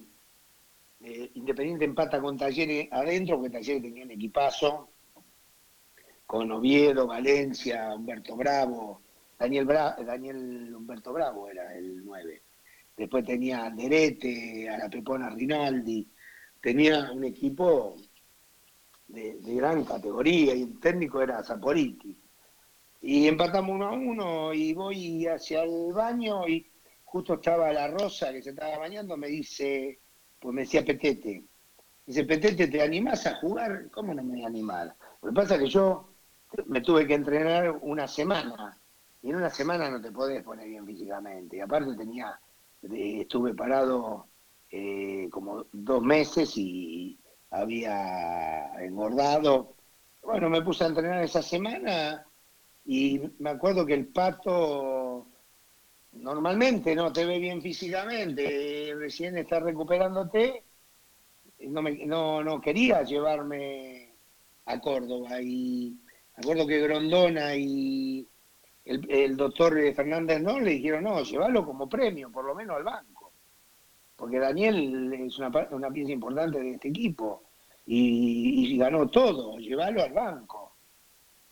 eh, 1.05 1.31
Independiente 1.35 1.85
empata 1.85 2.21
con 2.21 2.39
Talleres 2.39 2.89
adentro, 2.91 3.37
porque 3.37 3.51
Talleres 3.51 3.83
tenía 3.83 4.05
un 4.05 4.11
equipazo 4.13 4.89
con 6.27 6.51
Oviedo, 6.51 7.07
Valencia, 7.07 7.95
Humberto 7.95 8.35
Bravo, 8.37 9.03
Daniel, 9.39 9.67
Daniel 9.67 10.75
Humberto 10.75 11.13
Bravo 11.13 11.49
era 11.51 11.75
el 11.77 12.05
9. 12.05 12.43
Después 12.97 13.25
tenía 13.25 13.71
Derete, 13.71 14.69
a 14.71 14.79
la 14.79 14.89
Pepona 14.89 15.29
Rinaldi, 15.31 16.09
tenía 16.61 17.13
un 17.13 17.25
equipo 17.25 17.97
de, 19.09 19.37
gran 19.43 19.85
categoría 19.85 20.55
y 20.55 20.63
el 20.63 20.81
técnico 20.81 21.21
era 21.21 21.45
Zaporiti. 21.45 22.17
Y 23.03 23.29
empatamos 23.29 23.75
uno 23.75 23.89
a 23.89 23.93
uno 23.93 24.55
y 24.55 24.73
voy 24.73 25.27
hacia 25.27 25.65
el 25.65 25.93
baño 25.93 26.49
y 26.49 26.67
justo 27.05 27.35
estaba 27.35 27.71
la 27.73 27.89
Rosa 27.89 28.33
que 28.33 28.43
se 28.43 28.51
estaba 28.51 28.79
bañando, 28.79 29.17
me 29.19 29.29
dice, 29.29 30.01
pues 30.45 30.55
me 30.55 30.61
decía 30.61 30.85
Petete, 30.85 31.43
dice, 32.05 32.25
Petete, 32.25 32.67
¿te 32.67 32.83
animás 32.83 33.27
a 33.27 33.37
jugar? 33.37 33.89
¿Cómo 33.91 34.13
no 34.13 34.23
me 34.23 34.33
voy 34.33 34.45
a 34.45 34.49
animar? 34.49 34.95
Lo 35.23 35.31
que 35.31 35.35
pasa 35.35 35.55
es 35.55 35.63
que 35.63 35.69
yo 35.69 36.07
me 36.67 36.83
tuve 36.83 37.07
que 37.07 37.15
entrenar 37.15 37.79
una 37.81 38.07
semana 38.07 38.79
y 39.23 39.31
en 39.31 39.37
una 39.37 39.49
semana 39.49 39.89
no 39.89 40.03
te 40.03 40.13
podés 40.13 40.45
poner 40.45 40.69
bien 40.69 40.85
físicamente. 40.85 41.57
Y 41.57 41.61
aparte 41.61 41.97
tenía, 41.97 42.39
estuve 42.83 43.55
parado 43.55 44.27
eh, 44.71 45.31
como 45.33 45.65
dos 45.73 46.03
meses 46.03 46.53
y 46.59 47.19
había 47.49 48.85
engordado. 48.85 49.77
Bueno, 50.23 50.51
me 50.51 50.61
puse 50.61 50.85
a 50.85 50.89
entrenar 50.89 51.25
esa 51.25 51.41
semana 51.41 52.23
y 52.85 53.19
me 53.39 53.49
acuerdo 53.49 53.87
que 53.87 53.95
el 53.95 54.09
pato 54.09 55.04
normalmente 56.17 56.95
no 56.95 57.13
te 57.13 57.25
ve 57.25 57.39
bien 57.39 57.61
físicamente, 57.61 58.95
recién 58.97 59.37
está 59.39 59.61
recuperándote, 59.61 60.63
no, 61.61 61.83
me, 61.83 62.07
no, 62.07 62.43
no 62.43 62.61
quería 62.61 63.03
llevarme 63.03 64.15
a 64.67 64.81
Córdoba. 64.81 65.41
Y 65.41 65.97
me 66.37 66.43
acuerdo 66.43 66.67
que 66.67 66.81
Grondona 66.81 67.55
y 67.57 68.27
el, 68.85 69.37
doctor 69.37 69.75
Fernández 69.95 70.41
no 70.41 70.61
le 70.61 70.73
dijeron, 70.73 71.05
no, 71.05 71.23
llévalo 71.23 71.65
como 71.65 71.89
premio, 71.89 72.31
por 72.31 72.45
lo 72.45 72.55
menos 72.55 72.77
al 72.77 72.85
banco, 72.85 73.33
porque 74.17 74.39
Daniel 74.39 75.13
es 75.13 75.39
una, 75.39 75.51
una 75.71 75.91
pieza 75.91 76.13
importante 76.13 76.61
de 76.61 76.73
este 76.73 76.89
equipo. 76.89 77.43
Y, 77.87 78.79
ganó 78.79 79.09
todo, 79.09 79.59
llevarlo 79.59 80.03
al 80.03 80.13
banco. 80.13 80.73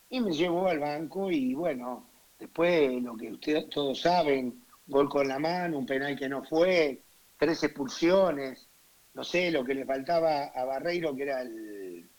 Y 0.09 0.19
me 0.19 0.31
llevó 0.31 0.67
al 0.67 0.79
banco 0.79 1.29
y 1.31 1.53
bueno, 1.53 2.07
después 2.43 3.01
lo 3.01 3.15
que 3.15 3.31
ustedes 3.31 3.69
todos 3.69 4.01
saben, 4.01 4.63
gol 4.87 5.09
con 5.09 5.27
la 5.27 5.39
mano, 5.39 5.77
un 5.77 5.85
penal 5.85 6.17
que 6.17 6.29
no 6.29 6.43
fue, 6.43 7.01
tres 7.37 7.63
expulsiones, 7.63 8.67
no 9.13 9.23
sé, 9.23 9.51
lo 9.51 9.63
que 9.63 9.75
le 9.75 9.85
faltaba 9.85 10.45
a 10.45 10.65
Barreiro 10.65 11.15
que 11.15 11.23
era 11.23 11.41
el, 11.41 12.09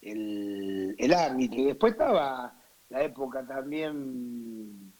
el, 0.00 1.14
árbitro. 1.14 1.60
Y 1.60 1.64
después 1.64 1.92
estaba 1.92 2.54
la 2.90 3.02
época 3.02 3.46
también 3.46 4.92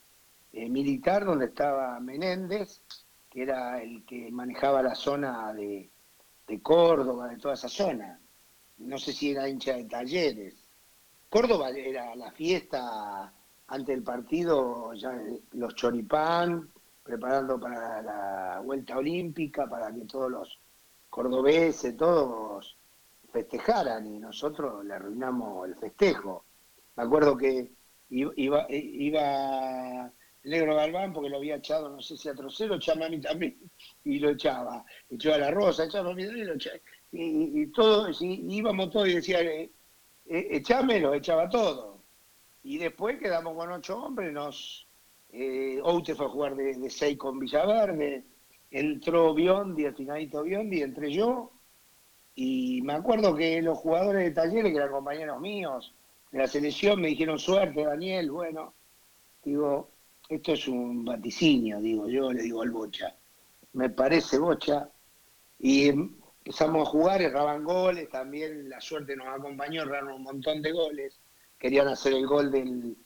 eh, 0.53 0.69
militar 0.69 1.25
donde 1.25 1.47
estaba 1.47 1.99
Menéndez, 2.01 2.83
que 3.31 3.43
era 3.43 3.83
el 3.83 4.05
que 4.05 4.31
manejaba 4.31 4.83
la 4.83 4.95
zona 4.95 5.53
de, 5.53 5.91
de 6.47 6.61
Córdoba, 6.61 7.29
de 7.29 7.39
toda 7.39 7.55
esa 7.55 7.69
zona 7.69 8.19
no 8.85 8.99
sé 8.99 9.13
si 9.13 9.31
era 9.31 9.49
hincha 9.49 9.75
de 9.75 9.85
talleres. 9.85 10.55
Córdoba 11.29 11.71
era 11.71 12.15
la 12.15 12.31
fiesta 12.33 13.33
antes 13.73 13.95
del 13.97 14.03
partido, 14.03 14.93
ya 14.95 15.19
los 15.53 15.75
choripán, 15.75 16.71
preparando 17.03 17.59
para 17.59 18.03
la 18.03 18.61
vuelta 18.63 18.99
olímpica, 18.99 19.67
para 19.67 19.93
que 19.93 20.03
todos 20.03 20.31
los 20.31 20.59
cordobeses, 21.09 21.97
todos 21.97 22.77
festejaran 23.33 24.07
y 24.07 24.19
nosotros 24.19 24.85
le 24.85 24.95
arruinamos 24.95 25.67
el 25.69 25.75
festejo. 25.77 26.45
Me 26.97 27.05
acuerdo 27.05 27.37
que 27.37 27.71
iba, 28.11 28.67
iba 28.69 30.13
el 30.43 30.51
negro 30.51 30.77
Galván 30.77 31.13
porque 31.15 31.31
lo 31.31 31.39
había 31.39 31.57
echado, 31.57 31.89
no 31.89 32.03
sé 32.03 32.17
si 32.17 32.29
a 32.29 32.35
Trocero, 32.35 32.75
echaba 32.75 33.07
a 33.07 33.09
mí 33.09 33.21
también, 33.21 33.59
y 34.05 34.19
lo 34.19 34.31
echaba. 34.31 34.85
Echaba 35.09 35.37
a 35.37 35.39
la 35.39 35.51
Rosa, 35.51 35.85
echaba 35.85 36.11
a 36.11 36.15
mí 36.15 36.23
y 36.25 36.45
lo 36.45 36.55
echaba 36.55 36.79
y, 37.13 37.67
todo, 37.69 38.09
íbamos 38.21 38.91
todos 38.91 39.09
y 39.09 39.15
decía, 39.15 39.41
eh, 39.43 39.71
eh, 40.27 40.49
echámelo, 40.51 41.15
echaba 41.15 41.49
todo. 41.49 41.92
Y 42.63 42.79
después 42.79 43.19
quedamos 43.19 43.55
con 43.55 43.73
ocho 43.73 43.99
hombres, 44.03 44.33
nos 44.33 44.87
eh, 45.33 45.81
Oute 45.83 46.15
fue 46.15 46.27
a 46.27 46.29
jugar 46.29 46.55
de, 46.55 46.91
seis 46.91 47.17
con 47.17 47.39
Villaverde, 47.39 48.25
entró 48.71 49.35
Biondi, 49.35 49.85
el 49.85 49.95
finalito 49.95 50.43
Biondi, 50.43 50.83
entré 50.83 51.11
yo, 51.11 51.51
y 52.35 52.81
me 52.83 52.93
acuerdo 52.93 53.35
que 53.35 53.61
los 53.63 53.79
jugadores 53.79 54.25
de 54.25 54.31
talleres, 54.31 54.71
que 54.73 54.79
eran 54.79 54.93
compañeros 54.93 55.41
míos 55.41 55.95
de 56.31 56.39
la 56.39 56.47
selección, 56.47 57.01
me 57.01 57.09
dijeron 57.09 57.39
suerte, 57.39 57.85
Daniel, 57.85 58.31
bueno, 58.31 58.75
digo, 59.43 59.91
esto 60.29 60.53
es 60.53 60.69
un 60.69 61.05
vaticinio, 61.05 61.81
digo, 61.81 62.09
yo 62.09 62.33
le 62.33 62.43
digo 62.43 62.63
al 62.63 62.71
Bocha, 62.71 63.17
me 63.73 63.89
parece 63.89 64.39
Bocha, 64.39 64.91
y 65.59 65.89
empezamos 65.89 66.87
a 66.87 66.91
jugar, 66.91 67.23
erraban 67.23 67.65
goles, 67.65 68.11
también 68.11 68.69
la 68.69 68.81
suerte 68.83 69.17
nos 69.17 69.29
acompañó, 69.29 69.83
erraron 69.83 70.13
un 70.13 70.23
montón 70.25 70.61
de 70.61 70.73
goles, 70.73 71.22
querían 71.63 71.87
hacer 71.87 72.15
el 72.15 72.27
gol 72.27 72.51
del, 72.51 72.97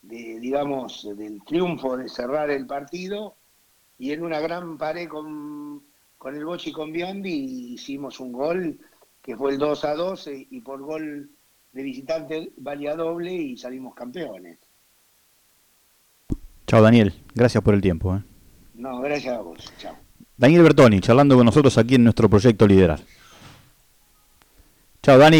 digamos, 0.00 1.06
del 1.14 1.44
triunfo, 1.44 1.94
de 1.94 2.08
cerrar 2.08 2.50
el 2.50 2.66
partido, 2.66 3.34
y 3.98 4.12
en 4.12 4.24
una 4.24 4.40
gran 4.40 4.78
pared 4.78 5.06
con, 5.06 5.82
con 6.16 6.34
el 6.34 6.46
Bochi 6.46 6.70
y 6.70 6.72
con 6.72 6.90
Biondi 6.90 7.74
hicimos 7.74 8.18
un 8.18 8.32
gol 8.32 8.78
que 9.20 9.36
fue 9.36 9.52
el 9.52 9.58
2 9.58 9.84
a 9.84 9.94
2 9.94 10.30
y 10.48 10.60
por 10.62 10.80
gol 10.80 11.28
de 11.72 11.82
visitante 11.82 12.50
valía 12.56 12.96
doble 12.96 13.30
y 13.30 13.58
salimos 13.58 13.94
campeones. 13.94 14.56
Chao 16.66 16.80
Daniel, 16.80 17.12
gracias 17.34 17.62
por 17.62 17.74
el 17.74 17.82
tiempo. 17.82 18.16
¿eh? 18.16 18.22
No, 18.72 19.00
gracias 19.00 19.36
a 19.36 19.42
vos, 19.42 19.70
chao. 19.76 19.94
Daniel 20.38 20.62
Bertoni, 20.62 21.00
charlando 21.00 21.36
con 21.36 21.44
nosotros 21.44 21.76
aquí 21.76 21.96
en 21.96 22.04
nuestro 22.04 22.30
proyecto 22.30 22.66
Liderar. 22.66 23.00
Chao, 25.02 25.18
Dani. 25.18 25.36